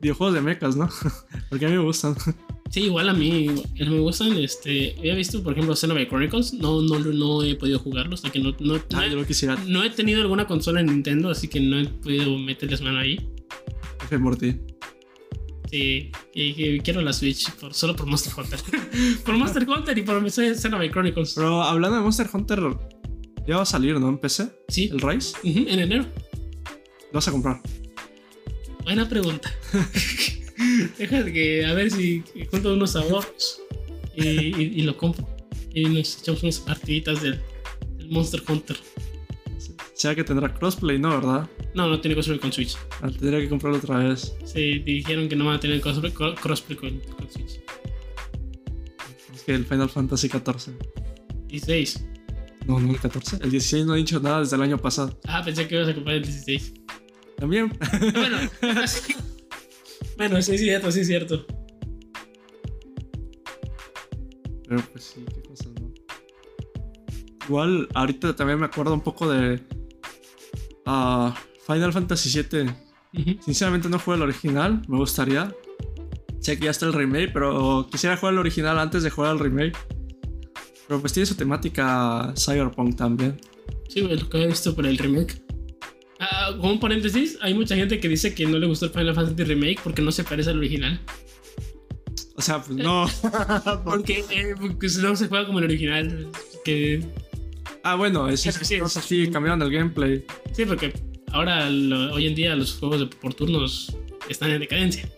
videojuegos 0.01 0.33
de 0.33 0.41
mechas, 0.41 0.75
¿no? 0.75 0.89
Porque 1.51 1.67
a 1.67 1.69
mí 1.69 1.75
me 1.75 1.83
gustan. 1.83 2.15
Sí, 2.71 2.85
igual 2.85 3.09
a 3.09 3.13
mí 3.13 3.47
me 3.77 3.99
gustan. 3.99 4.35
Este, 4.39 4.95
he 5.07 5.15
visto, 5.15 5.43
por 5.43 5.53
ejemplo, 5.53 5.75
Xenoblade 5.75 6.07
Chronicles. 6.09 6.53
No, 6.53 6.81
no, 6.81 6.97
no 6.97 7.43
he 7.43 7.53
podido 7.53 7.77
jugarlos. 7.77 8.21
que 8.21 8.39
no, 8.39 8.55
no, 8.59 8.81
ah, 8.95 9.05
lo 9.05 9.23
quisiera. 9.23 9.55
No 9.67 9.83
he 9.83 9.91
tenido 9.91 10.23
alguna 10.23 10.47
consola 10.47 10.79
en 10.79 10.87
Nintendo, 10.87 11.29
así 11.29 11.47
que 11.47 11.59
no 11.59 11.77
he 11.77 11.85
podido 11.85 12.35
meterles 12.39 12.81
mano 12.81 12.97
ahí. 12.97 13.19
F 14.03 14.17
por 14.17 14.35
ti. 14.35 14.55
Sí, 15.69 16.11
y, 16.33 16.79
quiero 16.79 17.01
la 17.01 17.13
Switch 17.13 17.51
por, 17.51 17.75
solo 17.75 17.95
por 17.95 18.07
Monster 18.07 18.33
Hunter. 18.35 18.59
por 19.23 19.37
Monster 19.37 19.69
Hunter 19.69 19.95
y 19.95 20.01
por 20.01 20.27
Xenoblade 20.31 20.89
Chronicles. 20.89 21.33
Pero 21.35 21.61
hablando 21.61 21.97
de 21.97 22.03
Monster 22.03 22.27
Hunter, 22.33 22.61
ya 23.47 23.57
va 23.57 23.61
a 23.61 23.65
salir, 23.65 23.99
¿no? 23.99 24.09
En 24.09 24.17
PC. 24.17 24.49
Sí. 24.69 24.89
¿El 24.91 25.01
Rise? 25.01 25.37
en 25.43 25.79
enero. 25.79 26.07
¿Lo 27.15 27.19
vas 27.19 27.29
a 27.29 27.31
comprar? 27.31 27.61
Buena 28.83 29.07
pregunta. 29.07 29.49
Deja 30.97 31.23
que 31.23 31.65
a 31.65 31.73
ver 31.73 31.89
si 31.89 32.21
junto 32.51 32.73
unos 32.73 32.97
ahorros 32.97 33.61
y, 34.17 34.81
lo 34.81 34.97
compro. 34.97 35.25
Y 35.73 35.85
nos 35.85 36.19
echamos 36.19 36.43
unas 36.43 36.59
partiditas 36.59 37.21
del, 37.21 37.39
Monster 38.09 38.43
Hunter. 38.45 38.75
Sea 39.93 40.13
que 40.13 40.25
tendrá 40.25 40.53
crossplay, 40.53 40.99
¿no? 40.99 41.11
¿Verdad? 41.11 41.49
No, 41.73 41.87
no 41.87 42.01
tiene 42.01 42.15
crossplay 42.15 42.37
con 42.37 42.51
Switch. 42.51 42.75
Ah, 43.01 43.09
tendría 43.09 43.39
que 43.39 43.47
comprarlo 43.47 43.77
otra 43.77 43.99
vez. 43.99 44.35
Sí, 44.43 44.79
dijeron 44.79 45.29
que 45.29 45.37
no 45.37 45.45
van 45.45 45.55
a 45.55 45.59
tener 45.61 45.79
crossplay, 45.79 46.11
con, 46.11 46.35
Switch. 47.31 47.61
Es 49.33 49.41
que 49.43 49.53
el 49.53 49.65
Final 49.65 49.87
Fantasy 49.89 50.27
XIV. 50.27 50.73
16. 51.47 52.07
No, 52.67 52.77
no 52.77 52.91
el 52.91 52.99
14. 52.99 53.37
El 53.41 53.51
16 53.51 53.85
no 53.85 53.93
ha 53.93 53.95
dicho 53.95 54.19
nada 54.19 54.41
desde 54.41 54.57
el 54.57 54.63
año 54.63 54.77
pasado. 54.77 55.17
Ah, 55.25 55.41
pensé 55.45 55.65
que 55.65 55.75
ibas 55.75 55.87
a 55.87 55.95
comprar 55.95 56.17
el 56.17 56.23
16. 56.23 56.73
También. 57.37 57.71
Bueno, 58.13 58.37
Bueno, 60.17 60.41
sí 60.41 60.55
es 60.55 60.61
cierto, 60.61 60.91
sí 60.91 61.01
es 61.01 61.07
cierto. 61.07 61.45
Pero 64.67 64.81
pues 64.91 65.03
sí, 65.03 65.25
qué 65.33 65.41
cosas, 65.41 65.67
¿no? 65.79 65.93
Igual, 67.47 67.87
ahorita 67.93 68.35
también 68.35 68.59
me 68.59 68.65
acuerdo 68.65 68.93
un 68.93 69.01
poco 69.01 69.29
de 69.29 69.61
uh, 70.85 71.31
Final 71.67 71.93
Fantasy 71.93 72.41
VII. 72.41 73.37
Sinceramente 73.43 73.89
no 73.89 73.99
jugué 73.99 74.17
el 74.17 74.23
original, 74.23 74.81
me 74.87 74.97
gustaría. 74.97 75.53
Sé 76.39 76.57
que 76.57 76.65
ya 76.65 76.71
está 76.71 76.85
el 76.85 76.93
remake, 76.93 77.31
pero 77.33 77.87
quisiera 77.91 78.17
jugar 78.17 78.33
el 78.33 78.39
original 78.39 78.79
antes 78.79 79.03
de 79.03 79.09
jugar 79.09 79.33
el 79.33 79.39
remake. 79.39 79.77
Pero 80.87 81.01
pues 81.01 81.13
tiene 81.13 81.25
su 81.25 81.35
temática 81.35 82.33
Cyberpunk 82.37 82.95
también. 82.95 83.37
Sí, 83.89 84.01
lo 84.01 84.29
que 84.29 84.43
he 84.43 84.47
visto 84.47 84.75
por 84.75 84.85
el 84.85 84.97
remake. 84.97 85.44
Como 86.57 86.73
un 86.73 86.79
paréntesis, 86.79 87.37
hay 87.41 87.53
mucha 87.53 87.75
gente 87.75 87.99
que 87.99 88.07
dice 88.07 88.33
que 88.33 88.45
no 88.45 88.57
le 88.57 88.67
gustó 88.67 88.85
el 88.85 88.91
Final 88.91 89.15
Fantasy 89.15 89.43
Remake 89.43 89.79
porque 89.83 90.01
no 90.01 90.11
se 90.11 90.23
parece 90.23 90.49
al 90.49 90.57
original. 90.57 90.99
O 92.35 92.41
sea, 92.41 92.61
pues 92.61 92.77
no. 92.77 93.07
porque, 93.83 94.25
eh, 94.29 94.55
no 95.01 95.15
se 95.15 95.27
juega 95.27 95.45
como 95.45 95.59
el 95.59 95.65
original. 95.65 96.29
Que... 96.63 97.03
Ah, 97.83 97.95
bueno, 97.95 98.27
es, 98.27 98.41
sí, 98.41 98.49
así, 98.49 99.29
cambiaron 99.29 99.61
el 99.61 99.71
gameplay. 99.71 100.25
Sí, 100.53 100.65
porque 100.65 100.93
ahora, 101.31 101.67
hoy 101.67 102.27
en 102.27 102.35
día, 102.35 102.55
los 102.55 102.73
juegos 102.73 102.99
de, 102.99 103.05
por 103.07 103.33
turnos 103.33 103.95
están 104.27 104.51
en 104.51 104.59
decadencia. 104.59 105.09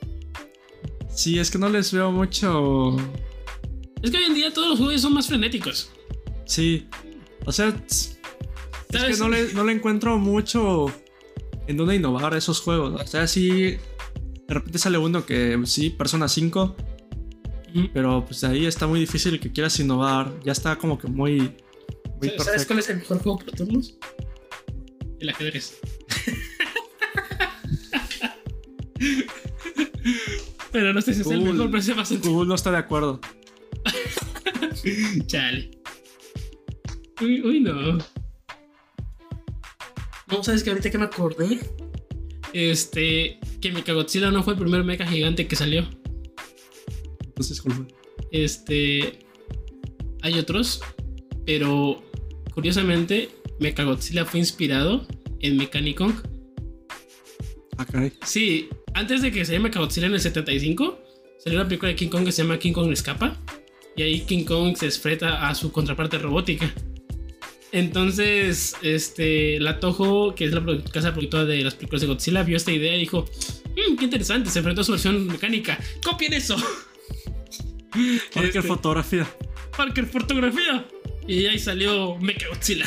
Sí, 1.10 1.40
es 1.40 1.50
que 1.50 1.58
no 1.58 1.70
les 1.70 1.92
veo 1.92 2.12
mucho. 2.12 2.98
Es 4.02 4.12
que 4.12 4.18
hoy 4.18 4.26
en 4.26 4.34
día 4.34 4.54
todos 4.54 4.70
los 4.70 4.80
juegos 4.80 5.02
son 5.02 5.14
más 5.14 5.28
frenéticos. 5.28 5.90
Sí. 6.46 6.88
O 7.46 7.52
sea, 7.52 7.74
es 7.88 8.20
que 8.90 9.18
no 9.18 9.30
le, 9.30 9.54
no 9.54 9.64
le 9.64 9.74
encuentro 9.74 10.18
mucho 10.18 10.92
en 11.68 11.78
dónde 11.78 11.96
innovar 11.96 12.36
esos 12.36 12.62
juegos. 12.62 13.00
O 13.00 13.08
sea, 13.08 13.28
sí, 13.28 13.78
de 14.48 14.54
repente 14.54 14.80
sale 14.80 14.98
uno 14.98 15.26
que 15.26 15.60
sí, 15.66 15.90
Persona 15.90 16.28
5, 16.28 16.76
pero 17.94 18.26
pues 18.26 18.44
ahí 18.44 18.66
está 18.66 18.88
muy 18.88 19.00
difícil 19.00 19.40
que 19.40 19.52
quieras 19.52 19.80
innovar. 19.80 20.34
Ya 20.44 20.52
está 20.52 20.76
como 20.78 20.98
que 20.98 21.08
muy, 21.08 21.56
muy 22.20 22.32
¿Sabes 22.40 22.66
cuál 22.66 22.80
es 22.80 22.90
el 22.90 22.98
mejor 22.98 23.20
juego 23.20 23.38
por 23.40 23.52
turnos? 23.52 23.96
El 25.20 25.30
ajedrez. 25.30 25.80
pero 30.72 30.94
no 30.94 31.02
sé 31.02 31.14
si 31.14 31.22
es 31.22 31.28
el 31.28 31.42
mejor, 31.42 31.70
pero 31.70 31.84
se 31.84 31.94
más 31.96 32.10
Google 32.22 32.48
no 32.48 32.56
está 32.56 32.72
de 32.72 32.78
acuerdo. 32.78 33.20
Chale. 35.28 35.72
Uy, 37.22 37.42
uy, 37.42 37.60
no. 37.60 37.98
No, 40.30 40.44
¿sabes 40.44 40.64
que 40.64 40.70
ahorita 40.70 40.90
que 40.90 40.98
me 40.98 41.06
acordé? 41.06 41.60
Este, 42.54 43.40
que 43.62 43.72
Mechagodzilla 43.72 44.32
no 44.32 44.44
fue 44.44 44.54
el 44.54 44.60
primer 44.60 44.84
mecha 44.84 45.06
gigante 45.08 45.48
que 45.48 45.56
salió. 45.56 45.88
Entonces, 47.24 47.62
¿cuál 47.62 47.76
fue? 47.76 47.86
Este. 48.32 49.20
Hay 50.22 50.38
otros, 50.40 50.82
pero 51.46 52.04
curiosamente, 52.54 53.30
Mechagodzilla 53.60 54.26
fue 54.26 54.40
inspirado 54.40 55.08
en 55.40 55.58
Mechanicon. 55.58 56.22
Ah, 57.78 57.86
caray. 57.86 58.12
Sí, 58.26 58.70
antes 58.94 59.22
de 59.22 59.32
que 59.32 59.46
se 59.46 59.54
llame 59.54 59.70
Mechagodzilla 59.70 60.08
en 60.08 60.14
el 60.14 60.20
75, 60.20 61.00
salió 61.38 61.60
una 61.60 61.68
película 61.68 61.90
de 61.90 61.96
King 61.96 62.10
Kong 62.10 62.26
que 62.26 62.32
se 62.32 62.42
llama 62.42 62.58
King 62.58 62.74
Kong 62.74 62.92
Escapa. 62.92 63.38
Y 63.96 64.04
ahí 64.04 64.22
King 64.22 64.44
Kong 64.44 64.76
se 64.76 64.88
enfrenta 64.88 65.48
a 65.48 65.56
su 65.56 65.72
contraparte 65.72 66.18
robótica. 66.18 66.74
Entonces, 67.78 68.76
este, 68.82 69.60
la 69.60 69.80
Toho, 69.80 70.34
que 70.34 70.46
es 70.46 70.52
la 70.52 70.64
casa 70.92 71.12
productora 71.14 71.46
de 71.46 71.64
las 71.64 71.76
películas 71.76 72.02
de 72.02 72.08
Godzilla, 72.08 72.42
vio 72.42 72.58
esta 72.58 72.72
idea 72.72 72.96
y 72.96 73.00
dijo, 73.02 73.26
"Mm, 73.76 73.96
qué 73.98 74.06
interesante, 74.06 74.50
se 74.50 74.60
enfrentó 74.60 74.82
a 74.82 74.84
su 74.84 74.94
versión 74.94 75.28
mecánica. 75.28 75.78
¡Copien 76.04 76.34
eso! 76.34 76.56
Cualquier 78.34 78.46
Este, 78.46 78.62
fotografía. 78.64 79.28
Parker 79.76 80.08
Fotografía. 80.08 80.86
Y 81.28 81.46
ahí 81.46 81.60
salió 81.60 82.16
Mechagodzilla. 82.18 82.86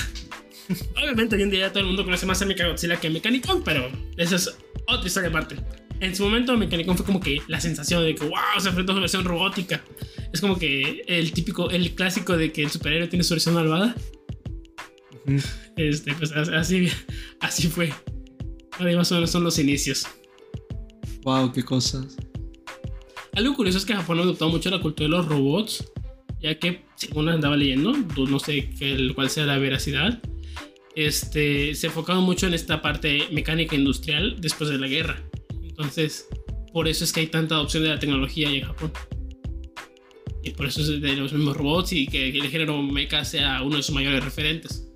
Obviamente 1.00 1.36
hoy 1.36 1.42
en 1.42 1.50
día 1.50 1.68
todo 1.70 1.80
el 1.80 1.86
mundo 1.86 2.04
conoce 2.04 2.26
más 2.26 2.42
a 2.42 2.46
Mechagodzilla 2.46 2.96
que 2.98 3.06
a 3.06 3.10
Mechanicon, 3.10 3.62
pero 3.62 3.90
esa 4.16 4.36
es 4.36 4.56
otra 4.88 5.06
historia 5.06 5.28
aparte. 5.28 5.56
En 6.00 6.16
su 6.16 6.24
momento 6.24 6.56
Mechanicon 6.56 6.96
fue 6.96 7.06
como 7.06 7.20
que 7.20 7.40
la 7.46 7.60
sensación 7.60 8.02
de 8.04 8.14
que 8.16 8.24
wow, 8.24 8.38
se 8.58 8.68
enfrentó 8.70 8.90
a 8.92 8.94
su 8.96 9.00
versión 9.02 9.24
robótica. 9.24 9.84
Es 10.32 10.40
como 10.40 10.58
que 10.58 11.02
el 11.06 11.32
típico, 11.32 11.70
el 11.70 11.94
clásico 11.94 12.36
de 12.36 12.50
que 12.50 12.62
el 12.62 12.70
superhéroe 12.70 13.06
tiene 13.08 13.22
su 13.22 13.34
versión 13.34 13.54
malvada. 13.54 13.94
Este, 15.76 16.12
pues 16.14 16.32
así, 16.32 16.88
así 17.40 17.68
fue. 17.68 17.92
Ahora 18.78 18.96
más 18.96 19.10
o 19.12 19.14
menos 19.14 19.30
son 19.30 19.44
los 19.44 19.58
inicios. 19.58 20.06
Wow, 21.22 21.52
qué 21.52 21.62
cosas. 21.62 22.16
Algo 23.34 23.54
curioso 23.54 23.78
es 23.78 23.84
que 23.84 23.94
Japón 23.94 24.18
ha 24.18 24.22
adoptado 24.22 24.50
mucho 24.50 24.70
la 24.70 24.80
cultura 24.80 25.08
de 25.08 25.16
los 25.16 25.26
robots, 25.26 25.90
ya 26.40 26.58
que, 26.58 26.82
según 26.96 27.28
andaba 27.28 27.56
leyendo, 27.56 27.92
no 27.92 28.38
sé 28.38 28.70
cuál 29.14 29.30
sea 29.30 29.46
la 29.46 29.58
veracidad, 29.58 30.20
este, 30.96 31.74
se 31.74 31.86
enfocaron 31.86 32.24
mucho 32.24 32.46
en 32.46 32.54
esta 32.54 32.82
parte 32.82 33.28
mecánica 33.32 33.76
industrial 33.76 34.36
después 34.40 34.68
de 34.70 34.78
la 34.78 34.88
guerra. 34.88 35.22
Entonces, 35.62 36.28
por 36.72 36.88
eso 36.88 37.04
es 37.04 37.12
que 37.12 37.20
hay 37.20 37.26
tanta 37.28 37.54
adopción 37.54 37.84
de 37.84 37.90
la 37.90 37.98
tecnología 37.98 38.48
ahí 38.48 38.58
en 38.58 38.66
Japón. 38.66 38.92
Y 40.42 40.50
por 40.50 40.66
eso 40.66 40.80
es 40.80 41.00
de 41.00 41.16
los 41.16 41.32
mismos 41.32 41.56
robots 41.56 41.92
y 41.92 42.06
que 42.06 42.30
el 42.30 42.48
género 42.48 42.82
mecha 42.82 43.24
sea 43.24 43.62
uno 43.62 43.76
de 43.76 43.82
sus 43.82 43.94
mayores 43.94 44.24
referentes. 44.24 44.89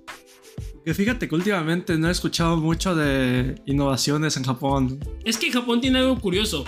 Que 0.85 0.93
fíjate 0.93 1.27
que 1.27 1.33
últimamente 1.35 1.97
no 1.97 2.07
he 2.07 2.11
escuchado 2.11 2.57
mucho 2.57 2.93
de 2.95 3.55
innovaciones 3.65 4.37
en 4.37 4.43
Japón. 4.43 4.99
Es 5.23 5.37
que 5.37 5.51
Japón 5.51 5.81
tiene 5.81 5.99
algo 5.99 6.19
curioso. 6.19 6.63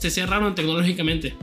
Se 0.00 0.10
cerraron 0.10 0.54
tecnológicamente. 0.56 1.36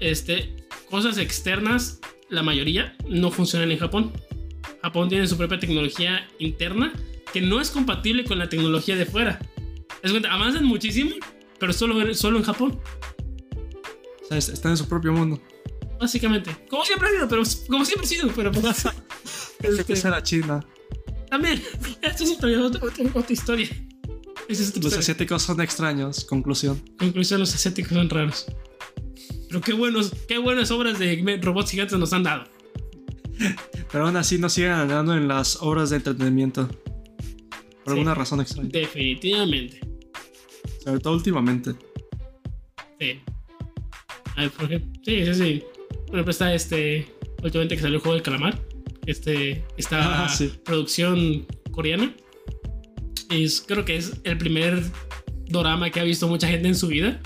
Este, 0.00 0.56
cosas 0.90 1.18
externas, 1.18 2.00
la 2.30 2.42
mayoría, 2.42 2.96
no 3.08 3.30
funcionan 3.30 3.70
en 3.70 3.78
Japón. 3.78 4.12
Japón 4.82 5.08
tiene 5.10 5.26
su 5.26 5.36
propia 5.36 5.58
tecnología 5.58 6.26
interna 6.38 6.92
que 7.32 7.40
no 7.42 7.60
es 7.60 7.70
compatible 7.70 8.24
con 8.24 8.38
la 8.38 8.48
tecnología 8.48 8.96
de 8.96 9.04
fuera. 9.04 9.38
Es 10.02 10.10
cuenta, 10.12 10.32
avanzan 10.32 10.64
muchísimo, 10.64 11.10
pero 11.58 11.72
solo, 11.74 12.14
solo 12.14 12.38
en 12.38 12.44
Japón, 12.44 12.80
O 14.22 14.28
sea, 14.28 14.38
es- 14.38 14.48
están 14.48 14.72
en 14.72 14.76
su 14.78 14.88
propio 14.88 15.12
mundo. 15.12 15.40
básicamente. 16.00 16.50
Como 16.70 16.84
siempre 16.84 17.08
ha 17.08 17.10
sido, 17.12 17.28
pero 17.28 17.42
como 17.68 17.84
siempre 17.84 18.06
ha 18.06 18.08
sido, 18.08 18.28
pero 18.34 18.50
pues, 18.52 18.84
Pensé 19.60 19.84
que 19.84 19.92
este, 19.94 20.08
era 20.08 20.22
China. 20.22 20.66
También. 21.40 21.62
Esto 22.02 22.24
es 22.24 22.30
otra, 22.32 22.48
otra, 22.64 22.84
otra- 22.86 23.04
otra 23.14 23.32
historia. 23.32 23.68
Esa 24.48 24.62
es 24.62 24.68
otra 24.70 24.82
Los 24.82 24.92
historia. 24.92 24.98
asiáticos 24.98 25.42
son 25.42 25.60
extraños. 25.60 26.24
Conclusión. 26.24 26.80
Conclusión, 26.98 27.40
los 27.40 27.54
asiáticos 27.54 27.92
son 27.92 28.08
raros. 28.08 28.46
Pero 29.48 29.60
qué 29.60 29.72
buenos, 29.72 30.12
qué 30.28 30.38
buenas 30.38 30.70
obras 30.70 30.98
de 30.98 31.38
robots 31.42 31.70
gigantes 31.70 31.98
nos 31.98 32.12
han 32.12 32.22
dado. 32.24 32.44
Pero 33.92 34.06
aún 34.06 34.16
así 34.16 34.38
nos 34.38 34.52
siguen 34.52 34.70
ganando 34.72 35.14
en 35.16 35.28
las 35.28 35.56
obras 35.62 35.90
de 35.90 35.96
entretenimiento. 35.96 36.68
Por 36.68 37.92
Sí. 37.94 37.98
alguna 37.98 38.14
razón 38.14 38.40
extraña. 38.40 38.68
Definitivamente. 38.72 39.80
Sobre 40.84 41.00
todo 41.00 41.14
últimamente. 41.14 41.72
Sí. 43.00 43.20
Por 44.56 44.64
ejemplo. 44.66 45.00
Sí, 45.04 45.24
sí, 45.26 45.34
sí. 45.34 45.64
Por 46.06 46.14
ejemplo, 46.16 46.30
está 46.30 46.54
este. 46.54 47.12
Últimamente 47.42 47.76
que 47.76 47.82
salió 47.82 47.96
el 47.96 48.00
juego 48.02 48.14
del 48.14 48.22
calamar. 48.22 48.58
Este. 49.06 49.64
Esta 49.76 50.24
Ah, 50.24 50.28
sí. 50.28 50.52
producción 50.64 51.46
coreana. 51.70 52.14
Es- 53.30 53.60
creo 53.66 53.84
que 53.84 53.96
es 53.96 54.12
el 54.24 54.38
primer 54.38 54.82
dorama 55.48 55.90
que 55.90 56.00
ha 56.00 56.04
visto 56.04 56.28
mucha 56.28 56.48
gente 56.48 56.68
en 56.68 56.74
su 56.74 56.88
vida. 56.88 57.20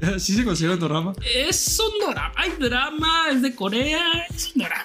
¿Sí 0.18 0.34
se 0.34 0.44
considera 0.44 0.74
un 0.74 0.80
drama? 0.80 1.12
Es 1.34 1.78
un 1.80 1.98
dorama. 2.06 2.32
Hay 2.36 2.50
drama, 2.58 3.26
es 3.32 3.42
de 3.42 3.54
Corea. 3.54 4.26
Es 4.34 4.52
un 4.54 4.62
drama. 4.62 4.84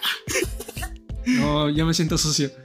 No, 1.25 1.69
ya 1.69 1.85
me 1.85 1.93
siento 1.93 2.17
sucio. 2.17 2.51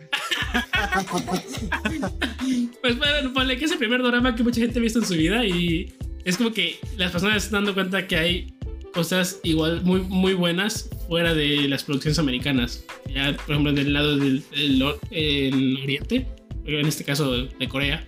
Pues 2.81 2.97
bueno, 2.97 3.33
ponle 3.35 3.59
que 3.59 3.65
es 3.67 3.73
el 3.73 3.79
primer 3.79 4.03
drama 4.03 4.35
que 4.35 4.43
mucha 4.43 4.61
gente 4.61 4.79
ha 4.79 4.83
visto 4.83 4.99
en 5.01 5.05
su 5.07 5.15
vida 5.15 5.45
y 5.45 5.93
es 6.25 6.37
como 6.37 6.53
que 6.53 6.79
las 6.97 7.13
personas 7.13 7.37
están 7.45 7.65
dando 7.65 7.75
cuenta 7.75 8.07
que 8.07 8.17
hay 8.17 8.55
cosas 8.95 9.41
igual 9.43 9.83
muy, 9.83 10.01
muy 10.01 10.35
buenas 10.35 10.89
fuera 11.09 11.35
de 11.35 11.69
las 11.69 11.85
producciones 11.85 12.19
americanas. 12.19 12.85
Ya, 13.15 13.37
por 13.37 13.51
ejemplo, 13.53 13.73
del 13.73 13.93
lado 13.93 14.17
del, 14.17 14.43
del 14.51 14.83
or- 14.83 15.01
en 15.11 15.77
Oriente, 15.79 16.27
en 16.65 16.87
este 16.87 17.05
caso 17.05 17.33
de, 17.33 17.69
Corea. 17.69 18.07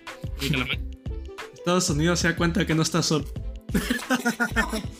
Estados 1.55 1.91
Unidos 1.91 2.21
se 2.21 2.29
da 2.29 2.37
cuenta 2.37 2.67
que 2.67 2.75
no 2.75 2.83
está 2.83 3.03
solo. 3.03 3.25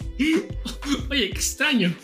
Oye, 1.11 1.31
qué 1.31 1.37
extraño. 1.39 1.95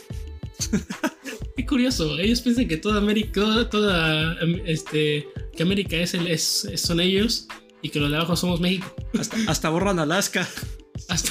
Qué 1.56 1.66
curioso. 1.66 2.18
Ellos 2.18 2.40
piensan 2.40 2.68
que 2.68 2.76
toda 2.76 2.98
América, 2.98 3.68
toda, 3.70 4.36
este, 4.66 5.28
que 5.56 5.62
América 5.62 5.96
es, 5.96 6.14
el, 6.14 6.26
es, 6.26 6.68
son 6.76 7.00
ellos 7.00 7.46
y 7.82 7.90
que 7.90 8.00
los 8.00 8.10
de 8.10 8.16
abajo 8.16 8.36
somos 8.36 8.60
México. 8.60 8.94
Hasta, 9.18 9.36
hasta 9.48 9.68
borran 9.68 9.98
Alaska. 9.98 10.48
Hasta 11.08 11.30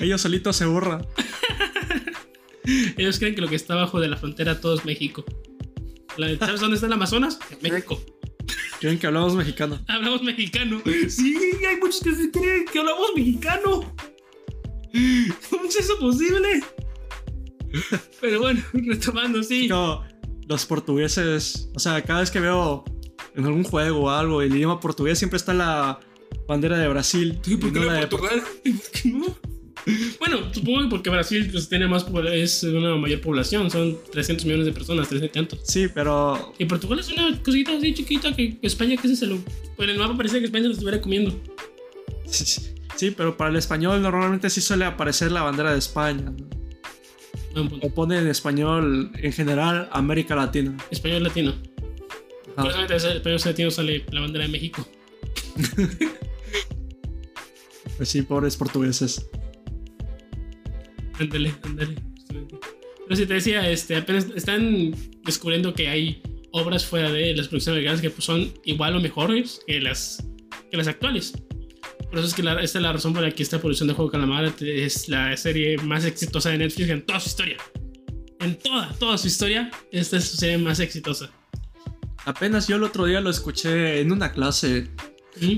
Ellos 0.00 0.20
solitos 0.20 0.56
se 0.56 0.64
borran. 0.66 1.06
Ellos 2.96 3.18
creen 3.18 3.34
que 3.34 3.40
lo 3.40 3.48
que 3.48 3.56
está 3.56 3.74
abajo 3.74 4.00
de 4.00 4.08
la 4.08 4.16
frontera 4.16 4.60
todo 4.60 4.74
es 4.74 4.84
México. 4.84 5.24
¿Sabes 6.38 6.60
dónde 6.60 6.74
está 6.74 6.86
el 6.86 6.92
Amazonas? 6.92 7.38
En 7.50 7.58
México. 7.62 8.00
Creen 8.80 8.98
que 8.98 9.06
hablamos 9.06 9.34
mexicano. 9.34 9.80
Hablamos 9.88 10.22
mexicano. 10.22 10.82
Sí, 11.08 11.36
hay 11.68 11.76
muchos 11.76 12.00
que 12.00 12.14
se 12.14 12.30
creen 12.30 12.64
que 12.70 12.78
hablamos 12.80 13.10
mexicano. 13.14 13.94
¿Cómo 15.50 15.64
es 15.64 15.76
eso 15.76 15.98
posible? 15.98 16.62
Pero 18.20 18.40
bueno, 18.40 18.62
retomando, 18.72 19.42
sí. 19.42 19.68
Como 19.68 20.04
los 20.48 20.66
portugueses. 20.66 21.70
O 21.74 21.78
sea, 21.78 22.02
cada 22.02 22.20
vez 22.20 22.30
que 22.30 22.40
veo 22.40 22.84
en 23.34 23.44
algún 23.46 23.64
juego 23.64 24.00
o 24.00 24.10
algo 24.10 24.42
el 24.42 24.54
idioma 24.54 24.80
portugués 24.80 25.18
siempre 25.18 25.36
está 25.36 25.54
la 25.54 26.00
bandera 26.46 26.78
de 26.78 26.88
Brasil. 26.88 27.38
Sí, 27.42 27.56
¿por 27.56 27.70
y 27.70 27.72
qué 27.72 27.78
no 27.80 27.86
no 27.86 27.92
la 27.92 28.00
de 28.00 28.06
Portugal? 28.06 28.42
¿Y 28.64 28.72
por 28.72 28.90
qué 28.90 29.08
no? 29.08 29.38
Bueno, 30.18 30.52
supongo 30.52 30.82
que 30.82 30.88
porque 30.88 31.10
Brasil 31.10 31.48
pues, 31.50 31.68
tiene 31.68 31.88
más 31.88 32.06
es 32.32 32.62
una 32.62 32.96
mayor 32.96 33.20
población, 33.20 33.70
son 33.70 33.98
300 34.12 34.46
millones 34.46 34.66
de 34.66 34.72
personas, 34.72 35.08
300 35.08 35.30
y 35.30 35.32
tantos. 35.32 35.60
Sí, 35.64 35.88
pero 35.92 36.54
Y 36.58 36.66
Portugal 36.66 37.00
es 37.00 37.08
una 37.10 37.42
cosita 37.42 37.76
así 37.76 37.92
chiquita 37.94 38.34
que 38.34 38.58
España 38.62 38.96
que 38.96 39.14
se 39.14 39.26
lo. 39.26 39.38
Pues 39.76 39.88
en 39.88 39.90
el 39.90 39.98
mapa 39.98 40.16
parecía 40.16 40.38
que 40.38 40.46
España 40.46 40.62
se 40.62 40.68
lo 40.68 40.74
estuviera 40.74 41.00
comiendo. 41.00 41.38
sí, 42.30 43.10
pero 43.16 43.36
para 43.36 43.50
el 43.50 43.56
español 43.56 44.00
normalmente 44.02 44.50
sí 44.50 44.60
suele 44.60 44.84
aparecer 44.84 45.32
la 45.32 45.42
bandera 45.42 45.72
de 45.72 45.78
España. 45.78 46.32
¿no? 47.54 47.68
O 47.82 47.90
pone 47.90 48.18
en 48.18 48.28
español 48.28 49.10
en 49.14 49.32
general 49.32 49.88
América 49.92 50.36
Latina. 50.36 50.76
Español 50.90 51.24
latino. 51.24 51.54
Ajá. 52.56 52.62
Curiosamente, 52.62 52.96
ese 52.96 53.16
español 53.16 53.40
latino 53.44 53.70
sale 53.70 54.04
la 54.10 54.20
bandera 54.20 54.44
de 54.44 54.50
México. 54.52 54.86
Pues 57.96 58.08
sí, 58.08 58.22
pobres 58.22 58.56
portugueses. 58.56 59.28
Ándale, 61.22 61.54
ándale. 61.62 61.94
Pero 62.28 63.16
si 63.16 63.26
te 63.26 63.34
decía, 63.34 63.68
este, 63.70 63.96
apenas 63.96 64.26
están 64.34 64.94
descubriendo 65.24 65.74
que 65.74 65.88
hay 65.88 66.22
obras 66.52 66.84
fuera 66.84 67.10
de 67.10 67.34
las 67.34 67.48
producciones 67.48 67.76
americanas 67.78 68.00
que 68.00 68.10
pues, 68.10 68.24
son 68.24 68.52
igual 68.64 68.96
o 68.96 69.00
mejores 69.00 69.60
que 69.66 69.80
las, 69.80 70.24
que 70.70 70.76
las 70.76 70.86
actuales. 70.88 71.32
Por 72.10 72.18
eso 72.18 72.28
es 72.28 72.34
que 72.34 72.42
la- 72.42 72.60
esta 72.62 72.78
es 72.78 72.82
la 72.82 72.92
razón 72.92 73.12
por 73.14 73.22
la 73.22 73.30
que 73.30 73.42
esta 73.42 73.58
producción 73.58 73.88
de 73.88 73.94
Juego 73.94 74.10
de 74.10 74.12
Calamar 74.12 74.52
es 74.60 75.08
la 75.08 75.34
serie 75.36 75.78
más 75.78 76.04
exitosa 76.04 76.50
de 76.50 76.58
Netflix 76.58 76.90
en 76.90 77.02
toda 77.06 77.20
su 77.20 77.28
historia. 77.30 77.56
En 78.40 78.58
toda, 78.58 78.92
toda 78.98 79.16
su 79.18 79.28
historia, 79.28 79.70
esta 79.92 80.16
es 80.18 80.24
su 80.28 80.36
serie 80.36 80.58
más 80.58 80.78
exitosa. 80.80 81.30
Apenas 82.24 82.68
yo 82.68 82.76
el 82.76 82.82
otro 82.84 83.06
día 83.06 83.20
lo 83.20 83.30
escuché 83.30 84.00
en 84.00 84.12
una 84.12 84.32
clase 84.32 84.88
¿Mm? 85.40 85.56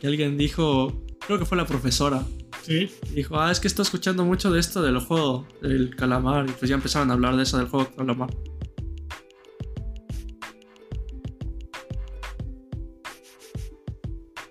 que 0.00 0.06
alguien 0.06 0.36
dijo, 0.36 1.04
creo 1.26 1.38
que 1.38 1.44
fue 1.46 1.56
la 1.56 1.66
profesora, 1.66 2.24
¿Sí? 2.62 2.90
dijo, 3.12 3.38
ah, 3.40 3.50
es 3.50 3.58
que 3.60 3.66
está 3.68 3.82
escuchando 3.82 4.24
mucho 4.24 4.50
de 4.52 4.60
esto 4.60 4.82
del 4.82 4.98
juego 5.00 5.46
del 5.60 5.94
calamar. 5.96 6.46
Y 6.48 6.52
pues 6.52 6.68
ya 6.68 6.76
empezaron 6.76 7.10
a 7.10 7.14
hablar 7.14 7.36
de 7.36 7.42
eso 7.42 7.58
del 7.58 7.68
juego 7.68 7.90
calamar. 7.96 8.30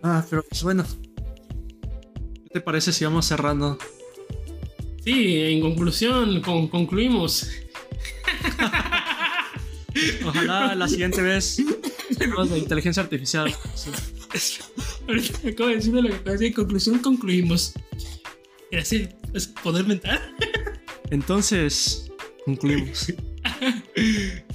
Ah, 0.04 0.26
pero 0.30 0.44
pues 0.48 0.64
bueno. 0.64 0.86
¿Qué 2.44 2.50
te 2.54 2.62
parece 2.62 2.92
si 2.92 3.06
vamos 3.06 3.26
cerrando? 3.26 3.78
Sí, 5.04 5.40
en 5.40 5.62
conclusión, 5.62 6.42
con- 6.42 6.68
concluimos. 6.68 7.48
Ojalá 10.26 10.74
la 10.76 10.88
siguiente 10.88 11.22
vez 11.22 11.58
de 12.10 12.58
inteligencia 12.60 13.04
artificial. 13.04 13.54
Sí. 13.76 13.90
Ahorita 15.08 15.48
acabo 15.50 15.70
de 15.70 15.76
decirme 15.76 16.02
lo 16.02 16.10
que 16.10 16.16
de 16.24 16.32
decir. 16.32 16.48
En 16.48 16.54
conclusión, 16.54 17.00
concluimos. 17.00 17.74
Gracias, 18.72 19.10
es 19.34 19.48
poder 19.48 19.86
mental. 19.86 20.20
Entonces, 21.10 22.10
concluimos. 22.46 23.14